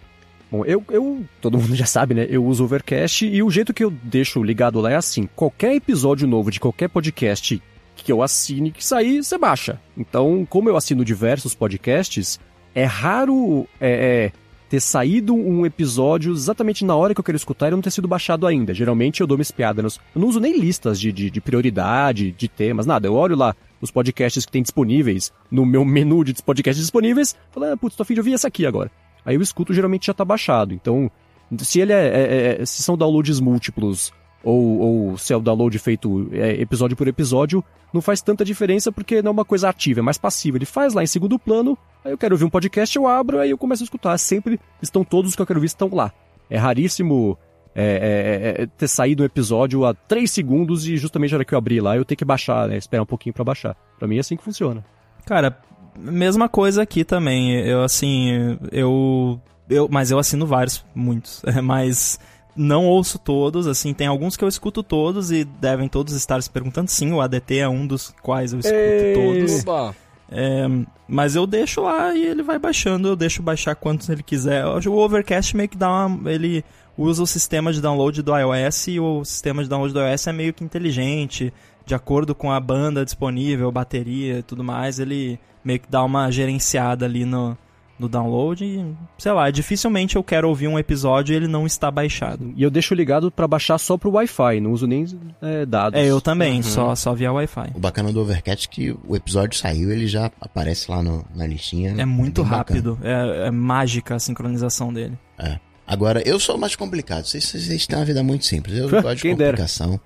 [0.51, 2.27] Bom, eu, eu, todo mundo já sabe, né?
[2.29, 6.27] Eu uso Overcast e o jeito que eu deixo ligado lá é assim: qualquer episódio
[6.27, 7.63] novo de qualquer podcast
[7.97, 9.81] que eu assine que sair, você baixa.
[9.97, 12.39] Então, como eu assino diversos podcasts,
[12.75, 14.33] é raro é, é,
[14.69, 18.07] ter saído um episódio exatamente na hora que eu quero escutar e não ter sido
[18.07, 18.75] baixado ainda.
[18.75, 19.97] Geralmente eu dou uma espiada nos.
[20.15, 23.09] Eu não uso nem listas de, de, de prioridade, de temas, nada.
[23.09, 27.73] Eu olho lá os podcasts que tem disponíveis no meu menu de podcasts disponíveis, falo,
[27.73, 28.91] ah, putz, tô afim de ouvir essa aqui agora.
[29.27, 30.73] Aí eu escuto, geralmente já tá baixado.
[30.73, 31.11] Então,
[31.59, 34.13] se ele é, é- é- se são downloads múltiplos
[34.43, 37.63] ou, ou se é o download feito é, episódio por episódio,
[37.93, 40.57] não faz tanta diferença porque não é uma coisa ativa, é mais passiva.
[40.57, 43.51] Ele faz lá em segundo plano, aí eu quero ouvir um podcast, eu abro, aí
[43.51, 44.17] eu começo a escutar.
[44.19, 46.13] Sempre estão todos os que eu quero ouvir estão lá.
[46.49, 47.37] É raríssimo
[47.75, 51.53] é, é, é, ter saído um episódio a 3 segundos e justamente na hora que
[51.53, 52.77] eu abri lá eu ter que baixar, né?
[52.77, 53.77] Esperar um pouquinho para baixar.
[53.99, 54.85] Pra mim é assim que funciona.
[55.27, 55.59] Cara,
[55.99, 57.53] mesma coisa aqui também.
[57.61, 59.41] Eu, assim, eu.
[59.69, 61.43] eu mas eu assino vários, muitos.
[61.63, 62.19] mas
[62.57, 66.51] não ouço todos, assim, tem alguns que eu escuto todos e devem todos estar se
[66.51, 66.91] perguntando.
[66.91, 69.15] Sim, o ADT é um dos quais eu escuto Ei.
[69.15, 69.63] todos.
[69.63, 69.95] Oba.
[70.29, 70.67] É,
[71.07, 74.67] mas eu deixo lá e ele vai baixando, eu deixo baixar quantos ele quiser.
[74.67, 76.31] O Overcast meio que dá uma.
[76.31, 76.65] Ele
[76.99, 80.33] usa o sistema de download do iOS e o sistema de download do iOS é
[80.33, 81.53] meio que inteligente,
[81.87, 86.31] de acordo com a banda disponível, bateria e tudo mais, ele meio que dá uma
[86.31, 87.57] gerenciada ali no,
[87.99, 88.85] no download e,
[89.17, 92.53] sei lá, dificilmente eu quero ouvir um episódio e ele não está baixado.
[92.57, 95.07] E eu deixo ligado para baixar só pro Wi-Fi, não uso nem
[95.41, 95.99] é, dados.
[95.99, 96.63] É, eu também, uhum.
[96.63, 97.71] só, só via Wi-Fi.
[97.75, 101.47] O bacana do Overcast é que o episódio saiu, ele já aparece lá no, na
[101.47, 101.95] listinha.
[101.97, 105.17] É muito é rápido, é, é, mágica a sincronização dele.
[105.39, 105.59] É.
[105.87, 107.25] Agora, eu sou mais complicado.
[107.25, 108.77] Vocês, vocês têm uma vida muito simples.
[108.77, 109.91] Eu gosto de complicação.
[109.91, 110.01] Dera.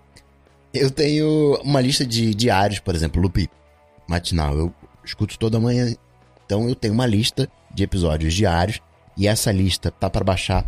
[0.72, 3.48] Eu tenho uma lista de diários, por exemplo, loop
[4.08, 4.56] matinal.
[4.56, 4.74] Eu
[5.04, 5.94] escuto toda manhã.
[6.46, 8.80] Então eu tenho uma lista de episódios diários
[9.16, 10.64] e essa lista tá para baixar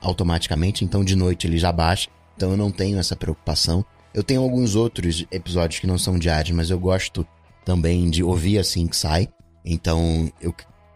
[0.00, 2.08] automaticamente, então de noite ele já baixa.
[2.36, 3.84] Então eu não tenho essa preocupação.
[4.12, 7.26] Eu tenho alguns outros episódios que não são diários, mas eu gosto
[7.64, 9.28] também de ouvir assim que sai.
[9.64, 10.54] Então eu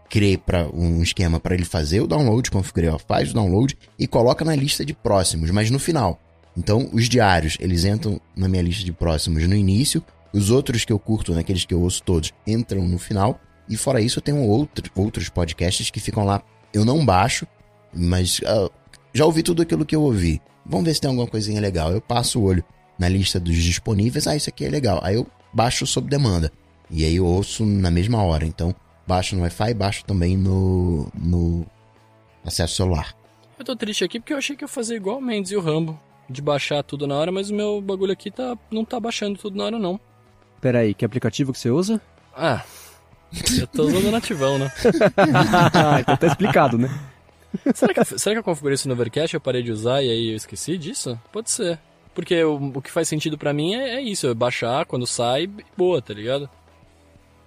[0.09, 4.07] criei para um esquema para ele fazer o download, configurei, ó, faz o download e
[4.07, 6.19] coloca na lista de próximos, mas no final.
[6.57, 10.03] Então, os diários, eles entram na minha lista de próximos no início,
[10.33, 13.39] os outros que eu curto, naqueles que eu ouço todos, entram no final,
[13.69, 16.41] e fora isso eu tenho outro, outros podcasts que ficam lá.
[16.73, 17.45] Eu não baixo,
[17.93, 18.71] mas uh,
[19.13, 20.41] já ouvi tudo aquilo que eu ouvi.
[20.65, 21.91] Vamos ver se tem alguma coisinha legal.
[21.91, 22.63] Eu passo o olho
[22.97, 24.99] na lista dos disponíveis, ah, isso aqui é legal.
[25.03, 26.51] Aí eu baixo sob demanda.
[26.89, 28.45] E aí eu ouço na mesma hora.
[28.45, 28.73] Então,
[29.05, 31.65] baixo no Wi-Fi baixo também no, no
[32.43, 33.15] acesso celular.
[33.59, 35.55] Eu tô triste aqui porque eu achei que eu ia fazer igual o Mendes e
[35.55, 38.99] o Rambo, de baixar tudo na hora, mas o meu bagulho aqui tá, não tá
[38.99, 39.99] baixando tudo na hora, não.
[40.59, 42.01] Pera aí, que aplicativo que você usa?
[42.35, 42.63] Ah,
[43.59, 44.71] eu tô usando o nativão, né?
[45.99, 46.89] então tá explicado, né?
[47.73, 50.29] será, que, será que eu configurei isso no Overcast eu parei de usar e aí
[50.29, 51.19] eu esqueci disso?
[51.31, 51.79] Pode ser.
[52.13, 55.49] Porque o, o que faz sentido para mim é, é, isso, é baixar quando sai,
[55.75, 56.49] boa, tá ligado?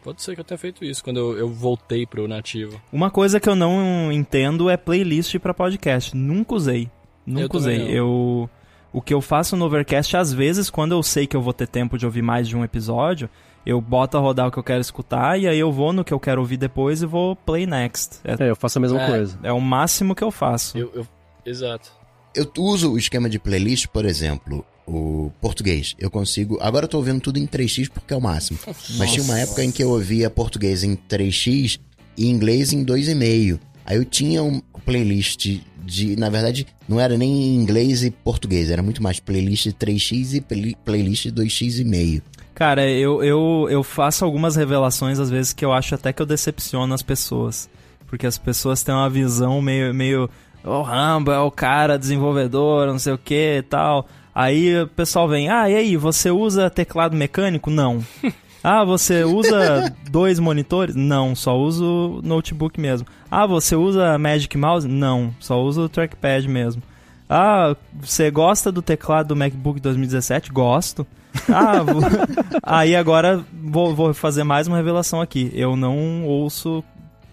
[0.02, 2.80] Pode ser que eu tenha feito isso quando eu, eu voltei pro nativo.
[2.92, 6.16] Uma coisa que eu não entendo é playlist para podcast.
[6.16, 6.90] Nunca usei.
[7.26, 7.98] Nunca eu usei.
[7.98, 8.50] Eu
[8.92, 11.68] o que eu faço no Overcast às vezes quando eu sei que eu vou ter
[11.68, 13.28] tempo de ouvir mais de um episódio,
[13.64, 16.12] eu boto a rodar o que eu quero escutar e aí eu vou no que
[16.12, 18.18] eu quero ouvir depois e vou play next.
[18.24, 19.06] É, é eu faço a mesma é.
[19.06, 19.38] coisa.
[19.42, 20.76] É o máximo que eu faço.
[20.76, 21.06] Eu, eu...
[21.44, 21.90] Exato.
[22.34, 25.96] Eu uso o esquema de playlist, por exemplo, o português.
[25.98, 26.58] Eu consigo.
[26.60, 28.58] Agora eu tô ouvindo tudo em 3x porque é o máximo.
[28.66, 28.92] Nossa.
[28.96, 31.80] Mas tinha uma época em que eu ouvia português em 3x
[32.16, 33.58] e inglês em 2,5.
[33.90, 36.14] Aí eu tinha um playlist de.
[36.14, 40.76] Na verdade, não era nem inglês e português, era muito mais playlist 3x e play,
[40.84, 42.22] playlist 2x e meio.
[42.54, 46.26] Cara, eu, eu, eu faço algumas revelações às vezes que eu acho até que eu
[46.26, 47.68] decepciono as pessoas.
[48.06, 49.92] Porque as pessoas têm uma visão meio.
[49.92, 50.30] meio
[50.62, 54.06] o Rambo é o cara desenvolvedor, não sei o que e tal.
[54.32, 57.70] Aí o pessoal vem, ah, e aí, você usa teclado mecânico?
[57.70, 58.04] Não.
[58.62, 60.94] ah, você usa dois monitores?
[60.94, 63.06] Não, só uso notebook mesmo.
[63.30, 64.86] Ah, você usa Magic Mouse?
[64.86, 66.82] Não, só uso o trackpad mesmo.
[67.28, 70.50] Ah, você gosta do teclado do MacBook 2017?
[70.50, 71.06] Gosto.
[71.48, 72.02] Ah, vou...
[72.62, 75.50] aí agora vou, vou fazer mais uma revelação aqui.
[75.54, 76.82] Eu não ouço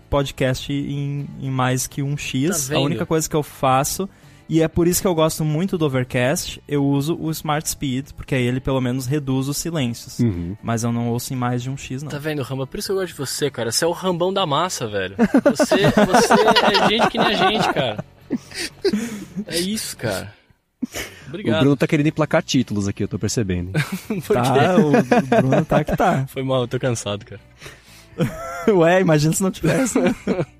[0.09, 2.69] podcast em, em mais que um X.
[2.69, 4.07] Tá a única coisa que eu faço
[4.49, 6.61] e é por isso que eu gosto muito do Overcast.
[6.67, 10.19] Eu uso o Smart Speed, porque aí ele pelo menos reduz os silêncios.
[10.19, 10.55] Uhum.
[10.61, 12.09] Mas eu não ouço em mais de um X, não.
[12.09, 12.65] Tá vendo, Ramba?
[12.65, 13.71] Por isso que eu gosto de você, cara.
[13.71, 15.15] Você é o rambão da massa, velho.
[15.43, 18.05] Você, você é gente que nem a gente, cara.
[19.47, 20.33] É isso, cara.
[21.27, 21.57] Obrigado.
[21.57, 23.71] O Bruno tá querendo emplacar títulos aqui, eu tô percebendo.
[24.25, 26.25] Por tá, o, o Bruno tá que tá.
[26.27, 27.41] Foi mal, eu tô cansado, cara.
[28.67, 29.99] Ué, imagina se não tivesse.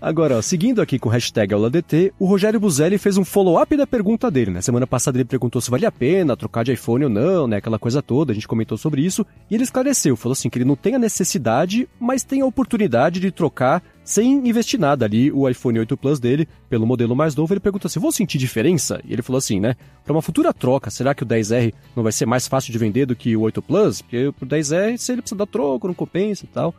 [0.00, 3.86] Agora, ó, seguindo aqui com o hashtag AulaDT, o Rogério Buzelli fez um follow-up da
[3.86, 4.60] pergunta dele, né?
[4.60, 7.56] Semana passada ele perguntou se valia a pena trocar de iPhone ou não, né?
[7.56, 9.26] Aquela coisa toda, a gente comentou sobre isso.
[9.50, 13.20] E ele esclareceu, falou assim que ele não tem a necessidade, mas tem a oportunidade
[13.20, 17.52] de trocar sem investir nada ali o iPhone 8 Plus dele pelo modelo mais novo.
[17.52, 19.00] Ele perguntou assim: vou sentir diferença?
[19.04, 19.74] E ele falou assim, né?
[20.04, 23.06] Para uma futura troca, será que o 10R não vai ser mais fácil de vender
[23.06, 24.02] do que o 8 Plus?
[24.02, 26.72] Porque o 10R, se ele precisa dar troco, não compensa e tal.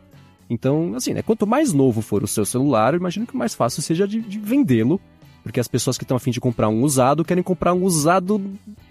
[0.50, 1.22] Então, assim, né?
[1.22, 4.38] Quanto mais novo for o seu celular, eu imagino que mais fácil seja de, de
[4.38, 5.00] vendê-lo.
[5.42, 8.42] Porque as pessoas que estão afim de comprar um usado querem comprar um usado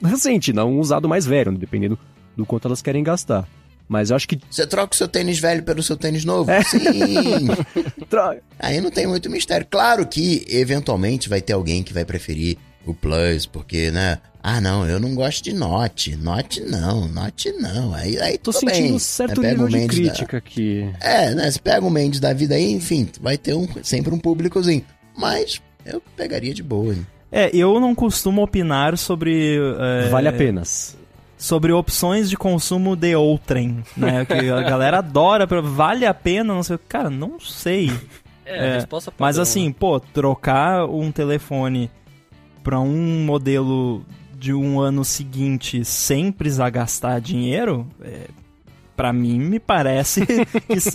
[0.04, 1.58] recente, não um usado mais velho, né?
[1.60, 2.00] dependendo
[2.36, 3.48] do quanto elas querem gastar.
[3.88, 4.40] Mas eu acho que.
[4.50, 6.50] Você troca o seu tênis velho pelo seu tênis novo?
[6.52, 6.62] É.
[6.64, 7.48] Sim!
[8.60, 9.66] Aí não tem muito mistério.
[9.70, 12.58] Claro que, eventualmente, vai ter alguém que vai preferir
[12.92, 14.18] o Plus, porque, né?
[14.42, 16.16] Ah, não, eu não gosto de Note.
[16.16, 17.94] Note não, Note não.
[17.94, 18.94] Aí, aí Tô sentindo bem.
[18.94, 20.90] um certo Né, nível o de Mendes da- crítica aqui.
[21.02, 21.52] É, né?
[21.52, 24.84] Você pega o Mendes da vida aí, enfim, vai ter um, sempre um públicozinho.
[25.18, 26.94] Mas eu pegaria de boa.
[26.94, 27.06] hein?
[27.32, 29.58] É, eu não costumo opinar sobre.
[30.06, 30.96] é, Vale apenas.
[31.38, 34.26] Sobre opções de consumo de outrem, né?
[34.26, 36.80] Que a galera adora, vale a pena, não sei.
[36.88, 37.92] Cara, não sei.
[38.46, 39.76] É, É, resposta Mas padrão, assim, né?
[39.78, 41.92] pô, trocar um telefone
[42.68, 44.04] pra um modelo
[44.38, 48.28] de um ano seguinte sem precisar gastar dinheiro, é,
[48.94, 50.44] para mim me parece que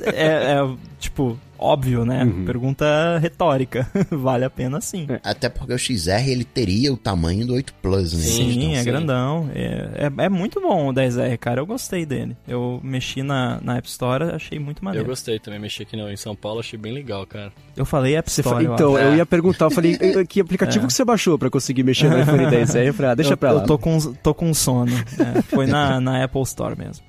[0.05, 2.25] é, é, tipo, óbvio, né?
[2.25, 2.45] Uhum.
[2.45, 3.89] Pergunta retórica.
[4.11, 5.07] vale a pena sim.
[5.09, 5.21] É.
[5.23, 8.21] Até porque o XR ele teria o tamanho do 8 Plus, né?
[8.21, 8.85] Sim, Então, é sim.
[8.85, 9.51] grandão.
[9.55, 11.61] É, é, é muito bom o 10R, cara.
[11.61, 12.37] Eu gostei dele.
[12.47, 15.07] Eu mexi na, na App Store, achei muito Eu maneiro.
[15.07, 17.53] Eu, gostei também, mexi aqui no, em São Paulo, achei bem legal, cara.
[17.85, 18.65] falei App Você Store.
[18.65, 19.05] fa- eu Então, acho.
[19.07, 20.87] eu ia perguntar, eu falei, "Eh, que aplicativo É.
[20.89, 22.77] que você baixou pra conseguir mexer no iPhone 10?
[22.77, 23.63] Aí eu falei, ah, deixa eu, pra lá.
[23.63, 24.93] Eu tô com, tô com sono.
[24.93, 27.05] É, foi na, na Apple Store mesmo.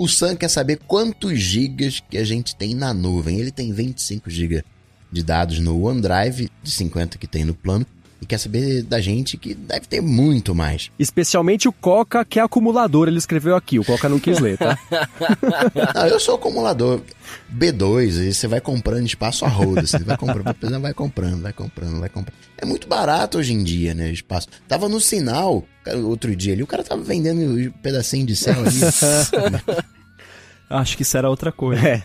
[0.00, 3.38] O Sam quer saber quantos gigas que a gente tem na nuvem.
[3.38, 4.62] Ele tem 25 gigas
[5.12, 7.84] de dados no OneDrive, de 50 que tem no plano,
[8.20, 10.90] e quer saber da gente que deve ter muito mais.
[10.98, 13.78] Especialmente o Coca, que é acumulador, ele escreveu aqui.
[13.78, 14.78] O Coca não quis ler, tá?
[15.94, 17.00] Não, eu sou acumulador
[17.52, 20.44] B2, aí você vai comprando espaço a roda, você vai comprando,
[20.80, 22.34] vai comprando, vai comprando, vai comprando.
[22.58, 24.48] É muito barato hoje em dia, né, o espaço.
[24.68, 25.64] Tava no sinal,
[26.04, 28.80] outro dia ali, o cara tava vendendo um pedacinho de céu ali.
[30.70, 31.84] Acho que isso era outra coisa.
[31.84, 32.02] É.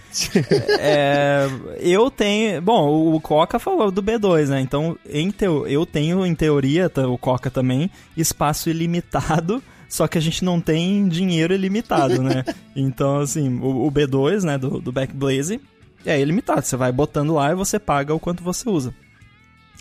[0.79, 2.59] É, eu tenho.
[2.63, 4.59] Bom, o Coca falou do B2, né?
[4.59, 9.61] Então, em teo, eu tenho, em teoria, o Coca também, espaço ilimitado.
[9.87, 12.43] Só que a gente não tem dinheiro ilimitado, né?
[12.75, 15.61] Então, assim, o, o B2, né, do, do Backblaze,
[16.05, 16.63] é ilimitado.
[16.63, 18.93] Você vai botando lá e você paga o quanto você usa.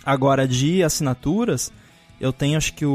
[0.05, 1.73] Agora, de assinaturas,
[2.21, 2.91] eu tenho acho que o,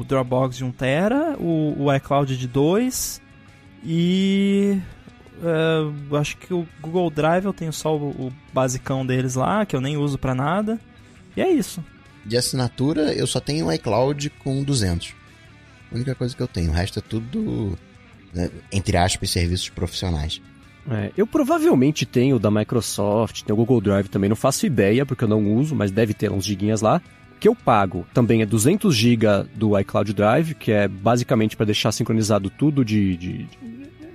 [0.00, 3.20] o Dropbox de 1TB, o, o iCloud de 2
[3.84, 4.78] e.
[5.42, 9.74] é, acho que o Google Drive eu tenho só o, o basicão deles lá, que
[9.74, 10.78] eu nem uso pra nada.
[11.36, 11.84] E é isso.
[12.24, 15.14] De assinatura, eu só tenho um iCloud com 200.
[15.90, 17.76] A única coisa que eu tenho, o resto é tudo,
[18.32, 20.40] né, entre aspas, serviços profissionais.
[20.90, 25.04] É, eu provavelmente tenho o da Microsoft, tem o Google Drive também, não faço ideia,
[25.04, 27.00] porque eu não uso, mas deve ter uns giguinhas lá.
[27.36, 31.66] O que eu pago também é 200 GB do iCloud Drive, que é basicamente para
[31.66, 33.48] deixar sincronizado tudo de, de,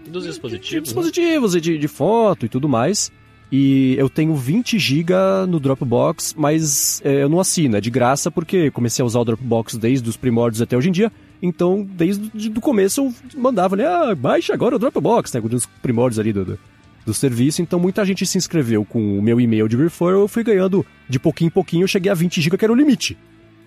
[0.08, 0.74] Dos de dispositivos.
[0.74, 0.82] né?
[0.82, 3.12] dispositivos e de, de foto e tudo mais.
[3.52, 5.14] E eu tenho 20 GB
[5.48, 9.26] no Dropbox, mas é, eu não assino, é de graça porque comecei a usar o
[9.26, 11.12] Dropbox desde os primórdios até hoje em dia.
[11.42, 15.40] Então, desde o começo eu mandava ali, ah, baixa agora o Dropbox, né?
[15.42, 16.60] Dos primórdios ali do, do,
[17.06, 17.62] do serviço.
[17.62, 21.20] Então, muita gente se inscreveu com o meu e-mail de referral, eu fui ganhando de
[21.20, 23.18] pouquinho em pouquinho, eu cheguei a 20 GB, que era o limite.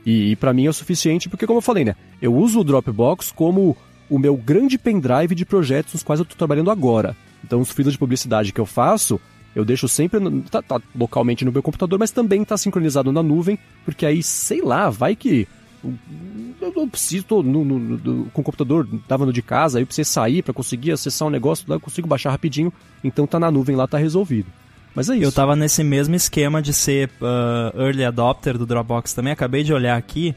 [0.05, 1.95] E, e para mim é o suficiente, porque como eu falei, né?
[2.21, 3.77] Eu uso o Dropbox como
[4.11, 7.17] o meu grande pendrive de projetos nos quais eu tô trabalhando agora.
[7.45, 9.19] Então, os freelas de publicidade que eu faço,
[9.57, 10.21] eu deixo sempre
[10.51, 14.61] tá, tá localmente no meu computador, mas também tá sincronizado na nuvem, porque aí, sei
[14.63, 15.49] lá, vai que
[16.61, 19.83] eu não preciso, tô no, no- no- com o computador, tava no de casa, aí
[19.83, 22.71] eu precisei sair pra conseguir acessar um negócio, lá eu consigo baixar rapidinho,
[23.03, 24.49] então tá na nuvem lá, tá resolvido.
[24.95, 25.25] Mas é isso.
[25.25, 29.33] Eu tava nesse mesmo esquema de ser ah, early adopter do Dropbox também.
[29.33, 30.35] Acabei de olhar aqui.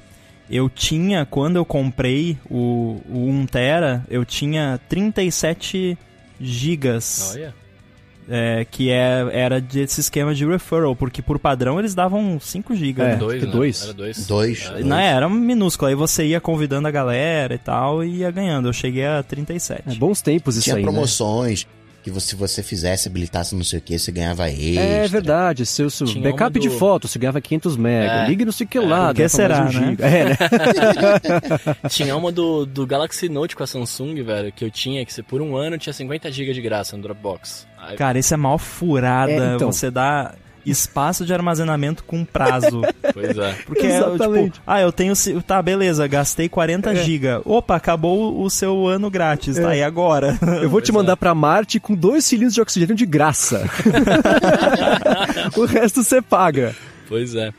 [0.49, 5.98] Eu tinha, quando eu comprei o, o 1TB, eu tinha 37
[6.40, 7.32] gigas.
[7.34, 7.53] Olha.
[8.30, 13.02] é, que é, era desse esquema de referral, porque por padrão eles davam 5 GB.
[13.02, 13.06] É.
[13.06, 13.15] né?
[13.15, 13.52] Dois, que né?
[13.52, 13.84] dois?
[13.84, 14.28] Era dois.
[14.28, 14.72] Dois.
[14.76, 14.84] É.
[14.84, 18.68] Não, era minúsculo, aí você ia convidando a galera e tal, e ia ganhando.
[18.68, 19.84] Eu cheguei a 37.
[19.88, 20.91] É bons tempos isso Tinha aí, né?
[20.91, 21.65] promoções
[22.04, 24.84] que você, se você fizesse, habilitasse não sei o que, você ganhava extra.
[24.84, 28.28] É verdade, seu, seu Tinha backup uma de do- foto, você ganhava 500 mega, É.
[28.28, 29.96] ligue não sei o que lá, por que será, um né?
[30.00, 30.38] É, né?
[31.90, 35.24] Tinha uma do, do Galaxy Note com a Samsung, velho, que eu tinha, que você
[35.24, 37.66] por um ano tinha 50 GB de graça no Dropbox.
[37.98, 39.32] Cara, isso é mal furada.
[39.32, 39.72] É, então.
[39.72, 40.34] Você dá
[40.65, 42.81] espaço de armazenamento com prazo.
[43.14, 43.53] pois é.
[43.65, 44.53] Porque, é, Exatamente.
[44.53, 45.14] tipo, ah, eu tenho.
[45.45, 47.41] Tá, beleza, gastei 40 GB.
[47.45, 49.57] Opa, acabou o seu ano grátis.
[49.57, 50.38] Tá, e agora?
[50.61, 50.94] Eu vou te Pois é.
[50.94, 53.69] mandar pra Marte com dois cilindros de oxigênio de graça.
[55.56, 56.76] o resto você paga.
[57.07, 57.53] Pois é.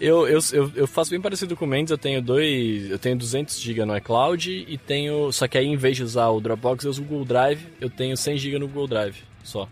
[0.00, 2.90] Eu, eu, eu, eu faço bem parecido com o Mendes, eu tenho dois.
[2.90, 5.32] Eu tenho 200 GB no iCloud e tenho.
[5.32, 7.60] Só que aí em vez de usar o Dropbox, eu uso o Google Drive.
[7.80, 9.68] Eu tenho 100 GB no Google Drive só.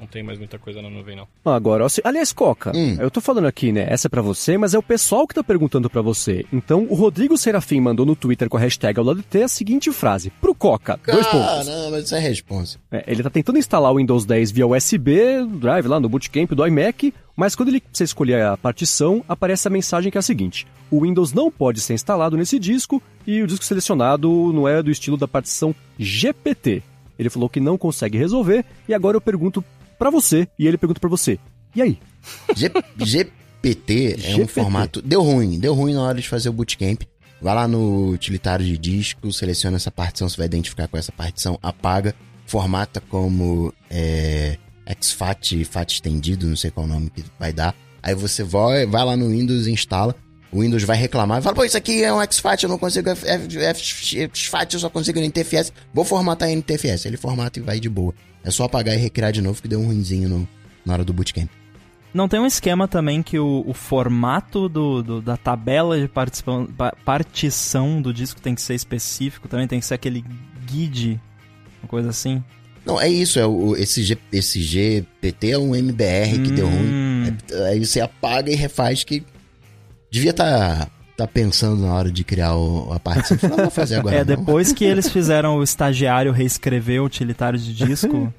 [0.00, 1.28] Não tem mais muita coisa na nuvem, não.
[1.44, 2.96] Agora, aliás, Coca, Hum.
[2.98, 3.86] eu tô falando aqui, né?
[3.88, 6.46] Essa é pra você, mas é o pessoal que tá perguntando pra você.
[6.52, 10.54] Então, o Rodrigo Serafim mandou no Twitter com a hashtag AulaDT a seguinte frase: Pro
[10.54, 11.66] Coca, dois pontos.
[11.68, 12.78] Caramba, isso é responsa.
[12.90, 16.66] É, ele tá tentando instalar o Windows 10 via USB Drive lá no Bootcamp do
[16.66, 20.66] iMac, Mas quando ele você escolher a partição, aparece a mensagem que é a seguinte:
[20.90, 24.90] o Windows não pode ser instalado nesse disco e o disco selecionado não é do
[24.90, 26.82] estilo da partição GPT.
[27.18, 29.62] Ele falou que não consegue resolver e agora eu pergunto
[30.00, 31.38] para você e ele pergunta para você.
[31.76, 31.98] E aí?
[32.56, 32.72] G
[33.62, 35.02] GPT é um formato.
[35.02, 37.02] Deu ruim, deu ruim na hora de fazer o bootcamp.
[37.42, 41.58] Vai lá no utilitário de disco, seleciona essa partição, você vai identificar com essa partição,
[41.62, 42.14] apaga,
[42.46, 44.56] formata como é,
[44.86, 47.74] exFAT, FAT estendido, não sei qual o nome que vai dar.
[48.02, 50.16] Aí você vai, vai lá no Windows e instala.
[50.52, 53.08] O Windows vai reclamar e fala, pô, isso aqui é um exFAT, eu não consigo
[53.08, 55.72] exFAT, eu só consigo NTFS.
[55.94, 57.06] Vou formatar em NTFS.
[57.06, 58.12] Ele formata e vai de boa.
[58.42, 60.48] É só apagar e recriar de novo que deu um ruimzinho no,
[60.84, 61.48] na hora do bootcamp.
[62.12, 66.10] Não tem um esquema também que o, o formato do, do, da tabela de
[67.04, 70.24] partição do disco tem que ser específico, também tem que ser aquele
[70.66, 71.20] guide,
[71.80, 72.42] uma coisa assim?
[72.84, 76.54] Não, é isso, é o, esse, G, esse GPT é um MBR que hum.
[76.54, 76.88] deu ruim.
[76.88, 77.36] Hum.
[77.52, 79.22] É, aí você apaga e refaz que
[80.10, 83.96] devia estar tá tá pensando na hora de criar o, a parte, não vou fazer
[83.96, 84.16] agora.
[84.20, 84.36] É, não.
[84.36, 88.32] depois que eles fizeram o estagiário reescrever o utilitário de disco,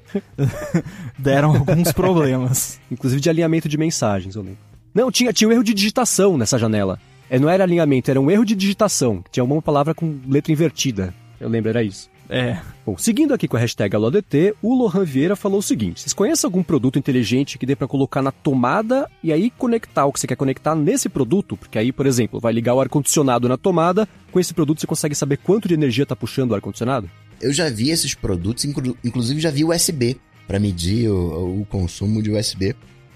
[1.16, 2.80] deram alguns problemas.
[2.90, 4.58] Inclusive de alinhamento de mensagens, eu lembro.
[4.92, 6.98] Não, tinha, tinha um erro de digitação nessa janela.
[7.30, 9.24] É, não era alinhamento, era um erro de digitação.
[9.30, 11.14] Tinha uma palavra com letra invertida.
[11.40, 12.10] Eu lembro, era isso.
[12.32, 12.58] É.
[12.86, 16.48] Bom, seguindo aqui com a hashtag AloDT, o Lohan Vieira falou o seguinte: vocês conhecem
[16.48, 20.26] algum produto inteligente que dê para colocar na tomada e aí conectar o que você
[20.26, 21.58] quer conectar nesse produto?
[21.58, 25.14] Porque aí, por exemplo, vai ligar o ar-condicionado na tomada, com esse produto você consegue
[25.14, 27.08] saber quanto de energia está puxando o ar-condicionado?
[27.38, 30.16] Eu já vi esses produtos, inclusive já vi USB
[30.48, 32.74] para medir o, o consumo de USB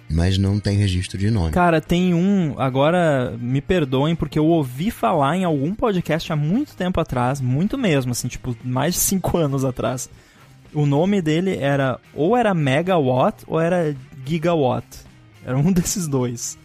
[0.09, 1.51] mas não tem registro de nome.
[1.51, 2.55] Cara, tem um.
[2.59, 7.77] Agora, me perdoem, porque eu ouvi falar em algum podcast há muito tempo atrás, muito
[7.77, 10.09] mesmo, assim, tipo, mais de 5 anos atrás.
[10.73, 11.99] O nome dele era.
[12.15, 14.87] Ou era Megawatt ou era Gigawatt.
[15.45, 16.59] Era um desses dois.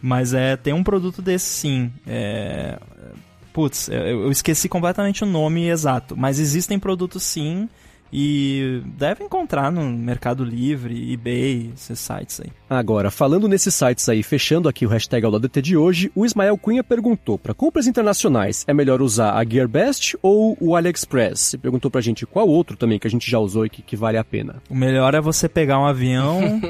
[0.00, 1.92] Mas é, tem um produto desse sim.
[2.06, 2.78] É,
[3.52, 6.16] putz, eu esqueci completamente o nome exato.
[6.16, 7.68] Mas existem produtos sim
[8.12, 12.52] e deve encontrar no Mercado Livre, eBay, esses sites aí.
[12.68, 16.84] Agora, falando nesses sites aí, fechando aqui o hashtag AulaDT de hoje, o Ismael Cunha
[16.84, 21.54] perguntou: para compras internacionais, é melhor usar a GearBest ou o AliExpress?
[21.54, 23.96] Ele perguntou pra gente qual outro também que a gente já usou e que, que
[23.96, 24.62] vale a pena.
[24.68, 26.60] O melhor é você pegar um avião.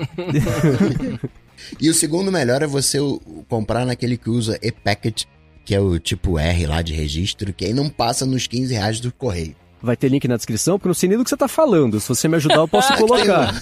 [1.80, 2.98] e o segundo melhor é você
[3.48, 5.24] comprar naquele que usa e-packet,
[5.64, 9.00] que é o tipo R lá de registro, que aí não passa nos 15 reais
[9.00, 9.56] do correio.
[9.82, 11.98] Vai ter link na descrição, porque eu não sei nem do que você tá falando.
[11.98, 13.52] Se você me ajudar, eu posso colocar.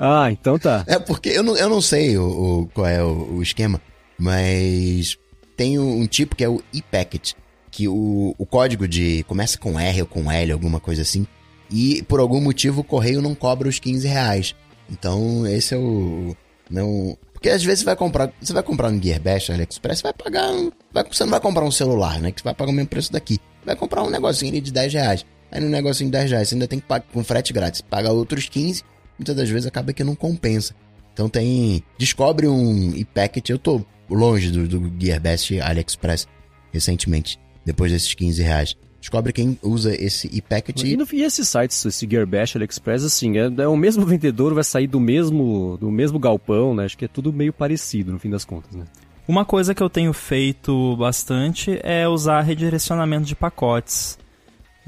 [0.00, 0.84] ah, então tá.
[0.86, 3.80] É porque eu não, eu não sei o, o qual é o, o, esquema,
[4.18, 5.16] mas
[5.56, 7.34] tem um, um tipo que é o e-packet,
[7.70, 11.24] que o, o código de começa com R ou com L, alguma coisa assim,
[11.70, 14.54] e por algum motivo o correio não cobra os 15 reais.
[14.90, 16.34] Então esse é o.
[16.68, 20.50] Não, porque às vezes você vai comprar, você vai comprar um Gearbest, AliExpress, vai pagar,
[20.92, 23.12] vai, você não vai comprar um celular, né, que você vai pagar o mesmo preço
[23.12, 23.38] daqui.
[23.64, 25.26] Vai comprar um negocinho ali de 10 reais.
[25.50, 27.80] Aí no negocinho de 10 reais você ainda tem que pagar com frete grátis.
[27.80, 28.82] Paga outros 15,
[29.18, 30.74] muitas das vezes acaba que não compensa.
[31.12, 31.82] Então tem.
[31.98, 33.50] Descobre um e-packet.
[33.50, 36.26] Eu tô longe do, do Gearbest AliExpress
[36.72, 38.76] recentemente, depois desses 15 reais.
[39.00, 40.82] Descobre quem usa esse e-packet.
[40.82, 44.86] E, e esses sites, esse Gearbest, AliExpress, assim, é, é, o mesmo vendedor, vai sair
[44.86, 46.84] do mesmo, do mesmo galpão, né?
[46.84, 48.84] Acho que é tudo meio parecido no fim das contas, né?
[49.26, 54.18] Uma coisa que eu tenho feito bastante é usar redirecionamento de pacotes.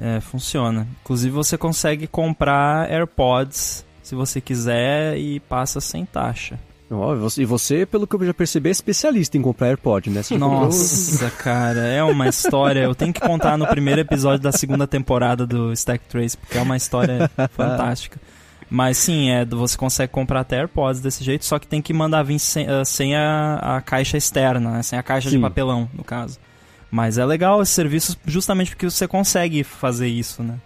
[0.00, 0.88] É, funciona.
[1.02, 6.58] Inclusive você consegue comprar AirPods se você quiser e passa sem taxa.
[6.90, 10.24] Oh, e você, pelo que eu já percebi, é especialista em comprar AirPod, né?
[10.24, 11.30] Você Nossa, comprou...
[11.38, 12.80] cara, é uma história.
[12.80, 16.62] Eu tenho que contar no primeiro episódio da segunda temporada do Stack Trace, porque é
[16.62, 18.18] uma história fantástica.
[18.68, 22.24] Mas sim, é, você consegue comprar até AirPods desse jeito, só que tem que mandar
[22.24, 24.82] vir sem, uh, sem a, a, caixa externa, né?
[24.82, 25.36] sem a caixa sim.
[25.36, 26.40] de papelão, no caso.
[26.90, 30.58] Mas é legal esse serviço justamente porque você consegue fazer isso, né?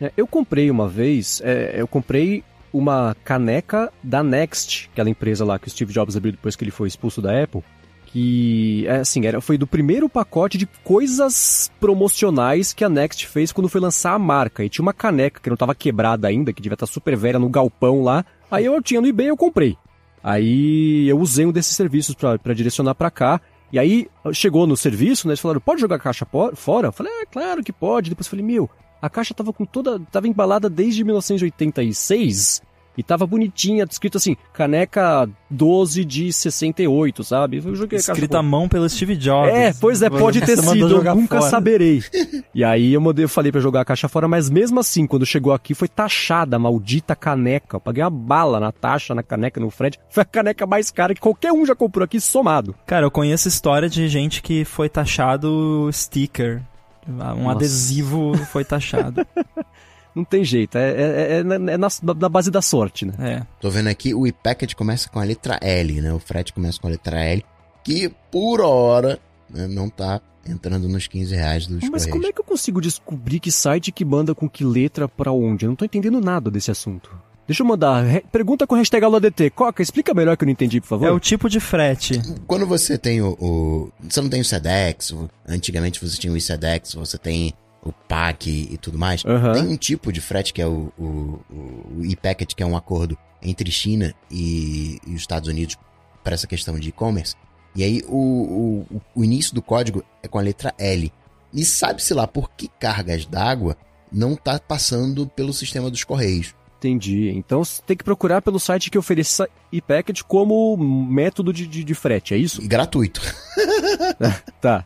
[0.00, 5.58] É, eu comprei uma vez, é, eu comprei uma caneca da Next, aquela empresa lá
[5.58, 7.62] que o Steve Jobs abriu depois que ele foi expulso da Apple,
[8.06, 13.52] que é, assim, era, foi do primeiro pacote de coisas promocionais que a Next fez
[13.52, 14.62] quando foi lançar a marca.
[14.62, 17.38] E tinha uma caneca que não estava quebrada ainda, que devia estar tá super velha
[17.38, 18.24] no galpão lá.
[18.50, 19.78] Aí eu tinha no eBay eu comprei.
[20.22, 23.40] Aí eu usei um desses serviços para direcionar para cá.
[23.72, 25.32] E aí chegou no serviço, né?
[25.32, 26.88] Eles falaram, pode jogar a caixa fora?
[26.88, 28.10] Eu falei, é, claro que pode.
[28.10, 28.68] Depois eu falei, meu,
[29.00, 29.98] a caixa tava com toda.
[29.98, 32.62] tava embalada desde 1986.
[32.96, 37.62] E tava bonitinha, escrito assim, caneca 12 de 68, sabe?
[37.64, 39.52] Eu joguei Escrita à mão pelo Steve Jobs.
[39.52, 41.50] É, pois é, pode ter sido, eu nunca fora.
[41.50, 42.02] saberei.
[42.54, 45.24] E aí eu, mandei, eu falei pra jogar a caixa fora, mas mesmo assim, quando
[45.24, 47.76] chegou aqui, foi taxada a maldita caneca.
[47.76, 49.98] Eu paguei uma bala na taxa, na caneca, no frete.
[50.10, 52.74] Foi a caneca mais cara que qualquer um já comprou aqui somado.
[52.86, 56.62] Cara, eu conheço história de gente que foi taxado sticker.
[57.08, 57.56] Um Nossa.
[57.56, 59.26] adesivo foi taxado.
[60.14, 63.14] Não tem jeito, é, é, é na, é na- na base da sorte, né?
[63.18, 63.42] É.
[63.60, 66.12] Tô vendo aqui, o e-packet começa com a letra L, né?
[66.12, 67.42] O frete começa com a letra L,
[67.82, 69.18] que por hora
[69.48, 72.06] né, não tá entrando nos 15 reais dos Mas correios.
[72.10, 75.64] como é que eu consigo descobrir que site que manda com que letra pra onde?
[75.64, 77.10] Eu não tô entendendo nada desse assunto.
[77.46, 78.02] Deixa eu mandar.
[78.04, 79.50] re- pergunta com hashtag AulaDT.
[79.50, 81.08] Coca, explica melhor que eu não entendi, por favor.
[81.08, 82.20] É o tipo de frete.
[82.46, 85.14] Quando você tem o, o- Você não tem o SEDEX,
[85.48, 87.52] antigamente você tinha o ISEDEX, você tem
[87.84, 89.24] o PAC e tudo mais.
[89.24, 89.52] Aham.
[89.54, 91.04] Tem um tipo de frete que é o, o,
[91.50, 95.76] o- o e-packet, que é um acordo entre China e, e os Estados Unidos
[96.22, 97.34] para essa questão de e-commerce.
[97.74, 101.12] E aí o, o, o início do código é com a letra L.
[101.52, 103.76] E sabe-se lá por que cargas d'água
[104.12, 106.54] não tá passando pelo sistema dos correios.
[106.78, 107.30] Entendi.
[107.30, 111.94] Então você tem que procurar pelo site que ofereça e-packet como método de, de, de
[111.94, 112.62] frete, é isso?
[112.62, 113.20] E gratuito.
[114.60, 114.84] Tá.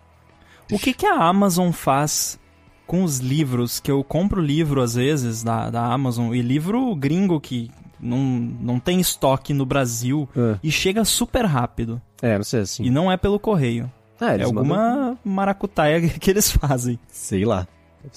[0.70, 2.38] O que, que a Amazon faz
[2.86, 3.80] com os livros?
[3.80, 8.78] Que eu compro livro às vezes da, da Amazon e livro gringo que não, não
[8.78, 10.58] tem estoque no Brasil Ah.
[10.62, 12.00] e chega super rápido.
[12.22, 12.84] É, não sei assim.
[12.84, 13.90] E não é pelo correio.
[14.20, 16.98] Ah, É eles mandam- alguma maracutaia que eles fazem.
[17.08, 17.66] Sei lá.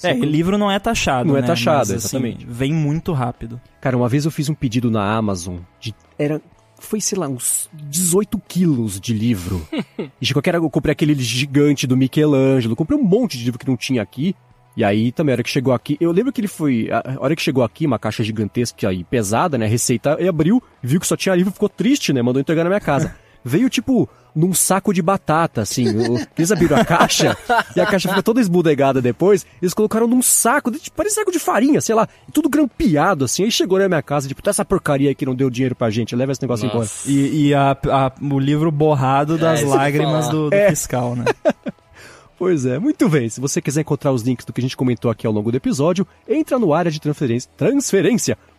[0.04, 1.46] É, e livro não é taxado, Não é né?
[1.48, 2.46] taxado, Mas, assim, exatamente.
[2.48, 3.60] vem muito rápido.
[3.80, 5.92] Cara, uma vez eu fiz um pedido na Amazon de.
[6.18, 6.40] Era.
[6.78, 9.66] Foi, sei lá, uns 18 quilos de livro.
[10.20, 12.74] e chegou que era, eu comprei aquele gigante do Michelangelo.
[12.76, 14.34] Comprei um monte de livro que não tinha aqui.
[14.76, 15.96] E aí também, a hora que chegou aqui.
[16.00, 16.88] Eu lembro que ele foi.
[16.90, 19.66] A hora que chegou aqui, uma caixa gigantesca e pesada, né?
[19.66, 22.22] Receita, e abriu, viu que só tinha livro, ficou triste, né?
[22.22, 23.14] Mandou entregar na minha casa.
[23.42, 24.06] Veio tipo
[24.36, 25.86] num saco de batata, assim.
[26.36, 27.34] Eles abriram a caixa
[27.74, 29.46] e a caixa ficou toda esbudegada depois.
[29.62, 33.42] Eles colocaram num saco, de- tipo, parecia saco de farinha, sei lá, tudo grampeado, assim.
[33.44, 36.14] Aí chegou na minha casa, tipo, tá essa porcaria aqui não deu dinheiro pra gente,
[36.14, 36.80] leva esse negócio embora.
[36.80, 37.10] Nossa.
[37.10, 41.24] E, e a- a- o livro borrado das que ia lágrimas do, do fiscal, né?
[42.40, 43.28] Pois é, muito bem.
[43.28, 45.58] Se você quiser encontrar os links do que a gente comentou aqui ao longo do
[45.58, 48.49] episódio, entra no área de transferência, transferência.com.br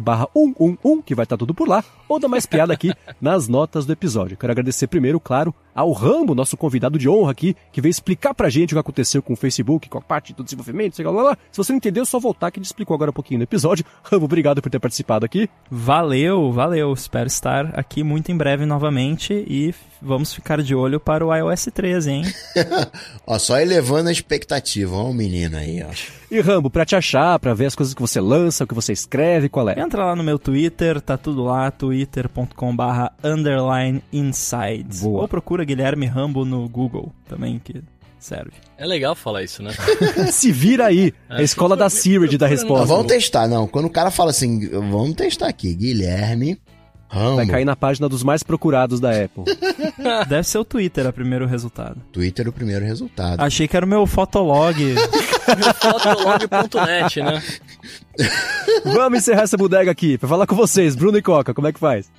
[0.00, 3.84] barra 111, que vai estar tudo por lá, ou dá mais piada aqui nas notas
[3.84, 4.36] do episódio.
[4.36, 8.50] Quero agradecer primeiro, claro, ao Rambo, nosso convidado de honra aqui, que veio explicar pra
[8.50, 11.22] gente o que aconteceu com o Facebook, com a parte do desenvolvimento, sei lá, lá,
[11.22, 11.38] lá.
[11.50, 13.84] Se você não entendeu, é só voltar que ele explicou agora um pouquinho no episódio.
[14.04, 15.48] Rambo, obrigado por ter participado aqui.
[15.70, 16.92] Valeu, valeu.
[16.92, 21.68] Espero estar aqui muito em breve novamente e vamos ficar de olho para o iOS
[21.72, 22.22] 13, hein?
[23.26, 24.94] Ó, só elevando a expectativa.
[24.94, 25.90] Ó o menino aí, ó.
[26.30, 28.91] E Rambo, pra te achar, pra ver as coisas que você lança, o que você
[28.92, 29.80] escreve, qual é?
[29.80, 35.02] Entra lá no meu Twitter, tá tudo lá, twitter.com barra underline insides.
[35.02, 35.22] Boa.
[35.22, 37.82] Ou procura Guilherme Rambo no Google também, que
[38.18, 38.52] serve.
[38.78, 39.72] É legal falar isso, né?
[40.30, 42.86] Se vira aí, é a escola da Siri de dar resposta.
[42.86, 43.66] vamos testar, não.
[43.66, 45.74] Quando o cara fala assim, vamos testar aqui.
[45.74, 46.58] Guilherme
[47.12, 47.36] Rambo.
[47.36, 49.44] Vai cair na página dos mais procurados da Apple.
[50.28, 52.00] Deve ser o Twitter o primeiro resultado.
[52.10, 53.40] Twitter o primeiro resultado.
[53.40, 54.74] Achei que era o meu fotolog.
[55.74, 57.42] Fotolog.net, né?
[58.84, 60.18] Vamos encerrar essa bodega aqui.
[60.18, 62.10] Pra falar com vocês, Bruno e Coca, como é que faz?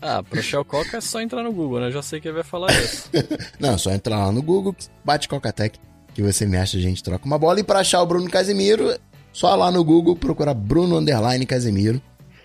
[0.00, 1.86] Ah, pra achar o Coca é só entrar no Google, né?
[1.88, 3.10] Eu já sei que ele vai falar isso.
[3.58, 4.74] Não, só entrar lá no Google,
[5.04, 5.78] bate Cocatec,
[6.14, 7.60] que você me acha, a gente troca uma bola.
[7.60, 8.94] E pra achar o Bruno Casimiro,
[9.32, 12.00] só lá no Google procura Bruno Underline Casimiro.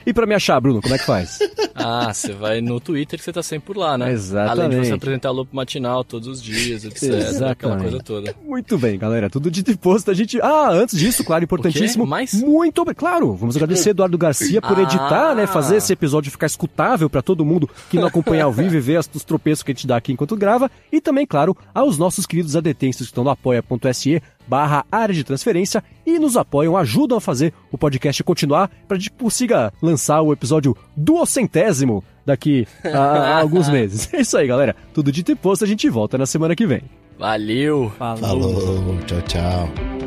[0.08, 1.40] E pra me achar, Bruno, como é que faz?
[1.80, 4.12] Ah, você vai no Twitter que você tá sempre por lá, né?
[4.12, 4.60] Exatamente.
[4.62, 7.04] Além de você apresentar loop matinal todos os dias, etc.
[7.04, 7.52] Exatamente.
[7.52, 8.36] Aquela coisa toda.
[8.44, 9.30] Muito bem, galera.
[9.30, 10.10] Tudo dito e posto.
[10.10, 10.42] A gente.
[10.42, 12.04] Ah, antes disso, claro, importantíssimo.
[12.08, 12.34] Mais?
[12.34, 12.98] Muito obrigado.
[13.00, 14.82] Claro, vamos agradecer Eduardo Garcia por Ah.
[14.82, 15.46] editar, né?
[15.46, 18.98] Fazer esse episódio ficar escutável pra todo mundo que não acompanha ao vivo e ver
[19.00, 20.70] os tropeços que a gente dá aqui enquanto grava.
[20.92, 25.84] E também, claro, aos nossos queridos adetêncios que estão no apoia.se barra área de transferência
[26.06, 30.32] e nos apoiam, ajudam a fazer o podcast continuar para a gente consiga lançar o
[30.32, 34.14] episódio duocentésimo daqui a, a alguns meses.
[34.14, 34.76] É isso aí, galera.
[34.94, 36.82] Tudo dito e posto, a gente volta na semana que vem.
[37.18, 37.92] Valeu!
[37.98, 38.20] Falou.
[38.20, 40.07] Falou, tchau, tchau.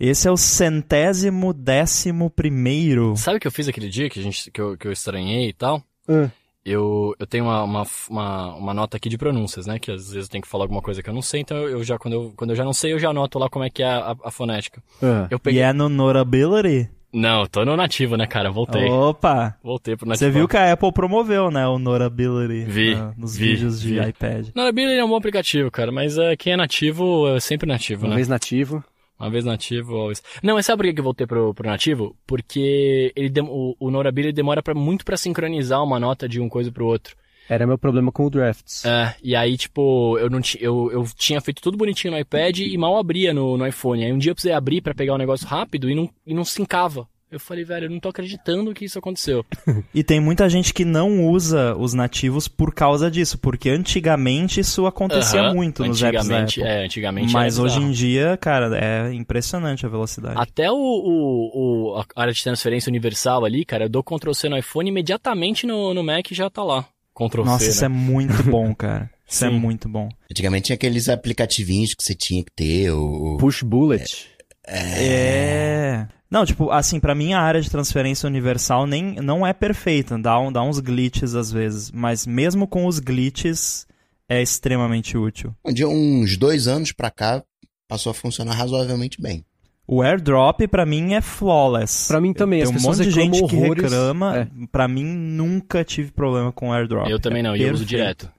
[0.00, 3.16] Esse é o centésimo décimo primeiro.
[3.16, 5.48] Sabe o que eu fiz aquele dia que, a gente, que, eu, que eu estranhei
[5.48, 5.82] e tal?
[6.08, 6.28] Ah.
[6.64, 9.78] eu, eu tenho uma, uma, uma, uma nota aqui de pronúncias, né?
[9.78, 11.82] Que às vezes eu tenho que falar alguma coisa que eu não sei, então eu
[11.82, 13.82] já, quando eu, quando eu já não sei, eu já anoto lá como é que
[13.82, 14.82] é a, a fonética.
[15.02, 15.26] Ah.
[15.30, 15.62] Eu E peguei.
[15.62, 16.88] é no Notability?
[17.12, 18.50] Não, tô no nativo, né, cara?
[18.50, 18.84] Voltei.
[18.88, 19.56] Opa!
[19.64, 20.30] Voltei pro nativo.
[20.30, 23.94] Você viu que a Apple promoveu, né, o Notability Vi, na- nos vi, vídeos de
[23.98, 24.08] vi.
[24.08, 24.48] iPad.
[24.54, 28.10] Notability é um bom aplicativo, cara, mas é, quem é nativo é sempre nativo, Uma
[28.10, 28.16] né?
[28.16, 28.84] vez nativo.
[29.18, 30.22] Uma vez nativo, always.
[30.42, 32.14] Não, mas sabe por que que eu voltei pro, pro nativo?
[32.26, 36.48] Porque ele dem- o, o Notability demora pra, muito pra sincronizar uma nota de um
[36.48, 37.16] coisa pro outro.
[37.48, 38.84] Era meu problema com o Drafts.
[38.84, 42.76] É, e aí, tipo, eu não eu, eu tinha feito tudo bonitinho no iPad e
[42.76, 44.04] mal abria no, no iPhone.
[44.04, 46.44] Aí um dia eu precisei abrir pra pegar o negócio rápido e não, e não
[46.44, 47.08] sincava.
[47.30, 49.44] Eu falei, velho, eu não tô acreditando que isso aconteceu.
[49.94, 54.86] E tem muita gente que não usa os nativos por causa disso, porque antigamente isso
[54.86, 56.62] acontecia Aham, muito nos apps da Apple.
[56.62, 60.36] é, antigamente Mas era hoje em dia, cara, é impressionante a velocidade.
[60.40, 64.48] Até o, o, o- a área de transferência universal ali, cara, eu dou Ctrl C
[64.48, 66.86] no iPhone e imediatamente no, no Mac já tá lá.
[67.14, 67.86] Ctrl Nossa, C, isso né?
[67.86, 69.10] é muito bom, cara.
[69.28, 69.58] Isso é Sim.
[69.58, 70.08] muito bom.
[70.30, 73.36] Antigamente tinha aqueles aplicativinhos que você tinha que ter, o...
[73.38, 74.28] Push Bullet.
[74.66, 76.06] É.
[76.30, 80.38] Não, tipo, assim, pra mim a área de transferência universal nem, não é perfeita, dá,
[80.38, 83.86] um, dá uns glitches às vezes, mas mesmo com os glitches
[84.28, 85.54] é extremamente útil.
[85.72, 87.42] De uns dois anos pra cá,
[87.88, 89.42] passou a funcionar razoavelmente bem.
[89.90, 92.08] O airdrop pra mim é flawless.
[92.08, 93.82] Pra mim também, Tem um monte de gente reclamam que horrores.
[93.84, 94.48] reclama, É.
[94.70, 97.08] pra mim nunca tive problema com o airdrop.
[97.08, 98.30] Eu também É não, e eu uso direto.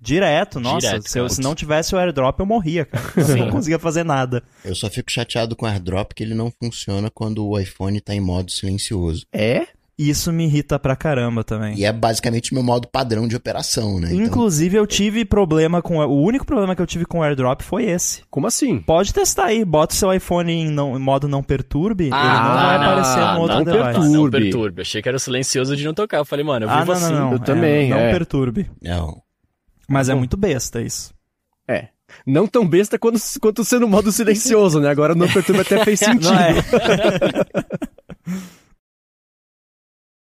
[0.00, 0.86] Direto, nossa.
[0.86, 3.04] Direto, se, eu- se não tivesse o airdrop, eu morria, cara.
[3.16, 4.42] Eu não conseguia fazer nada.
[4.64, 8.14] Eu só fico chateado com o AirDrop que ele não funciona quando o iPhone tá
[8.14, 9.24] em modo silencioso.
[9.32, 9.66] É?
[9.98, 11.74] Isso me irrita pra caramba também.
[11.78, 14.08] E é basicamente o meu modo padrão de operação, né?
[14.12, 15.96] Então, Inclusive, eu tive problema com.
[15.96, 18.22] O único problema que eu tive com o airdrop foi esse.
[18.28, 18.78] Como assim?
[18.78, 22.18] Pode testar aí, bota o seu iPhone em, não- em modo não perturbe, ele não
[22.18, 23.82] Ah, vai não, aparecer não, no outro não device.
[23.84, 24.12] perturbe.
[24.18, 24.82] Não perturbe.
[24.82, 26.18] Achei que era o silencioso de não tocar.
[26.18, 27.14] Eu falei, mano, eu Ah, vivo não, não, assim.
[27.16, 27.32] não.
[27.32, 28.10] Eu também, Não é.
[28.12, 28.70] perturbe.
[28.82, 29.24] não.
[29.88, 31.14] Mas é muito besta isso.
[31.68, 31.88] É.
[32.26, 34.88] Não tão besta quanto, quanto ser no modo silencioso, né?
[34.88, 36.30] Agora não perturba até fez sentido.
[36.32, 36.54] Não é?